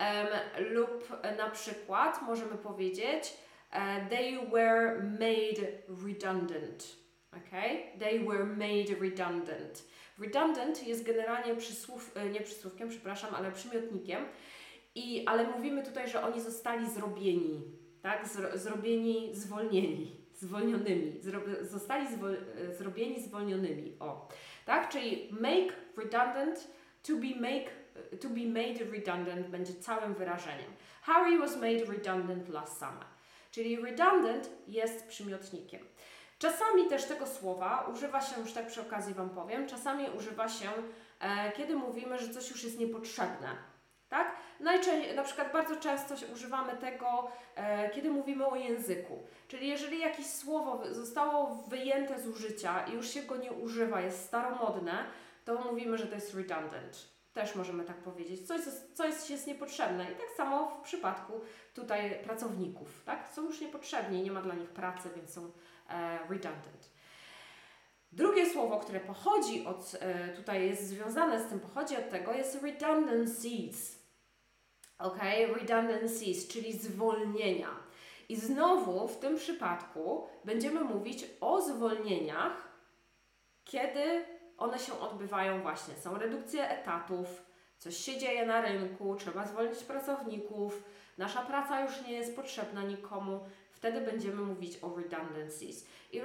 Um, 0.00 0.28
lub 0.72 1.08
na 1.38 1.50
przykład 1.50 2.22
możemy 2.22 2.58
powiedzieć 2.58 3.34
uh, 3.72 3.78
they 4.10 4.46
were 4.52 5.02
made 5.02 5.62
redundant. 6.06 7.03
Okay? 7.36 7.98
They 7.98 8.24
were 8.24 8.44
made 8.44 9.00
redundant. 9.00 9.84
Redundant 10.18 10.86
jest 10.86 11.04
generalnie 11.04 11.56
przysłów, 11.56 12.14
nie 12.32 12.40
przysłówkiem, 12.40 12.88
przepraszam, 12.88 13.34
ale 13.34 13.52
przymiotnikiem. 13.52 14.24
I, 14.94 15.26
ale 15.26 15.46
mówimy 15.46 15.82
tutaj, 15.82 16.08
że 16.08 16.22
oni 16.22 16.40
zostali 16.40 16.90
zrobieni, 16.90 17.62
tak? 18.02 18.28
Zro, 18.28 18.58
zrobieni, 18.58 19.30
zwolnieni, 19.34 20.16
zwolnionymi. 20.42 21.20
Zro, 21.20 21.40
zostali 21.60 22.16
zwol, 22.16 22.36
zrobieni 22.78 23.22
zwolnionymi. 23.22 23.96
O. 24.00 24.28
Tak? 24.66 24.88
Czyli 24.88 25.28
make 25.30 25.72
redundant, 25.96 26.68
to 27.02 27.14
be 27.14 27.40
make 27.40 27.84
to 28.20 28.28
be 28.28 28.46
made 28.46 28.84
redundant 28.84 29.48
będzie 29.48 29.74
całym 29.74 30.14
wyrażeniem. 30.14 30.72
Harry 31.02 31.38
was 31.38 31.56
made 31.56 31.84
redundant 31.84 32.48
last 32.48 32.78
summer. 32.78 33.04
Czyli 33.50 33.76
redundant 33.76 34.50
jest 34.68 35.06
przymiotnikiem. 35.06 35.80
Czasami 36.38 36.86
też 36.86 37.04
tego 37.04 37.26
słowa 37.26 37.86
używa 37.92 38.20
się, 38.20 38.40
już 38.40 38.52
tak 38.52 38.66
przy 38.66 38.80
okazji 38.80 39.14
Wam 39.14 39.30
powiem, 39.30 39.68
czasami 39.68 40.10
używa 40.10 40.48
się, 40.48 40.70
e, 41.20 41.52
kiedy 41.52 41.76
mówimy, 41.76 42.18
że 42.18 42.28
coś 42.28 42.50
już 42.50 42.64
jest 42.64 42.78
niepotrzebne. 42.78 43.48
Tak? 44.08 44.36
Najczęściej, 44.60 45.16
na 45.16 45.22
przykład 45.22 45.52
bardzo 45.52 45.76
często 45.76 46.14
używamy 46.32 46.76
tego, 46.76 47.30
e, 47.54 47.90
kiedy 47.90 48.10
mówimy 48.10 48.46
o 48.46 48.56
języku. 48.56 49.22
Czyli 49.48 49.68
jeżeli 49.68 50.00
jakieś 50.00 50.26
słowo 50.26 50.94
zostało 50.94 51.54
wyjęte 51.68 52.20
z 52.20 52.26
użycia 52.26 52.86
i 52.86 52.92
już 52.92 53.10
się 53.10 53.22
go 53.22 53.36
nie 53.36 53.52
używa, 53.52 54.00
jest 54.00 54.24
staromodne, 54.24 55.04
to 55.44 55.64
mówimy, 55.64 55.98
że 55.98 56.06
to 56.06 56.14
jest 56.14 56.34
redundant. 56.34 57.14
Też 57.32 57.54
możemy 57.54 57.84
tak 57.84 57.96
powiedzieć. 57.96 58.46
Coś, 58.46 58.60
coś 58.94 59.30
jest 59.30 59.46
niepotrzebne. 59.46 60.04
I 60.04 60.14
tak 60.14 60.30
samo 60.36 60.70
w 60.70 60.80
przypadku 60.80 61.32
tutaj 61.74 62.18
pracowników. 62.24 63.04
Tak? 63.04 63.28
Są 63.28 63.44
już 63.44 63.60
niepotrzebni, 63.60 64.22
nie 64.22 64.32
ma 64.32 64.42
dla 64.42 64.54
nich 64.54 64.70
pracy, 64.70 65.08
więc 65.16 65.32
są 65.32 65.50
redundant. 66.28 66.94
Drugie 68.12 68.50
słowo, 68.50 68.78
które 68.78 69.00
pochodzi 69.00 69.66
od, 69.66 69.96
e, 70.00 70.28
tutaj 70.28 70.66
jest 70.66 70.88
związane 70.88 71.44
z 71.44 71.48
tym, 71.48 71.60
pochodzi 71.60 71.96
od 71.96 72.10
tego, 72.10 72.32
jest 72.32 72.62
redundancies. 72.62 74.04
Ok, 74.98 75.18
redundancies, 75.60 76.48
czyli 76.48 76.72
zwolnienia. 76.72 77.68
I 78.28 78.36
znowu 78.36 79.08
w 79.08 79.16
tym 79.16 79.36
przypadku 79.36 80.26
będziemy 80.44 80.84
mówić 80.84 81.26
o 81.40 81.62
zwolnieniach, 81.62 82.68
kiedy 83.64 84.24
one 84.58 84.78
się 84.78 85.00
odbywają 85.00 85.62
właśnie. 85.62 85.94
Są 85.94 86.18
redukcje 86.18 86.70
etatów, 86.70 87.42
coś 87.78 87.96
się 87.96 88.18
dzieje 88.18 88.46
na 88.46 88.60
rynku, 88.60 89.16
trzeba 89.16 89.46
zwolnić 89.46 89.78
pracowników, 89.78 90.82
nasza 91.18 91.42
praca 91.42 91.80
już 91.80 92.02
nie 92.02 92.12
jest 92.12 92.36
potrzebna 92.36 92.82
nikomu. 92.82 93.40
Wtedy 93.84 94.00
będziemy 94.00 94.42
mówić 94.42 94.78
o 94.82 94.96
redundancies. 94.96 95.86
I 96.12 96.20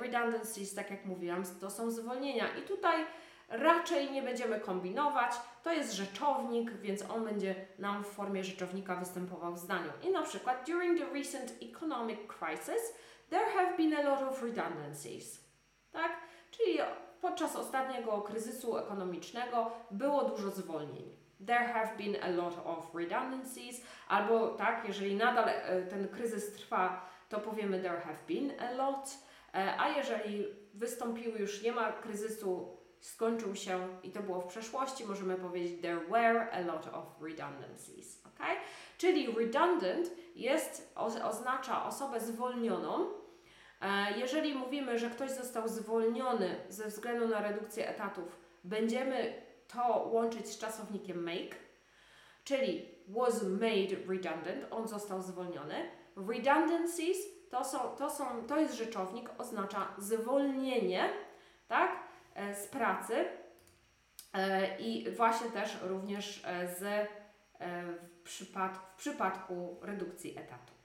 redundancies, 0.00 0.74
tak 0.74 0.90
jak 0.90 1.04
mówiłam, 1.04 1.42
to 1.60 1.70
są 1.70 1.90
zwolnienia. 1.90 2.56
I 2.56 2.62
tutaj 2.62 3.04
raczej 3.48 4.10
nie 4.10 4.22
będziemy 4.22 4.60
kombinować. 4.60 5.32
To 5.62 5.72
jest 5.72 5.92
rzeczownik, 5.92 6.72
więc 6.72 7.10
on 7.10 7.24
będzie 7.24 7.54
nam 7.78 8.04
w 8.04 8.06
formie 8.06 8.44
rzeczownika 8.44 8.96
występował 8.96 9.54
w 9.54 9.58
zdaniu. 9.58 9.90
I 10.08 10.10
na 10.10 10.22
przykład, 10.22 10.66
during 10.66 10.98
the 10.98 11.18
recent 11.18 11.54
economic 11.62 12.18
crisis, 12.28 12.94
there 13.30 13.50
have 13.50 13.76
been 13.76 13.94
a 13.94 14.02
lot 14.02 14.22
of 14.22 14.42
redundancies. 14.42 15.44
Tak? 15.92 16.12
Czyli 16.50 16.78
podczas 17.20 17.56
ostatniego 17.56 18.22
kryzysu 18.22 18.78
ekonomicznego 18.78 19.70
było 19.90 20.24
dużo 20.24 20.50
zwolnień. 20.50 21.15
There 21.46 21.72
have 21.72 21.96
been 21.98 22.16
a 22.22 22.30
lot 22.30 22.54
of 22.64 22.94
redundancies, 22.94 23.82
albo 24.08 24.48
tak, 24.48 24.88
jeżeli 24.88 25.14
nadal 25.14 25.48
e, 25.48 25.82
ten 25.82 26.08
kryzys 26.08 26.52
trwa, 26.52 27.10
to 27.28 27.40
powiemy 27.40 27.82
there 27.82 28.00
have 28.00 28.18
been 28.28 28.52
a 28.60 28.72
lot, 28.72 29.18
e, 29.54 29.80
a 29.80 29.88
jeżeli 29.88 30.46
wystąpił 30.74 31.36
już, 31.36 31.62
nie 31.62 31.72
ma 31.72 31.92
kryzysu, 31.92 32.76
skończył 33.00 33.56
się 33.56 33.88
i 34.02 34.10
to 34.10 34.22
było 34.22 34.40
w 34.40 34.46
przeszłości, 34.46 35.04
możemy 35.04 35.36
powiedzieć 35.36 35.82
there 35.82 36.00
were 36.10 36.50
a 36.50 36.60
lot 36.60 36.86
of 36.92 37.04
redundancies. 37.22 38.22
Okay? 38.24 38.56
Czyli 38.98 39.34
redundant 39.38 40.10
jest, 40.34 40.92
oznacza 41.22 41.84
osobę 41.84 42.20
zwolnioną, 42.20 43.06
E, 43.80 44.18
jeżeli 44.18 44.54
mówimy, 44.54 44.98
że 44.98 45.10
ktoś 45.10 45.30
został 45.30 45.68
zwolniony 45.68 46.56
ze 46.68 46.86
względu 46.86 47.28
na 47.28 47.42
redukcję 47.42 47.88
etatów, 47.88 48.40
będziemy 48.64 49.42
to 49.68 50.08
łączyć 50.12 50.46
z 50.46 50.58
czasownikiem 50.58 51.22
make, 51.22 51.56
czyli 52.44 52.88
was 53.08 53.42
made 53.42 53.96
redundant, 54.08 54.66
on 54.70 54.88
został 54.88 55.22
zwolniony. 55.22 55.90
Redundancies 56.16 57.16
to, 57.50 57.64
są, 57.64 57.78
to, 57.78 58.10
są, 58.10 58.46
to 58.46 58.60
jest 58.60 58.74
rzeczownik, 58.74 59.30
oznacza 59.38 59.88
zwolnienie 59.98 61.10
tak, 61.68 61.90
e, 62.34 62.54
z 62.54 62.66
pracy 62.66 63.24
e, 64.32 64.78
i 64.78 65.10
właśnie 65.10 65.50
też 65.50 65.78
również 65.82 66.42
z, 66.78 67.08
w, 67.60 68.22
przypadku, 68.22 68.86
w 68.92 68.96
przypadku 68.96 69.76
redukcji 69.82 70.38
etatu. 70.38 70.76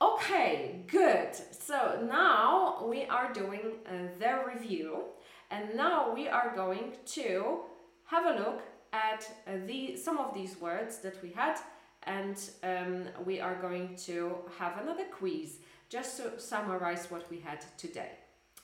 Okay, 0.00 0.86
good. 0.90 1.36
So 1.36 2.00
now 2.02 2.88
we 2.88 3.06
are 3.06 3.32
doing 3.34 3.60
uh, 3.84 4.08
the 4.18 4.44
review 4.46 5.04
and 5.50 5.74
now 5.74 6.14
we 6.14 6.26
are 6.26 6.56
going 6.56 6.96
to 7.04 7.69
have 8.10 8.26
a 8.26 8.38
look 8.38 8.62
at 8.92 9.24
uh, 9.46 9.52
the 9.66 9.96
some 9.96 10.18
of 10.18 10.34
these 10.34 10.60
words 10.60 10.98
that 10.98 11.22
we 11.22 11.30
had 11.30 11.56
and 12.04 12.36
um, 12.64 13.04
we 13.24 13.40
are 13.40 13.54
going 13.56 13.94
to 13.94 14.36
have 14.58 14.78
another 14.82 15.04
quiz 15.04 15.58
just 15.88 16.16
to 16.16 16.40
summarize 16.40 17.10
what 17.10 17.28
we 17.30 17.38
had 17.40 17.64
today. 17.76 18.12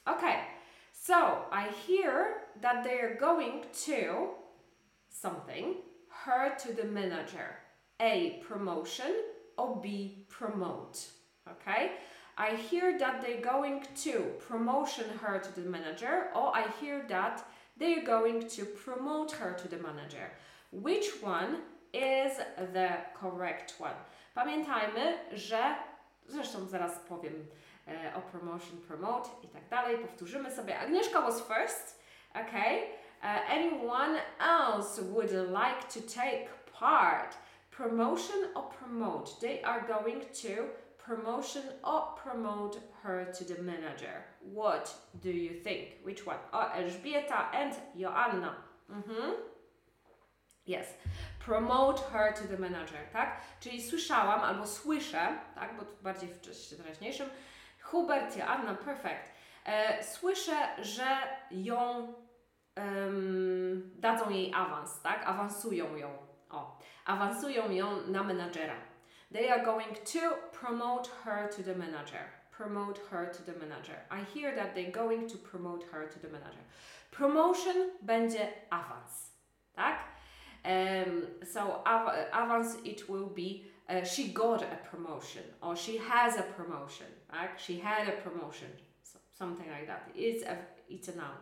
Okay, 0.09 0.41
so 0.93 1.43
I 1.53 1.69
hear 1.87 2.43
that 2.61 2.83
they 2.85 2.99
are 3.01 3.17
going 3.21 3.65
to 3.85 4.29
something, 5.09 5.77
her 6.09 6.55
to 6.57 6.73
the 6.73 6.85
manager. 6.85 7.57
A, 8.01 8.43
promotion, 8.47 9.13
or 9.57 9.81
B, 9.83 10.27
promote. 10.29 11.07
Okay? 11.51 11.93
I 12.39 12.51
hear 12.55 12.99
that 12.99 13.23
they're 13.23 13.41
going 13.41 13.87
to 14.03 14.33
promotion 14.47 15.07
her 15.23 15.39
to 15.39 15.61
the 15.61 15.69
manager, 15.69 16.29
or 16.35 16.55
I 16.55 16.67
hear 16.81 17.05
that 17.09 17.47
they're 17.77 18.05
going 18.05 18.49
to 18.49 18.65
promote 18.65 19.33
her 19.33 19.55
to 19.55 19.69
the 19.69 19.77
manager. 19.77 20.31
Which 20.73 21.23
one 21.23 21.63
is 21.93 22.33
the 22.73 22.89
correct 23.21 23.75
one? 23.81 23.95
Pamiętajmy, 24.35 25.19
że 25.33 25.75
zresztą 26.29 26.67
zaraz 26.67 26.99
powiem 27.09 27.47
e, 27.89 28.15
o 28.15 28.21
promotion, 28.21 28.79
promote 28.89 29.31
i 29.43 29.49
tak 29.49 29.69
dalej. 29.69 29.99
Powtórzymy 29.99 30.51
sobie. 30.51 30.79
Agnieszka 30.79 31.21
was 31.21 31.41
first, 31.41 32.01
okay? 32.35 32.83
Uh, 33.23 33.51
anyone 33.51 34.21
else 34.41 35.03
would 35.03 35.33
like 35.33 35.89
to 35.89 36.01
take 36.01 36.49
part? 36.81 37.37
Promotion 37.71 38.37
or 38.55 38.63
promote? 38.63 39.41
They 39.41 39.63
are 39.63 39.87
going 39.89 40.21
to 40.43 40.69
promotion 40.99 41.63
or 41.85 42.03
promote 42.17 42.81
her 43.03 43.33
to 43.33 43.45
the 43.45 43.63
manager. 43.63 44.25
What 44.55 44.95
do 45.15 45.31
you 45.31 45.63
think? 45.63 46.05
Which 46.05 46.27
one? 46.27 46.39
Oh, 46.53 46.73
Elżbieta 46.75 47.51
and 47.53 47.75
Joanna. 47.95 48.55
Mhm. 48.89 49.35
Yes. 50.67 50.87
Promote 51.39 52.01
her 52.13 52.33
to 52.33 52.49
the 52.49 52.59
manager, 52.59 52.99
tak? 53.13 53.41
Czyli 53.61 53.83
słyszałam 53.83 54.41
albo 54.41 54.67
słyszę, 54.67 55.39
tak? 55.55 55.77
Bo 55.77 55.83
bardziej 56.03 56.29
w 56.29 56.41
czasie 56.41 56.77
teraźniejszym. 56.77 57.29
Hubert, 57.83 58.37
Joanna, 58.37 58.75
perfect. 58.75 59.33
E, 59.65 60.05
słyszę, 60.05 60.85
że 60.85 61.07
ją 61.51 62.15
um, 62.77 63.91
dadzą 63.95 64.31
jej 64.31 64.55
awans, 64.55 65.03
tak? 65.03 65.27
Awansują 65.27 65.97
ją. 65.97 66.19
O, 66.51 66.79
awansują 67.05 67.71
ją 67.71 68.07
na 68.07 68.23
menadżera. 68.23 68.77
They 69.33 69.53
are 69.53 69.65
going 69.65 69.99
to 69.99 70.37
promote 70.61 71.11
her 71.25 71.49
to 71.57 71.63
the 71.63 71.75
manager. 71.75 72.36
Promote 72.57 72.99
her 73.11 73.27
to 73.27 73.43
the 73.43 73.53
manager. 73.59 73.99
I 74.11 74.21
hear 74.35 74.55
that 74.57 74.75
they're 74.75 74.91
going 74.91 75.29
to 75.29 75.37
promote 75.37 75.85
her 75.93 76.07
to 76.07 76.19
the 76.19 76.29
manager. 76.29 76.65
Promotion 77.11 77.91
będzie 78.05 78.49
awans, 78.73 79.31
tak? 79.77 79.99
Um, 80.65 81.27
so 81.45 81.83
av 81.87 82.13
avans 82.33 82.77
it 82.85 83.09
will 83.09 83.29
be 83.29 83.67
uh, 83.89 84.05
she 84.05 84.29
got 84.29 84.63
a 84.63 84.79
promotion 84.91 85.43
or 85.63 85.77
she 85.77 85.99
has 85.99 86.37
a 86.37 86.43
promotion, 86.43 87.07
right? 87.33 87.51
She 87.59 87.79
had 87.79 88.09
a 88.09 88.13
promotion, 88.29 88.69
so 89.03 89.19
something 89.39 89.69
like 89.71 89.87
that. 89.87 90.11
It's 90.15 90.43
a, 90.43 90.57
it's 90.89 91.09
a 91.09 91.17
noun. 91.17 91.37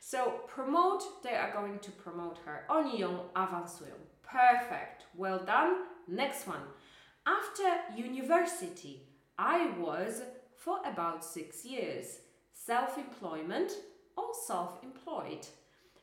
So 0.00 0.40
promote, 0.46 1.02
they 1.22 1.34
are 1.34 1.52
going 1.52 1.78
to 1.80 1.90
promote 1.90 2.38
her. 2.44 2.64
Oni 2.70 3.00
ją 3.00 3.30
awansują. 3.34 3.96
Perfect. 4.22 5.04
Well 5.16 5.40
done. 5.44 5.74
Next 6.08 6.46
one. 6.46 6.62
After 7.26 7.62
university, 7.96 9.00
I 9.38 9.70
was 9.78 10.22
for 10.64 10.78
about 10.86 11.22
six 11.22 11.64
years 11.64 12.20
self 12.52 12.96
employment 12.96 13.72
or 14.16 14.28
self 14.46 14.82
employed. 14.82 15.46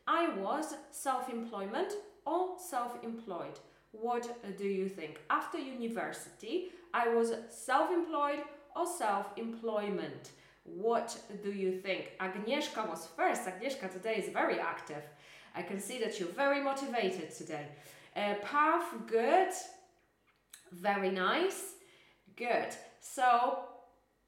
I 0.07 0.29
was 0.37 0.75
self 0.91 1.29
employment 1.29 1.93
or 2.25 2.57
self 2.69 3.03
employed. 3.03 3.57
What 3.91 4.25
do 4.57 4.67
you 4.67 4.87
think? 4.87 5.19
After 5.29 5.57
university, 5.57 6.69
I 6.93 7.09
was 7.09 7.33
self 7.49 7.91
employed 7.91 8.41
or 8.75 8.85
self 8.85 9.25
employment. 9.35 10.31
What 10.63 11.17
do 11.43 11.51
you 11.51 11.71
think? 11.79 12.11
Agnieszka 12.19 12.87
was 12.87 13.07
first. 13.15 13.47
Agnieszka 13.47 13.91
today 13.91 14.17
is 14.17 14.31
very 14.31 14.59
active. 14.59 15.03
I 15.55 15.63
can 15.63 15.79
see 15.79 15.99
that 15.99 16.19
you're 16.19 16.29
very 16.29 16.63
motivated 16.63 17.31
today. 17.35 17.65
Uh, 18.15 18.35
path, 18.43 18.85
good. 19.07 19.51
Very 20.71 21.09
nice. 21.09 21.73
Good. 22.37 22.69
So 23.01 23.70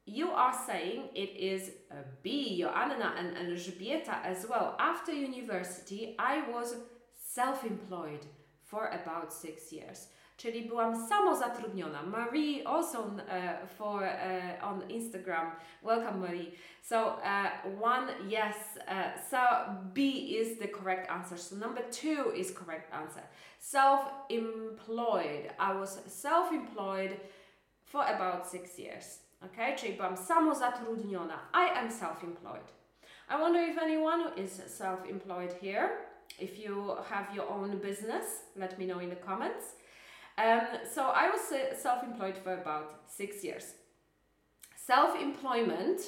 you 0.06 0.30
are 0.30 0.52
saying 0.66 1.08
it 1.14 1.36
is 1.36 1.70
a 1.90 2.04
B, 2.22 2.58
Joanna 2.58 3.14
and 3.18 3.36
Elżbieta 3.36 4.22
as 4.22 4.46
well. 4.48 4.76
After 4.78 5.12
university, 5.12 6.14
I 6.18 6.42
was 6.50 6.76
self-employed 7.14 8.26
for 8.62 8.88
about 8.88 9.32
six 9.32 9.72
years. 9.72 10.08
Czyli 10.36 10.62
byłam 10.62 11.08
samozatrudniona. 11.08 12.02
Marie 12.02 12.64
also 12.64 12.98
uh, 12.98 13.68
for 13.78 14.02
uh, 14.02 14.68
on 14.68 14.82
Instagram. 14.88 15.52
Welcome 15.82 16.20
Marie. 16.20 16.52
So 16.82 16.96
uh, 16.96 17.50
one 17.80 18.08
yes. 18.28 18.56
So 19.30 19.38
B 19.94 20.00
is 20.38 20.58
the 20.58 20.68
correct 20.68 21.10
answer. 21.10 21.38
So 21.38 21.56
number 21.56 21.82
two 21.90 22.32
is 22.36 22.50
correct 22.50 22.92
answer. 22.92 23.22
Self-employed. 23.60 25.52
I 25.58 25.72
was 25.74 26.02
self-employed 26.06 27.16
for 27.84 28.04
about 28.04 28.46
six 28.46 28.78
years. 28.78 29.23
Okay, 29.40 29.76
czyli 29.76 29.92
byłam 29.92 30.16
samozatrudniona. 30.16 31.38
I 31.54 31.78
am 31.78 31.90
self-employed. 31.90 32.72
I 33.30 33.38
wonder 33.38 33.68
if 33.68 33.82
anyone 33.82 34.34
is 34.36 34.62
self-employed 34.66 35.60
here. 35.60 35.88
If 36.38 36.58
you 36.58 36.96
have 37.10 37.34
your 37.34 37.48
own 37.48 37.78
business, 37.78 38.24
let 38.56 38.78
me 38.78 38.86
know 38.86 39.00
in 39.00 39.10
the 39.10 39.16
comments. 39.16 39.76
Um, 40.36 40.86
so 40.94 41.02
I 41.02 41.30
was 41.30 41.52
uh, 41.52 41.76
self-employed 41.76 42.38
for 42.38 42.52
about 42.52 43.04
six 43.06 43.44
years. 43.44 43.74
Self-employment, 44.76 46.00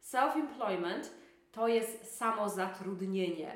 self-employment 0.00 1.10
to 1.52 1.68
jest 1.68 2.18
samozatrudnienie. 2.18 3.52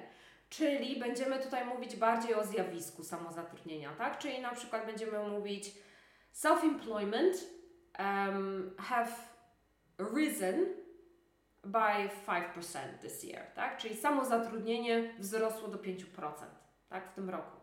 Czyli 0.49 1.01
będziemy 1.01 1.39
tutaj 1.39 1.65
mówić 1.65 1.97
bardziej 1.97 2.35
o 2.35 2.45
zjawisku 2.45 3.05
samozatrudnienia, 3.05 3.91
tak? 3.99 4.19
Czyli 4.19 4.41
na 4.41 4.55
przykład 4.55 4.87
będziemy 4.87 5.19
mówić 5.19 5.71
self-employment 6.35 7.35
um, 7.99 8.70
have 8.78 9.12
risen 9.99 10.66
by 11.64 12.11
5% 12.26 12.99
this 13.01 13.24
year, 13.24 13.47
tak? 13.55 13.78
Czyli 13.78 13.97
samozatrudnienie 13.97 15.14
wzrosło 15.18 15.68
do 15.68 15.78
5%, 15.78 16.05
tak? 16.88 17.11
W 17.11 17.14
tym 17.14 17.30
roku. 17.30 17.57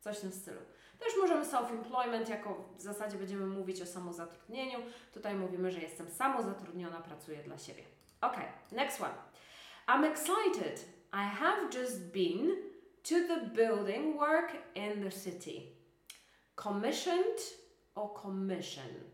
Coś 0.00 0.18
w 0.18 0.20
tym 0.20 0.32
stylu. 0.32 0.60
Też 0.98 1.12
możemy 1.20 1.44
self-employment, 1.44 2.30
jako 2.30 2.64
w 2.76 2.80
zasadzie 2.80 3.18
będziemy 3.18 3.46
mówić 3.46 3.82
o 3.82 3.86
samozatrudnieniu. 3.86 4.78
Tutaj 5.14 5.34
mówimy, 5.34 5.70
że 5.70 5.80
jestem 5.80 6.10
samozatrudniona, 6.10 7.00
pracuję 7.00 7.42
dla 7.42 7.58
siebie. 7.58 7.82
Ok, 8.20 8.36
next 8.72 9.00
one. 9.00 9.14
I'm 9.88 10.04
excited. 10.04 10.84
I 11.12 11.28
have 11.36 11.70
just 11.72 12.12
been 12.12 12.56
to 13.02 13.14
the 13.28 13.46
building 13.54 14.18
work 14.18 14.52
in 14.74 15.02
the 15.02 15.10
city. 15.10 15.62
Commissioned 16.56 17.38
or 17.94 18.22
commission? 18.22 19.10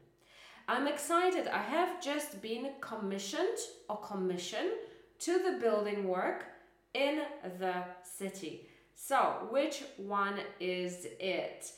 I'm 0.69 0.89
excited. 0.89 1.47
I 1.47 1.63
have 1.63 2.01
just 2.03 2.43
been 2.43 2.71
commissioned 2.81 3.59
or 3.89 3.99
commissioned 4.01 4.73
to 5.21 5.39
the 5.39 5.59
building 5.61 6.09
work 6.09 6.45
in 6.93 7.23
the 7.61 7.85
city. 8.03 8.69
So, 8.97 9.47
which 9.51 9.85
one 9.97 10.41
is 10.59 11.07
it? 11.21 11.71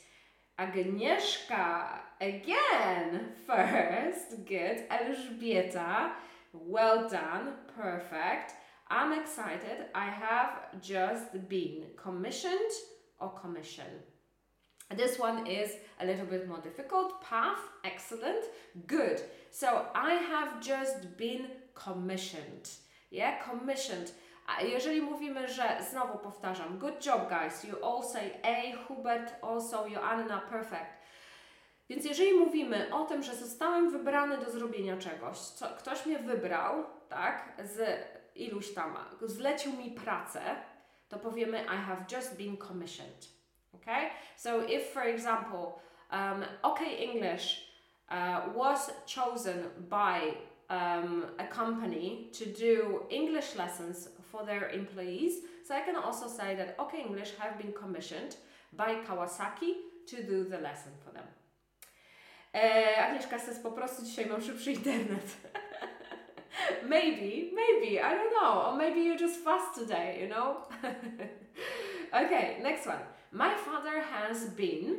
Agnieszka, 0.57 1.99
again, 2.19 3.29
first, 3.47 4.45
good. 4.47 4.89
Elżbieta, 4.89 6.11
well 6.53 7.07
done, 7.07 7.53
perfect. 7.77 8.53
I'm 8.87 9.13
excited. 9.13 9.85
I 9.93 10.05
have 10.05 10.81
just 10.81 11.47
been 11.47 11.83
commissioned 11.95 12.71
or 13.19 13.29
commissioned. 13.39 14.01
This 14.97 15.19
one 15.19 15.45
is 15.47 15.71
a 15.99 16.05
little 16.05 16.25
bit 16.25 16.47
more 16.47 16.61
difficult. 16.61 17.21
Path, 17.21 17.59
excellent, 17.83 18.45
good. 18.87 19.21
So 19.51 19.85
I 19.93 20.15
have 20.15 20.59
just 20.61 21.15
been 21.17 21.47
commissioned. 21.75 22.69
Yeah, 23.11 23.37
commissioned. 23.45 24.13
Jeżeli 24.61 25.01
mówimy, 25.01 25.47
że, 25.47 25.77
znowu 25.91 26.17
powtarzam, 26.17 26.77
good 26.79 27.05
job 27.05 27.29
guys, 27.29 27.63
you 27.63 27.85
all 27.85 28.03
say 28.03 28.31
A, 28.43 28.77
Hubert, 28.87 29.35
also 29.41 29.87
Joanna, 29.87 30.41
perfect. 30.49 30.99
Więc 31.89 32.05
jeżeli 32.05 32.33
mówimy 32.33 32.95
o 32.95 33.05
tym, 33.05 33.23
że 33.23 33.35
zostałem 33.35 33.91
wybrany 33.91 34.37
do 34.37 34.51
zrobienia 34.51 34.97
czegoś, 34.97 35.37
co, 35.37 35.65
ktoś 35.67 36.05
mnie 36.05 36.19
wybrał, 36.19 36.83
tak, 37.09 37.53
z 37.63 38.05
iluś 38.35 38.73
tam, 38.73 38.97
zlecił 39.21 39.73
mi 39.73 39.91
pracę, 39.91 40.41
to 41.09 41.19
powiemy 41.19 41.61
I 41.63 41.77
have 41.77 42.05
just 42.11 42.37
been 42.37 42.57
commissioned. 42.57 43.38
Okay? 43.81 44.09
So 44.35 44.65
if, 44.67 44.87
for 44.93 45.03
example, 45.03 45.81
um, 46.11 46.43
OK 46.63 46.81
English 46.97 47.63
uh, 48.09 48.41
was 48.55 48.91
chosen 49.05 49.65
by 49.89 50.35
um, 50.69 51.25
a 51.39 51.45
company 51.45 52.29
to 52.33 52.45
do 52.45 53.03
English 53.09 53.55
lessons 53.55 54.09
for 54.31 54.45
their 54.45 54.69
employees. 54.69 55.33
So 55.65 55.75
I 55.75 55.81
can 55.81 55.95
also 55.95 56.27
say 56.27 56.55
that 56.55 56.75
OK 56.79 56.99
English 56.99 57.31
have 57.39 57.57
been 57.57 57.73
commissioned 57.73 58.35
by 58.73 58.95
Kawasaki 59.07 59.73
to 60.07 60.23
do 60.23 60.43
the 60.43 60.57
lesson 60.57 60.91
for 61.03 61.11
them. 61.11 61.25
E, 62.53 62.95
Agnieszka 62.97 63.39
says 63.39 63.59
po 63.59 63.71
prostu 63.71 64.05
dzisiaj 64.05 64.25
mam 64.25 64.41
szybszy 64.41 64.71
internet. 64.71 65.37
maybe, 66.89 67.51
maybe, 67.53 67.99
I 67.99 68.15
don't 68.15 68.33
know. 68.41 68.67
Or 68.67 68.77
maybe 68.77 69.01
you're 69.01 69.19
just 69.19 69.43
fast 69.43 69.75
today, 69.75 70.21
you 70.21 70.27
know? 70.27 70.57
okay, 72.25 72.59
next 72.63 72.87
one. 72.87 72.99
My 73.31 73.55
father 73.55 74.01
has 74.01 74.45
been. 74.49 74.97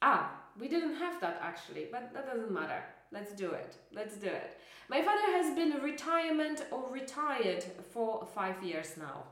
Ah, 0.00 0.30
we 0.58 0.68
didn't 0.68 0.96
have 0.96 1.20
that 1.20 1.38
actually, 1.42 1.88
but 1.90 2.12
that 2.14 2.26
doesn't 2.26 2.50
matter. 2.50 2.82
Let's 3.12 3.32
do 3.32 3.50
it. 3.52 3.76
Let's 3.92 4.16
do 4.16 4.26
it. 4.26 4.58
My 4.88 5.02
father 5.02 5.32
has 5.32 5.54
been 5.54 5.82
retirement 5.82 6.64
or 6.70 6.90
retired 6.90 7.64
for 7.92 8.26
five 8.34 8.62
years 8.62 8.96
now. 8.96 9.24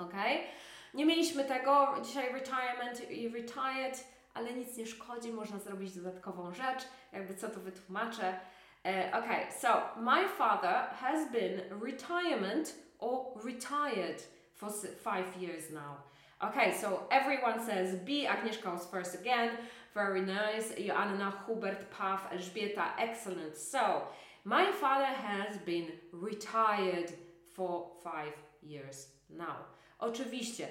Okay? 0.00 0.46
Nie 0.94 1.06
mieliśmy 1.06 1.44
tego, 1.44 1.94
dzisiaj 2.02 2.32
retirement 2.32 3.10
i 3.10 3.28
retired, 3.28 4.04
ale 4.34 4.52
nic 4.52 4.76
nie 4.76 4.86
szkodzi, 4.86 5.32
można 5.32 5.58
zrobić 5.58 5.96
dodatkową 5.96 6.54
rzecz, 6.54 6.84
jakby 7.12 7.34
co 7.34 7.48
tu 7.48 7.60
wytłumaczę. 7.60 8.40
Uh, 8.84 9.18
okay, 9.18 9.52
so 9.60 9.82
my 9.96 10.28
father 10.38 10.88
has 11.00 11.30
been 11.32 11.60
retirement 11.82 12.74
or 12.98 13.44
retired 13.44 14.22
for 14.54 14.70
five 15.02 15.36
years 15.36 15.70
now. 15.70 16.05
Okay, 16.44 16.74
so 16.74 17.06
everyone 17.10 17.64
says 17.64 17.94
B. 18.04 18.26
Agnieszka 18.26 18.70
was 18.70 18.86
first 18.86 19.14
again. 19.14 19.50
Very 19.94 20.20
nice. 20.20 20.74
Joanna, 20.78 21.32
Hubert, 21.46 21.90
Paf, 21.90 22.30
Elżbieta. 22.30 22.94
Excellent. 22.98 23.56
So, 23.56 24.02
my 24.44 24.70
father 24.72 25.06
has 25.06 25.56
been 25.64 25.92
retired 26.12 27.10
for 27.54 27.86
five 28.04 28.34
years 28.62 29.08
now. 29.30 29.64
Oczywiście, 29.98 30.68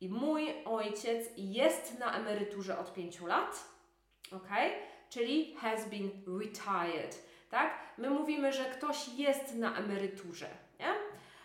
mój 0.00 0.64
ojciec 0.64 1.30
jest 1.36 1.98
na 1.98 2.16
emeryturze 2.16 2.78
od 2.78 2.94
pięciu 2.94 3.26
lat. 3.26 3.64
Ok? 4.32 4.48
Czyli 5.10 5.54
has 5.54 5.88
been 5.88 6.10
retired. 6.40 7.18
Tak? 7.50 7.70
My 7.98 8.10
mówimy, 8.10 8.52
że 8.52 8.64
ktoś 8.64 9.08
jest 9.08 9.54
na 9.54 9.76
emeryturze. 9.76 10.48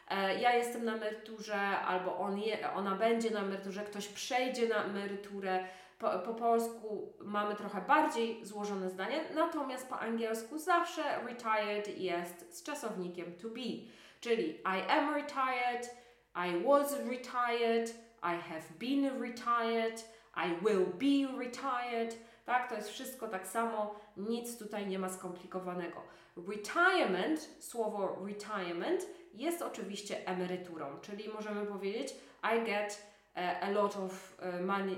E, 0.10 0.40
ja 0.40 0.56
jestem 0.56 0.86
na 0.86 0.94
emeryturze, 0.94 1.60
albo 1.60 2.18
on 2.18 2.40
je, 2.40 2.72
ona 2.74 2.96
będzie 2.96 3.32
na 3.32 3.40
emeryturze, 3.40 3.82
ktoś 3.82 4.08
przejdzie 4.08 4.68
na 4.68 4.84
emeryturę. 4.84 5.64
Po, 6.00 6.20
po 6.20 6.34
polsku 6.34 7.14
mamy 7.22 7.56
trochę 7.56 7.82
bardziej 7.82 8.46
złożone 8.46 8.90
zdanie, 8.90 9.24
natomiast 9.36 9.90
po 9.90 10.00
angielsku 10.00 10.58
zawsze 10.58 11.02
retired 11.26 11.98
jest 11.98 12.58
z 12.58 12.64
czasownikiem 12.64 13.36
to 13.36 13.50
be, 13.50 13.92
czyli 14.22 14.50
I 14.50 14.90
am 14.90 15.14
retired, 15.14 15.96
I 16.36 16.64
was 16.64 17.00
retired, 17.10 17.90
I 18.24 18.42
have 18.42 18.64
been 18.80 19.22
retired, 19.22 20.06
I 20.36 20.66
will 20.66 20.86
be 20.86 21.38
retired. 21.40 22.16
Tak, 22.46 22.70
to 22.70 22.76
jest 22.76 22.90
wszystko 22.90 23.28
tak 23.28 23.48
samo, 23.48 23.96
nic 24.18 24.58
tutaj 24.58 24.88
nie 24.88 25.00
ma 25.00 25.10
skomplikowanego. 25.10 26.02
Retirement, 26.48 27.50
słowo 27.60 28.18
retirement 28.26 29.06
jest 29.34 29.62
oczywiście 29.62 30.28
emeryturą, 30.28 31.00
czyli 31.02 31.30
możemy 31.30 31.66
powiedzieć 31.66 32.16
I 32.44 32.66
get 32.66 33.10
uh, 33.36 33.64
a 33.64 33.70
lot 33.70 33.98
of 33.98 34.38
uh, 34.40 34.66
money, 34.66 34.96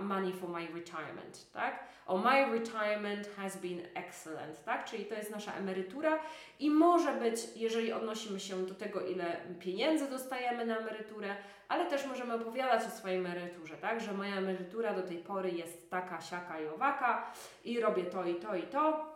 money 0.00 0.32
for 0.32 0.48
my 0.48 0.66
retirement, 0.66 1.52
tak? 1.52 1.84
Or 2.06 2.20
my 2.20 2.58
retirement 2.58 3.28
has 3.36 3.56
been 3.56 3.80
excellent, 3.94 4.64
tak? 4.64 4.84
Czyli 4.84 5.04
to 5.04 5.14
jest 5.14 5.30
nasza 5.30 5.52
emerytura 5.52 6.18
i 6.58 6.70
może 6.70 7.12
być, 7.12 7.40
jeżeli 7.56 7.92
odnosimy 7.92 8.40
się 8.40 8.66
do 8.66 8.74
tego, 8.74 9.06
ile 9.06 9.36
pieniędzy 9.60 10.10
dostajemy 10.10 10.66
na 10.66 10.78
emeryturę, 10.78 11.36
ale 11.68 11.86
też 11.86 12.06
możemy 12.06 12.34
opowiadać 12.34 12.86
o 12.86 12.90
swojej 12.90 13.18
emeryturze, 13.18 13.76
tak? 13.76 14.00
Że 14.00 14.12
moja 14.12 14.36
emerytura 14.36 14.94
do 14.94 15.02
tej 15.02 15.18
pory 15.18 15.50
jest 15.50 15.90
taka, 15.90 16.20
siaka 16.20 16.60
i 16.60 16.66
owaka 16.66 17.32
i 17.64 17.80
robię 17.80 18.04
to 18.04 18.24
i 18.24 18.34
to 18.34 18.56
i 18.56 18.62
to, 18.62 19.06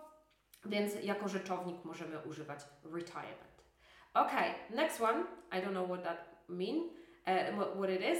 więc 0.65 0.93
jako 1.03 1.29
rzeczownik 1.29 1.85
możemy 1.85 2.19
używać 2.19 2.61
retirement. 2.85 3.54
Okay, 4.17 4.55
next 4.73 5.01
one. 5.01 5.25
I 5.51 5.61
don't 5.61 5.75
know 5.75 5.83
what 5.83 6.05
that 6.05 6.27
mean, 6.49 6.91
uh, 7.27 7.51
what 7.75 7.91
it 7.91 8.03
is. 8.03 8.19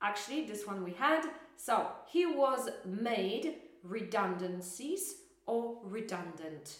Actually, 0.00 0.46
this 0.46 0.66
one 0.66 0.82
we 0.84 0.92
had. 0.92 1.24
So 1.56 1.86
he 2.06 2.24
was 2.24 2.70
made 2.84 3.56
redundancies 3.82 5.14
or 5.46 5.78
redundant. 5.84 6.78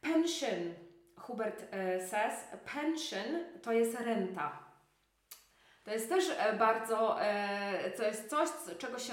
Pension, 0.00 0.74
Hubert 1.16 1.62
uh, 1.72 2.00
says, 2.06 2.32
pension 2.64 3.44
to 3.62 3.72
jest 3.72 3.98
renta. 4.00 4.52
To 5.84 5.92
jest 5.94 6.08
też 6.08 6.24
e, 6.38 6.52
bardzo, 6.52 7.22
e, 7.22 7.90
to 7.90 8.02
jest 8.02 8.30
coś, 8.30 8.48
czego 8.78 8.98
się, 8.98 9.12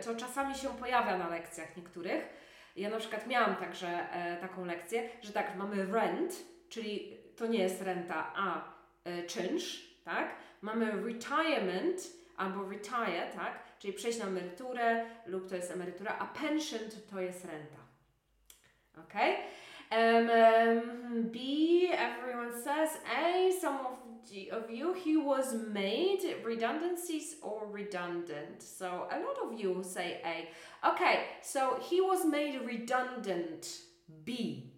co 0.00 0.14
czasami 0.14 0.54
się 0.54 0.68
pojawia 0.68 1.18
na 1.18 1.28
lekcjach 1.28 1.76
niektórych. 1.76 2.22
Ja 2.76 2.90
na 2.90 2.96
przykład 2.96 3.26
miałam 3.26 3.56
także 3.56 4.06
taką 4.40 4.64
lekcję, 4.64 5.08
że 5.22 5.32
tak, 5.32 5.56
mamy 5.56 5.86
rent, 5.86 6.32
czyli 6.70 7.16
to 7.36 7.46
nie 7.46 7.58
jest 7.58 7.82
renta, 7.82 8.32
a 8.36 8.64
czynsz, 9.26 9.90
tak? 10.04 10.34
Mamy 10.62 10.90
retirement 10.90 12.12
albo 12.36 12.68
retire, 12.68 13.30
tak? 13.34 13.78
Czyli 13.78 13.92
przejść 13.92 14.18
na 14.18 14.26
emeryturę 14.26 15.04
lub 15.26 15.48
to 15.48 15.56
jest 15.56 15.70
emerytura, 15.70 16.18
a 16.18 16.26
pension 16.26 16.80
to 17.10 17.20
jest 17.20 17.44
renta. 17.44 17.78
Ok? 18.98 19.14
Um, 19.92 20.30
um, 20.30 21.30
B, 21.32 21.38
everyone 21.92 22.52
says 22.52 22.90
A, 23.04 23.50
some 23.60 23.80
of, 23.80 23.98
of 24.52 24.70
you, 24.70 24.94
he 24.94 25.16
was 25.16 25.54
made 25.72 26.22
redundancies 26.44 27.36
or 27.42 27.66
redundant. 27.72 28.62
So 28.62 29.08
a 29.10 29.18
lot 29.18 29.38
of 29.42 29.60
you 29.60 29.82
say 29.82 30.20
A. 30.24 30.48
Okay, 30.90 31.24
so 31.42 31.78
he 31.90 32.00
was 32.00 32.24
made 32.24 32.60
redundant. 32.64 33.66
B. 34.24 34.69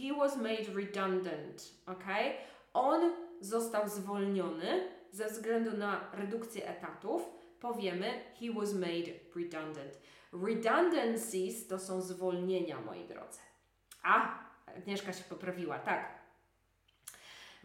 He 0.00 0.12
was 0.18 0.36
made 0.36 0.66
redundant. 0.74 1.72
Okay? 1.86 2.32
On 2.74 3.12
został 3.40 3.88
zwolniony 3.88 4.88
ze 5.12 5.28
względu 5.28 5.76
na 5.76 6.10
redukcję 6.12 6.68
etatów. 6.68 7.22
Powiemy 7.60 8.24
he 8.40 8.52
was 8.52 8.74
made 8.74 9.10
redundant. 9.36 9.98
Redundancies 10.32 11.66
to 11.66 11.78
są 11.78 12.02
zwolnienia, 12.02 12.80
moi 12.80 13.04
drodzy. 13.04 13.40
A, 14.02 14.38
Agnieszka 14.76 15.12
się 15.12 15.24
poprawiła, 15.24 15.78
tak. 15.78 16.18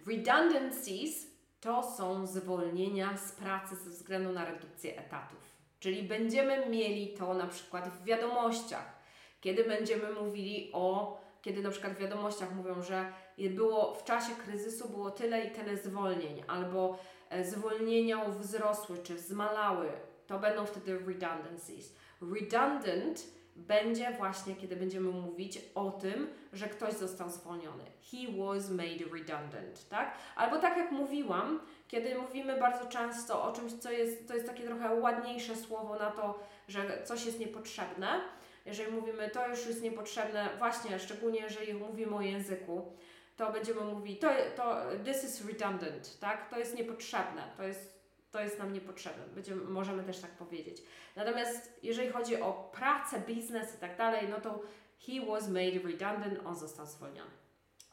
Redundancies 0.07 1.27
to 1.61 1.83
są 1.83 2.27
zwolnienia 2.27 3.17
z 3.17 3.31
pracy 3.31 3.75
ze 3.75 3.89
względu 3.89 4.33
na 4.33 4.45
redukcję 4.45 4.97
etatów. 4.97 5.55
Czyli 5.79 6.03
będziemy 6.03 6.69
mieli 6.69 7.13
to 7.13 7.33
na 7.33 7.47
przykład 7.47 7.89
w 7.89 8.03
wiadomościach, 8.03 8.95
kiedy 9.41 9.63
będziemy 9.63 10.13
mówili 10.13 10.69
o, 10.73 11.17
kiedy 11.45 11.61
na 11.61 11.69
przykład 11.69 11.93
w 11.93 11.99
wiadomościach 11.99 12.55
mówią, 12.55 12.81
że 12.81 13.13
było 13.49 13.93
w 13.93 14.03
czasie 14.03 14.35
kryzysu 14.45 14.89
było 14.89 15.11
tyle 15.11 15.45
i 15.45 15.51
tyle 15.51 15.77
zwolnień, 15.77 16.43
albo 16.47 16.97
e, 17.29 17.43
zwolnienia 17.43 18.25
wzrosły 18.25 18.97
czy 18.97 19.19
zmalały, 19.19 19.89
to 20.27 20.39
będą 20.39 20.65
wtedy 20.65 20.99
redundancies. 20.99 21.95
Redundant 22.21 23.23
będzie 23.55 24.11
właśnie, 24.17 24.55
kiedy 24.55 24.75
będziemy 24.75 25.11
mówić 25.11 25.59
o 25.75 25.91
tym, 25.91 26.27
że 26.53 26.67
ktoś 26.67 26.93
został 26.93 27.29
zwolniony. 27.29 27.83
He 28.11 28.17
was 28.37 28.69
made 28.69 29.05
redundant, 29.13 29.89
tak? 29.89 30.17
Albo 30.35 30.59
tak 30.59 30.77
jak 30.77 30.91
mówiłam, 30.91 31.59
kiedy 31.87 32.15
mówimy 32.15 32.59
bardzo 32.59 32.85
często 32.85 33.43
o 33.43 33.51
czymś, 33.51 33.73
co 33.73 33.91
jest, 33.91 34.27
to 34.27 34.33
jest 34.33 34.47
takie 34.47 34.63
trochę 34.63 34.95
ładniejsze 34.95 35.55
słowo 35.55 35.95
na 35.95 36.11
to, 36.11 36.39
że 36.67 37.03
coś 37.03 37.25
jest 37.25 37.39
niepotrzebne. 37.39 38.21
Jeżeli 38.65 38.91
mówimy, 38.91 39.29
to 39.29 39.47
już 39.47 39.65
jest 39.65 39.81
niepotrzebne, 39.81 40.49
właśnie, 40.57 40.99
szczególnie 40.99 41.39
jeżeli 41.39 41.73
mówimy 41.73 42.15
o 42.15 42.21
języku, 42.21 42.93
to 43.37 43.51
będziemy 43.51 43.81
mówić, 43.81 44.21
to, 44.21 44.27
to 44.55 44.81
this 45.05 45.23
is 45.23 45.45
redundant, 45.47 46.19
tak? 46.19 46.49
To 46.49 46.59
jest 46.59 46.75
niepotrzebne, 46.77 47.43
to 47.57 47.63
jest 47.63 47.95
to 48.35 48.41
jest 48.41 48.59
nam 48.59 48.73
niepotrzebne. 48.73 49.23
Będziemy, 49.35 49.63
możemy 49.63 50.03
też 50.03 50.19
tak 50.19 50.31
powiedzieć. 50.31 50.81
Natomiast 51.15 51.79
jeżeli 51.83 52.09
chodzi 52.09 52.41
o 52.41 52.71
pracę, 52.73 53.19
biznes 53.19 53.75
i 53.75 53.77
tak 53.77 53.97
dalej, 53.97 54.27
no 54.29 54.41
to 54.41 54.61
he 55.07 55.25
was 55.25 55.49
made 55.49 55.79
redundant, 55.83 56.39
on 56.45 56.55
został 56.55 56.85
zwolniony. 56.85 57.31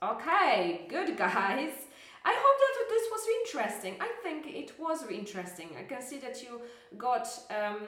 Okay, 0.00 0.78
good 0.88 1.16
guys. 1.16 1.74
I 2.24 2.34
hope 2.44 2.58
that 2.58 2.88
this 2.88 3.10
was 3.10 3.26
interesting. 3.40 3.96
I 3.96 4.22
think 4.22 4.46
it 4.46 4.78
was 4.78 5.10
interesting. 5.10 5.70
I 5.72 5.88
can 5.88 6.02
see 6.02 6.20
that 6.20 6.42
you 6.42 6.60
got 6.92 7.28
um, 7.50 7.86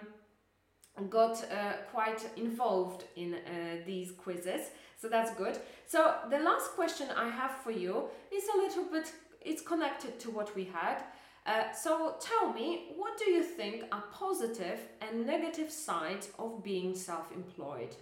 got 1.11 1.45
uh, 1.45 1.74
quite 1.92 2.24
involved 2.36 3.05
in 3.16 3.34
uh, 3.34 3.38
these 3.84 4.12
quizzes, 4.12 4.70
so 4.97 5.09
that's 5.09 5.34
good. 5.34 5.59
So 5.86 6.14
the 6.30 6.38
last 6.38 6.70
question 6.72 7.09
I 7.16 7.28
have 7.28 7.57
for 7.62 7.72
you 7.72 8.05
is 8.30 8.45
a 8.55 8.59
little 8.59 8.84
bit. 8.84 9.12
It's 9.40 9.62
connected 9.62 10.18
to 10.20 10.30
what 10.30 10.55
we 10.55 10.64
had. 10.64 11.03
Uh, 11.47 11.72
so 11.72 12.16
tell 12.20 12.53
me, 12.53 12.92
what 12.97 13.18
do 13.18 13.30
you 13.30 13.42
think 13.42 13.84
are 13.92 14.05
positive 14.12 14.80
and 15.03 15.26
negative 15.26 15.70
sides 15.70 16.30
of 16.38 16.62
being 16.62 16.95
self 16.95 17.30
employed? 17.32 17.95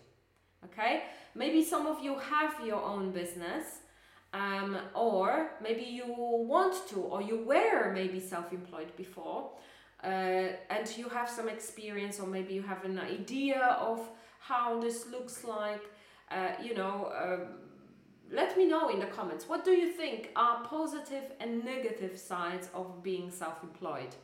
Okay, 0.65 1.03
maybe 1.35 1.65
some 1.65 1.89
of 1.89 2.05
you 2.05 2.17
have 2.19 2.55
your 2.65 2.81
own 2.81 3.11
business, 3.11 3.81
um, 4.33 4.77
or 4.95 5.51
maybe 5.61 5.83
you 5.83 6.05
want 6.07 6.89
to, 6.91 7.01
or 7.01 7.21
you 7.21 7.45
were 7.45 7.93
maybe 7.93 8.21
self 8.21 8.53
employed 8.53 8.97
before, 8.97 9.51
uh, 10.03 10.49
and 10.71 10.97
you 10.97 11.09
have 11.09 11.29
some 11.29 11.49
experience, 11.49 12.19
or 12.19 12.27
maybe 12.27 12.55
you 12.55 12.63
have 12.63 12.85
an 12.85 12.99
idea 12.99 13.77
of 13.81 14.01
how 14.41 14.81
this 14.81 15.07
looks 15.09 15.45
like. 15.45 15.83
Uh, 16.31 16.49
you 16.63 16.75
know, 16.75 17.13
um, 17.23 17.47
let 18.31 18.57
me 18.57 18.67
know 18.67 18.89
in 18.89 18.99
the 18.99 19.07
comments. 19.07 19.49
What 19.49 19.65
do 19.65 19.73
you 19.73 19.93
think 19.93 20.31
are 20.35 20.65
positive 20.65 21.25
and 21.39 21.65
negative 21.65 22.19
sides 22.19 22.69
of 22.75 23.03
being 23.03 23.31
self-employed? 23.31 24.15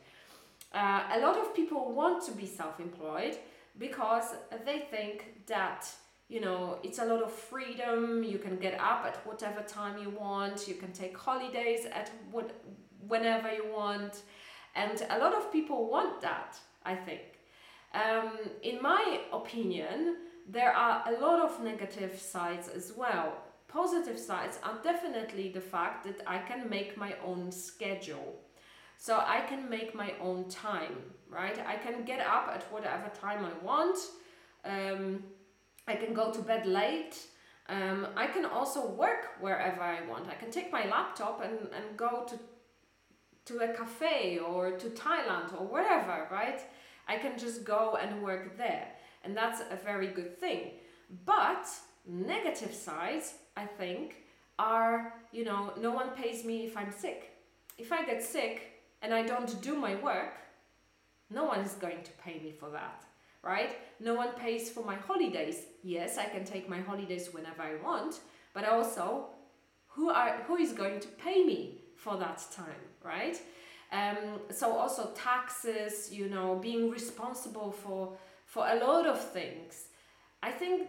Uh, 0.73 1.03
a 1.13 1.19
lot 1.19 1.37
of 1.37 1.55
people 1.55 1.93
want 1.93 2.25
to 2.25 2.31
be 2.31 2.45
self-employed 2.45 3.37
because 3.77 4.35
they 4.65 4.79
think 4.91 5.45
that 5.47 5.87
you 6.27 6.41
know 6.41 6.77
it's 6.83 6.99
a 6.99 7.05
lot 7.05 7.23
of 7.23 7.31
freedom. 7.31 8.23
You 8.23 8.37
can 8.37 8.57
get 8.57 8.73
up 8.79 9.05
at 9.05 9.25
whatever 9.25 9.61
time 9.61 9.97
you 9.97 10.09
want. 10.09 10.67
You 10.67 10.75
can 10.75 10.91
take 10.91 11.17
holidays 11.17 11.85
at 11.91 12.11
what 12.31 12.51
whenever 13.07 13.51
you 13.51 13.65
want 13.71 14.23
and 14.81 14.97
a 15.15 15.17
lot 15.23 15.33
of 15.39 15.51
people 15.51 15.79
want 15.95 16.21
that 16.21 16.51
i 16.85 16.95
think 16.95 17.25
um, 18.03 18.31
in 18.61 18.77
my 18.81 19.03
opinion 19.33 20.17
there 20.57 20.73
are 20.85 21.03
a 21.11 21.13
lot 21.25 21.39
of 21.45 21.63
negative 21.63 22.15
sides 22.19 22.67
as 22.79 22.93
well 23.01 23.27
Positive 23.69 24.17
sides 24.17 24.57
are 24.63 24.79
definitely 24.81 25.49
the 25.49 25.61
fact 25.61 26.03
that 26.03 26.21
I 26.25 26.39
can 26.39 26.67
make 26.69 26.97
my 26.97 27.13
own 27.23 27.51
schedule. 27.51 28.41
So 28.97 29.17
I 29.17 29.41
can 29.47 29.69
make 29.69 29.93
my 29.93 30.13
own 30.19 30.49
time, 30.49 30.95
right? 31.29 31.57
I 31.65 31.75
can 31.75 32.03
get 32.03 32.19
up 32.19 32.49
at 32.51 32.63
whatever 32.73 33.09
time 33.09 33.45
I 33.45 33.63
want. 33.63 33.99
Um, 34.65 35.23
I 35.87 35.95
can 35.95 36.15
go 36.15 36.33
to 36.33 36.41
bed 36.41 36.65
late. 36.65 37.15
Um, 37.69 38.07
I 38.17 38.25
can 38.25 38.43
also 38.43 38.89
work 38.89 39.39
wherever 39.39 39.81
I 39.81 40.03
want. 40.07 40.27
I 40.27 40.33
can 40.33 40.49
take 40.49 40.71
my 40.71 40.89
laptop 40.89 41.43
and, 41.43 41.59
and 41.71 41.95
go 41.95 42.25
to 42.27 42.39
to 43.49 43.59
a 43.59 43.73
cafe 43.73 44.39
or 44.39 44.71
to 44.71 44.87
Thailand 44.89 45.53
or 45.59 45.65
wherever, 45.65 46.27
right? 46.31 46.61
I 47.07 47.17
can 47.17 47.37
just 47.37 47.63
go 47.63 47.97
and 48.01 48.23
work 48.23 48.57
there. 48.57 48.87
And 49.23 49.35
that's 49.35 49.61
a 49.71 49.75
very 49.75 50.07
good 50.07 50.39
thing. 50.39 50.71
But 51.25 51.67
negative 52.07 52.73
sides 52.73 53.33
I 53.57 53.65
think, 53.65 54.17
are, 54.59 55.13
you 55.31 55.43
know, 55.45 55.73
no 55.79 55.91
one 55.91 56.09
pays 56.11 56.45
me 56.45 56.65
if 56.65 56.77
I'm 56.77 56.91
sick. 56.91 57.31
If 57.77 57.91
I 57.91 58.05
get 58.05 58.21
sick 58.21 58.83
and 59.01 59.13
I 59.13 59.23
don't 59.23 59.61
do 59.61 59.75
my 59.75 59.95
work, 59.95 60.33
no 61.29 61.45
one 61.45 61.61
is 61.61 61.73
going 61.73 62.03
to 62.03 62.11
pay 62.23 62.39
me 62.39 62.51
for 62.51 62.69
that, 62.69 63.03
right? 63.43 63.77
No 63.99 64.13
one 64.15 64.33
pays 64.33 64.69
for 64.69 64.83
my 64.83 64.95
holidays. 64.95 65.63
Yes, 65.83 66.17
I 66.17 66.25
can 66.25 66.43
take 66.43 66.69
my 66.69 66.79
holidays 66.79 67.29
whenever 67.31 67.61
I 67.61 67.75
want, 67.83 68.19
but 68.53 68.67
also, 68.67 69.27
who 69.87 70.09
are 70.09 70.43
who 70.47 70.57
is 70.57 70.73
going 70.73 70.99
to 70.99 71.07
pay 71.07 71.43
me 71.43 71.78
for 71.99 72.17
that 72.17 72.41
time, 72.51 72.83
right? 73.03 73.37
Um, 73.91 74.39
so 74.51 74.77
also 74.77 75.11
taxes, 75.15 76.09
you 76.11 76.29
know, 76.29 76.55
being 76.55 76.89
responsible 76.89 77.71
for 77.71 78.17
for 78.45 78.67
a 78.67 78.75
lot 78.75 79.05
of 79.05 79.19
things. 79.19 79.89
I 80.41 80.51
think 80.51 80.87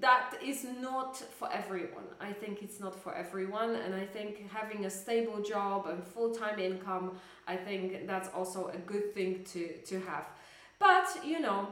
that 0.00 0.34
is 0.44 0.66
not 0.80 1.16
for 1.16 1.48
everyone. 1.52 2.04
I 2.20 2.32
think 2.32 2.62
it's 2.62 2.80
not 2.80 2.94
for 3.02 3.14
everyone, 3.14 3.74
and 3.76 3.94
I 3.94 4.04
think 4.04 4.50
having 4.50 4.86
a 4.86 4.90
stable 4.90 5.40
job 5.42 5.86
and 5.86 6.02
full 6.02 6.34
time 6.34 6.58
income, 6.58 7.18
I 7.46 7.56
think 7.56 8.06
that's 8.06 8.28
also 8.34 8.68
a 8.68 8.78
good 8.78 9.14
thing 9.14 9.44
to, 9.52 9.76
to 9.88 10.00
have. 10.00 10.26
But 10.78 11.06
you 11.24 11.40
know, 11.40 11.68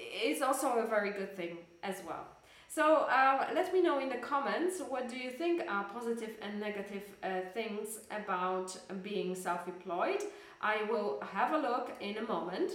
it's 0.00 0.40
also 0.42 0.78
a 0.78 0.86
very 0.86 1.10
good 1.10 1.36
thing 1.36 1.58
as 1.82 1.96
well. 2.06 2.26
So 2.74 3.04
uh, 3.04 3.48
let 3.54 3.70
me 3.74 3.82
know 3.82 3.98
in 3.98 4.08
the 4.08 4.16
comments 4.16 4.80
what 4.88 5.06
do 5.06 5.18
you 5.18 5.30
think 5.30 5.60
are 5.68 5.84
positive 5.92 6.30
and 6.40 6.58
negative 6.58 7.02
uh, 7.22 7.40
things 7.52 8.00
about 8.10 8.74
being 9.02 9.34
self-employed. 9.34 10.22
I 10.62 10.76
will 10.90 11.20
have 11.20 11.52
a 11.52 11.58
look 11.58 11.92
in 12.00 12.16
a 12.16 12.22
moment, 12.22 12.72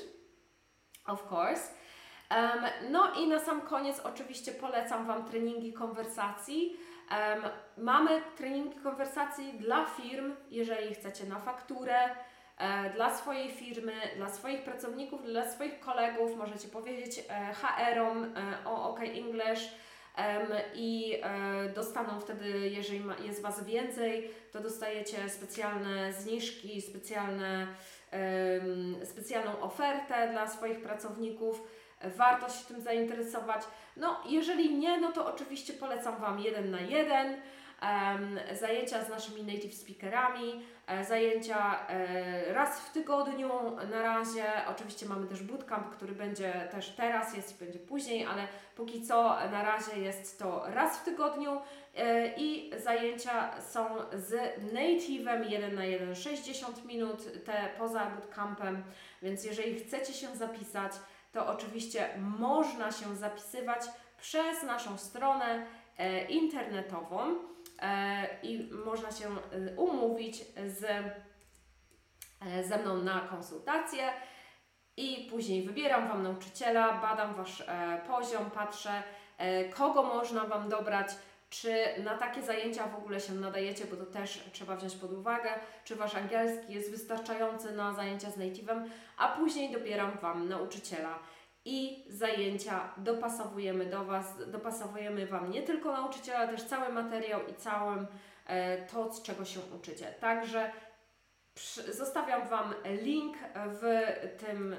of 1.08 1.28
course. 1.28 1.72
Um, 2.30 2.92
no 2.92 3.14
i 3.16 3.28
na 3.28 3.40
sam 3.40 3.62
koniec 3.62 4.00
oczywiście 4.00 4.52
polecam 4.52 5.08
Wam 5.08 5.26
treningi 5.26 5.74
konwersacji. 5.74 6.76
Um, 7.12 7.44
mamy 7.78 8.22
treningi 8.36 8.80
konwersacji 8.80 9.54
dla 9.54 9.86
firm, 9.86 10.36
jeżeli 10.52 10.96
chcecie 10.96 11.26
na 11.26 11.40
fakturę, 11.40 12.10
e, 12.58 12.90
dla 12.90 13.18
swojej 13.18 13.52
firmy, 13.52 13.94
dla 14.16 14.30
swoich 14.30 14.64
pracowników, 14.64 15.24
dla 15.24 15.50
swoich 15.50 15.80
kolegów. 15.80 16.36
Możecie 16.36 16.68
powiedzieć 16.68 17.20
e, 17.30 17.54
HR-om 17.54 18.24
e, 18.24 18.66
o 18.66 18.90
OK 18.90 19.00
English 19.00 19.70
i 20.76 21.20
e, 21.24 21.70
dostaną 21.70 22.20
wtedy, 22.20 22.70
jeżeli 22.70 23.04
jest 23.26 23.42
Was 23.42 23.64
więcej, 23.64 24.32
to 24.52 24.60
dostajecie 24.60 25.30
specjalne 25.30 26.14
zniżki, 26.14 26.82
specjalne, 26.82 27.68
specjalną 29.04 29.60
ofertę 29.62 30.30
dla 30.32 30.48
swoich 30.48 30.82
pracowników. 30.82 31.62
Warto 32.04 32.50
się 32.50 32.66
tym 32.68 32.82
zainteresować. 32.82 33.62
No, 33.98 34.24
jeżeli 34.30 34.78
nie, 34.78 34.98
no 34.98 35.12
to 35.12 35.34
oczywiście 35.34 35.74
polecam 35.74 36.18
Wam 36.22 36.40
jeden 36.40 36.72
na 36.72 36.82
jeden 36.82 37.42
zajęcia 38.60 39.04
z 39.04 39.10
naszymi 39.10 39.44
native 39.44 39.74
speakerami, 39.74 40.64
zajęcia 41.08 41.88
e, 41.88 42.54
raz 42.54 42.80
w 42.80 42.92
tygodniu 42.92 43.50
na 43.92 44.02
razie. 44.02 44.46
Oczywiście 44.68 45.06
mamy 45.06 45.28
też 45.28 45.44
bootcamp, 45.44 45.90
który 45.90 46.16
będzie 46.16 46.68
też 46.72 46.90
teraz, 46.90 47.36
jest 47.38 47.60
będzie 47.60 47.80
później, 47.80 48.26
ale 48.26 48.48
póki 48.76 49.02
co 49.02 49.24
na 49.52 49.64
razie 49.64 50.00
jest 50.02 50.40
to 50.40 50.64
raz 50.68 50.98
w 50.98 51.04
tygodniu 51.04 51.62
e, 51.96 52.28
i 52.38 52.72
zajęcia 52.84 53.62
są 53.62 53.86
z 54.14 54.34
native'em 54.74 55.50
1 55.50 55.76
na 55.76 55.86
1, 55.86 56.16
60 56.16 56.86
minut, 56.86 57.44
te 57.46 57.70
poza 57.78 58.06
bootcampem, 58.06 58.84
więc 59.22 59.44
jeżeli 59.44 59.80
chcecie 59.80 60.14
się 60.14 60.28
zapisać, 60.36 60.92
to 61.34 61.48
oczywiście 61.48 62.10
można 62.18 62.92
się 62.92 63.16
zapisywać 63.16 63.82
przez 64.18 64.64
naszą 64.64 64.98
stronę 64.98 65.66
internetową. 66.30 67.36
E, 67.82 68.28
i 68.44 68.70
można 68.86 69.12
się 69.12 69.28
e, 69.28 69.76
umówić 69.76 70.38
z, 70.68 70.84
e, 72.42 72.64
ze 72.64 72.78
mną 72.78 72.98
na 72.98 73.20
konsultację 73.20 74.10
i 74.98 75.28
później 75.30 75.64
wybieram 75.64 76.08
Wam 76.08 76.24
nauczyciela, 76.24 76.94
badam 76.94 77.36
Wasz 77.36 77.64
poziom, 78.08 78.52
patrzę, 78.52 79.04
kogo 79.76 80.04
można 80.04 80.44
Wam 80.46 80.70
dobrać, 80.70 81.08
czy 81.50 81.86
na 82.04 82.18
takie 82.18 82.42
zajęcia 82.42 82.88
w 82.88 82.96
ogóle 82.96 83.20
się 83.20 83.34
nadajecie, 83.34 83.86
bo 83.86 83.96
to 83.96 84.06
też 84.06 84.50
trzeba 84.54 84.76
wziąć 84.76 84.96
pod 84.96 85.12
uwagę, 85.12 85.50
czy 85.84 85.96
Wasz 85.96 86.16
angielski 86.16 86.74
jest 86.74 86.92
wystarczający 86.92 87.72
na 87.72 87.94
zajęcia 87.94 88.32
z 88.32 88.38
native'em, 88.38 88.90
a 89.18 89.28
później 89.28 89.72
dobieram 89.72 90.18
Wam 90.18 90.50
nauczyciela 90.50 91.20
i 91.68 92.06
zajęcia 92.10 92.94
dopasowujemy 92.98 93.86
do 93.86 94.06
Was, 94.06 94.52
dopasowujemy 94.52 95.28
Wam 95.28 95.52
nie 95.52 95.64
tylko 95.64 95.92
nauczyciela, 95.92 96.38
ale 96.38 96.48
też 96.48 96.64
cały 96.64 96.94
materiał 96.94 97.40
i 97.48 97.54
całym 97.54 98.08
e, 98.46 98.86
to, 98.86 99.14
z 99.14 99.22
czego 99.22 99.46
się 99.46 99.60
uczycie. 99.80 100.06
Także 100.06 100.72
zostawiam 101.92 102.48
Wam 102.48 102.74
link 103.02 103.38
w 103.56 103.84
tym 104.40 104.74
e, 104.74 104.78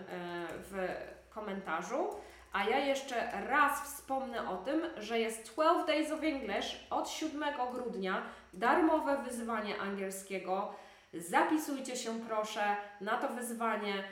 w 0.48 0.88
komentarzu. 1.30 2.08
A 2.52 2.64
ja 2.64 2.78
jeszcze 2.78 3.30
raz 3.48 3.82
wspomnę 3.82 4.50
o 4.50 4.56
tym, 4.56 4.82
że 4.96 5.18
jest 5.18 5.52
12 5.52 5.86
Days 5.86 6.12
of 6.12 6.22
English 6.22 6.86
od 6.90 7.08
7 7.08 7.44
grudnia, 7.72 8.22
darmowe 8.52 9.22
wyzwanie 9.22 9.78
angielskiego. 9.78 10.74
Zapisujcie 11.14 11.96
się 11.96 12.20
proszę 12.20 12.76
na 13.00 13.16
to 13.16 13.28
wyzwanie. 13.28 14.04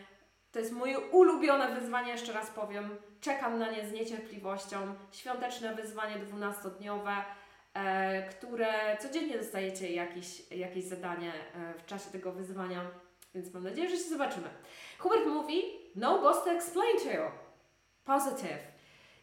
To 0.56 0.60
jest 0.60 0.72
moje 0.72 0.98
ulubione 0.98 1.74
wyzwanie, 1.74 2.12
jeszcze 2.12 2.32
raz 2.32 2.50
powiem. 2.50 2.96
Czekam 3.20 3.58
na 3.58 3.70
nie 3.70 3.86
z 3.86 3.92
niecierpliwością. 3.92 4.94
Świąteczne 5.12 5.74
wyzwanie 5.74 6.16
12-dniowe, 6.16 7.14
e, 7.74 8.28
które 8.28 8.96
codziennie 9.00 9.38
dostajecie 9.38 9.92
jakieś, 9.92 10.50
jakieś 10.50 10.84
zadanie 10.84 11.32
e, 11.32 11.74
w 11.78 11.86
czasie 11.86 12.10
tego 12.10 12.32
wyzwania, 12.32 12.80
więc 13.34 13.54
mam 13.54 13.64
nadzieję, 13.64 13.90
że 13.90 13.96
się 13.96 14.02
zobaczymy. 14.02 14.48
Hubert 14.98 15.26
mówi, 15.26 15.62
no 15.96 16.18
boss 16.18 16.44
to 16.44 16.50
explain 16.50 16.96
to 16.98 17.10
you. 17.10 17.30
Positive. 18.04 18.60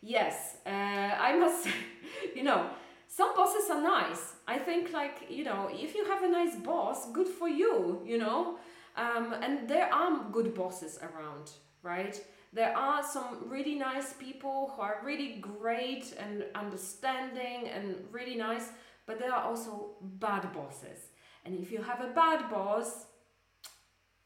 Yes, 0.03 0.57
uh, 0.65 1.31
I 1.31 1.39
must 1.39 1.67
you 2.35 2.43
know, 2.43 2.59
some 3.07 3.35
bosses 3.35 3.71
are 3.71 3.81
nice. 3.81 4.21
I 4.47 4.65
think 4.65 4.87
like, 4.87 5.35
you 5.35 5.43
know, 5.43 5.69
if 5.83 5.97
you 5.97 6.05
have 6.05 6.23
a 6.25 6.43
nice 6.43 6.57
boss, 6.57 7.11
good 7.11 7.27
for 7.27 7.49
you, 7.49 8.01
you 8.05 8.17
know. 8.17 8.57
Um, 8.95 9.33
and 9.41 9.67
there 9.67 9.93
are 9.93 10.29
good 10.31 10.53
bosses 10.53 10.99
around, 11.01 11.51
right? 11.81 12.23
There 12.51 12.75
are 12.77 13.03
some 13.03 13.45
really 13.47 13.75
nice 13.75 14.13
people 14.13 14.73
who 14.75 14.81
are 14.81 15.01
really 15.03 15.37
great 15.41 16.13
and 16.19 16.45
understanding 16.53 17.69
and 17.69 17.95
really 18.11 18.35
nice, 18.35 18.69
but 19.07 19.17
there 19.17 19.33
are 19.33 19.43
also 19.43 19.95
bad 20.01 20.53
bosses. 20.53 20.99
And 21.45 21.59
if 21.59 21.71
you 21.71 21.81
have 21.81 22.01
a 22.01 22.13
bad 22.13 22.49
boss, 22.51 23.07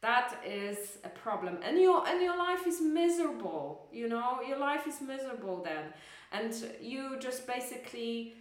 that 0.01 0.37
is 0.45 0.99
a 1.03 1.09
problem 1.09 1.57
and 1.63 1.79
your 1.79 2.07
and 2.07 2.21
your 2.21 2.37
life 2.37 2.67
is 2.67 2.79
miserable 2.81 3.89
you 3.91 4.07
know 4.07 4.39
your 4.47 4.59
life 4.59 4.85
is 4.87 5.01
miserable 5.01 5.63
then 5.63 5.85
and 6.31 6.53
you 6.79 7.17
just 7.19 7.47
basically 7.47 8.35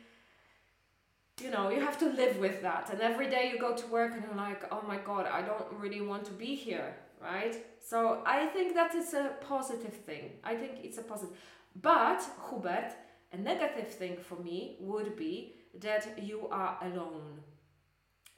you 1.40 1.50
know, 1.50 1.68
you 1.70 1.80
have 1.80 1.98
to 1.98 2.06
live 2.06 2.38
with 2.38 2.62
that. 2.62 2.90
And 2.90 3.00
every 3.00 3.28
day 3.28 3.50
you 3.52 3.58
go 3.58 3.74
to 3.74 3.86
work 3.88 4.12
and 4.14 4.22
you're 4.22 4.34
like, 4.34 4.64
oh 4.72 4.82
my 4.86 4.96
God, 4.96 5.26
I 5.26 5.42
don't 5.42 5.66
really 5.72 6.00
want 6.00 6.24
to 6.26 6.32
be 6.32 6.54
here, 6.54 6.96
right? 7.20 7.54
So 7.78 8.22
I 8.24 8.46
think 8.46 8.74
that 8.74 8.94
is 8.94 9.12
a 9.14 9.32
positive 9.40 9.92
thing. 9.92 10.30
I 10.42 10.54
think 10.54 10.78
it's 10.82 10.98
a 10.98 11.02
positive. 11.02 11.36
But, 11.82 12.22
Hubert, 12.48 12.92
a 13.32 13.36
negative 13.36 13.88
thing 13.88 14.16
for 14.16 14.36
me 14.36 14.76
would 14.80 15.14
be 15.16 15.54
that 15.80 16.22
you 16.22 16.48
are 16.50 16.78
alone. 16.82 17.40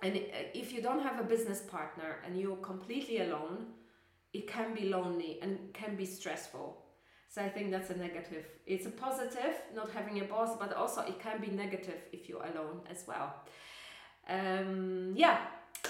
And 0.02 0.16
uh, 0.16 0.20
if 0.54 0.72
you 0.72 0.82
don't 0.82 1.02
have 1.02 1.20
a 1.20 1.24
business 1.24 1.60
partner 1.60 2.16
and 2.24 2.38
you're 2.38 2.56
completely 2.56 3.20
alone, 3.20 3.66
it 4.32 4.48
can 4.48 4.74
be 4.74 4.88
lonely 4.88 5.38
and 5.40 5.72
can 5.72 5.96
be 5.96 6.04
stressful. 6.04 6.82
So 7.28 7.42
I 7.42 7.50
think 7.50 7.70
that's 7.70 7.90
a 7.90 7.96
negative. 7.96 8.46
It's 8.66 8.86
a 8.86 8.90
positive 8.90 9.54
not 9.74 9.90
having 9.90 10.20
a 10.20 10.24
boss, 10.24 10.58
but 10.58 10.72
also 10.72 11.02
it 11.02 11.20
can 11.22 11.40
be 11.40 11.48
negative 11.48 12.00
if 12.12 12.28
you're 12.28 12.42
alone 12.42 12.80
as 12.90 13.06
well. 13.06 13.32
Um, 14.28 15.14
yeah. 15.16 15.38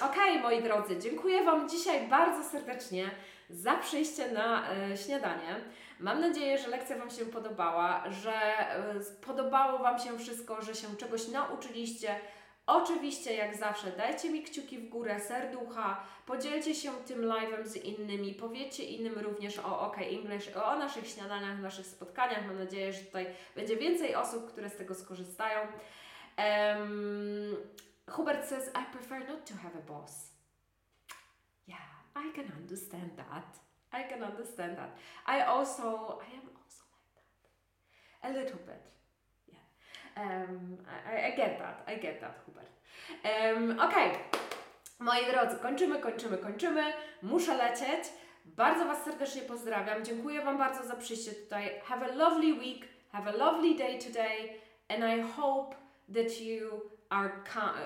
Okej, 0.03 0.31
okay, 0.31 0.43
moi 0.43 0.63
drodzy, 0.63 0.99
dziękuję 0.99 1.45
Wam 1.45 1.69
dzisiaj 1.69 2.09
bardzo 2.09 2.51
serdecznie 2.51 3.11
za 3.51 3.75
przyjście 3.75 4.33
na 4.33 4.71
e, 4.73 4.97
śniadanie. 4.97 5.55
Mam 6.01 6.21
nadzieję, 6.21 6.59
że 6.59 6.69
lekcja 6.69 6.99
Wam 6.99 7.11
się 7.11 7.27
podobała, 7.27 8.05
że 8.11 8.33
e, 8.33 8.95
podobało 9.27 9.79
Wam 9.79 9.99
się 9.99 10.19
wszystko, 10.19 10.63
że 10.63 10.75
się 10.75 10.97
czegoś 10.97 11.29
nauczyliście, 11.29 12.21
Oczywiście, 12.69 13.35
jak 13.35 13.57
zawsze, 13.57 13.93
dajcie 13.93 14.31
mi 14.31 14.43
kciuki 14.43 14.79
w 14.79 14.89
górę, 14.89 15.21
serducha, 15.21 16.05
podzielcie 16.27 16.75
się 16.75 16.93
tym 16.93 17.21
live'em 17.21 17.67
z 17.67 17.77
innymi, 17.77 18.35
powiedzcie 18.35 18.85
innym 18.85 19.19
również 19.19 19.59
o 19.59 19.81
OK 19.81 19.99
English, 19.99 20.57
o 20.57 20.79
naszych 20.79 21.09
śniadaniach, 21.09 21.61
naszych 21.61 21.87
spotkaniach. 21.87 22.47
Mam 22.47 22.59
nadzieję, 22.59 22.93
że 22.93 23.01
tutaj 23.01 23.27
będzie 23.55 23.77
więcej 23.77 24.15
osób, 24.15 24.53
które 24.53 24.71
z 24.71 24.77
tego 24.77 24.95
skorzystają. 24.95 25.61
Um, 26.39 27.57
Hubert 28.11 28.49
says, 28.49 28.69
I 28.69 28.93
prefer 28.93 29.29
not 29.29 29.49
to 29.49 29.55
have 29.55 29.79
a 29.79 29.83
boss. 29.93 30.31
Yeah, 31.69 31.79
I 32.15 32.33
can 32.37 32.53
understand 32.63 33.17
that. 33.17 33.61
I 33.93 34.09
can 34.11 34.23
understand 34.23 34.77
that. 34.77 34.91
I 35.27 35.43
also, 35.43 35.85
I 36.21 36.35
am 36.35 36.49
also 36.65 36.85
like 36.93 37.13
that. 37.15 37.51
A 38.23 38.29
little 38.29 38.61
bit. 38.67 38.98
Um, 40.19 40.79
I, 41.07 41.29
I, 41.29 41.37
get 41.37 41.59
that, 41.59 41.85
I 41.87 41.97
get 41.97 42.21
that, 42.21 42.41
Hubert. 42.45 42.69
Um, 43.25 43.79
okay. 43.81 44.19
moi 44.99 45.27
drodzy, 45.31 45.57
kończymy, 45.57 45.99
kończymy, 45.99 46.39
kończymy. 46.39 46.93
Muszę 47.23 47.55
lecieć. 47.57 48.05
Bardzo 48.45 48.85
Was 48.85 49.05
serdecznie 49.05 49.43
pozdrawiam. 49.43 50.05
Dziękuję 50.05 50.41
Wam 50.43 50.59
bardzo 50.59 50.89
za 50.89 50.97
przyjście 50.97 51.33
tutaj. 51.33 51.81
Have 51.85 52.07
a 52.07 52.15
lovely 52.15 52.55
week, 52.55 52.87
have 53.13 53.31
a 53.31 53.37
lovely 53.37 53.75
day 53.75 53.99
today, 53.99 54.61
and 54.89 55.05
I 55.05 55.23
hope 55.37 55.77
that 56.15 56.41
you 56.41 56.91
are, 57.11 57.33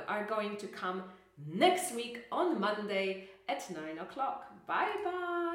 are 0.07 0.27
going 0.27 0.57
to 0.57 0.67
come 0.81 1.03
next 1.47 1.95
week 1.95 2.27
on 2.31 2.61
Monday 2.61 3.29
at 3.49 3.71
9 3.71 3.99
o'clock. 3.99 4.47
Bye 4.67 5.05
bye! 5.05 5.52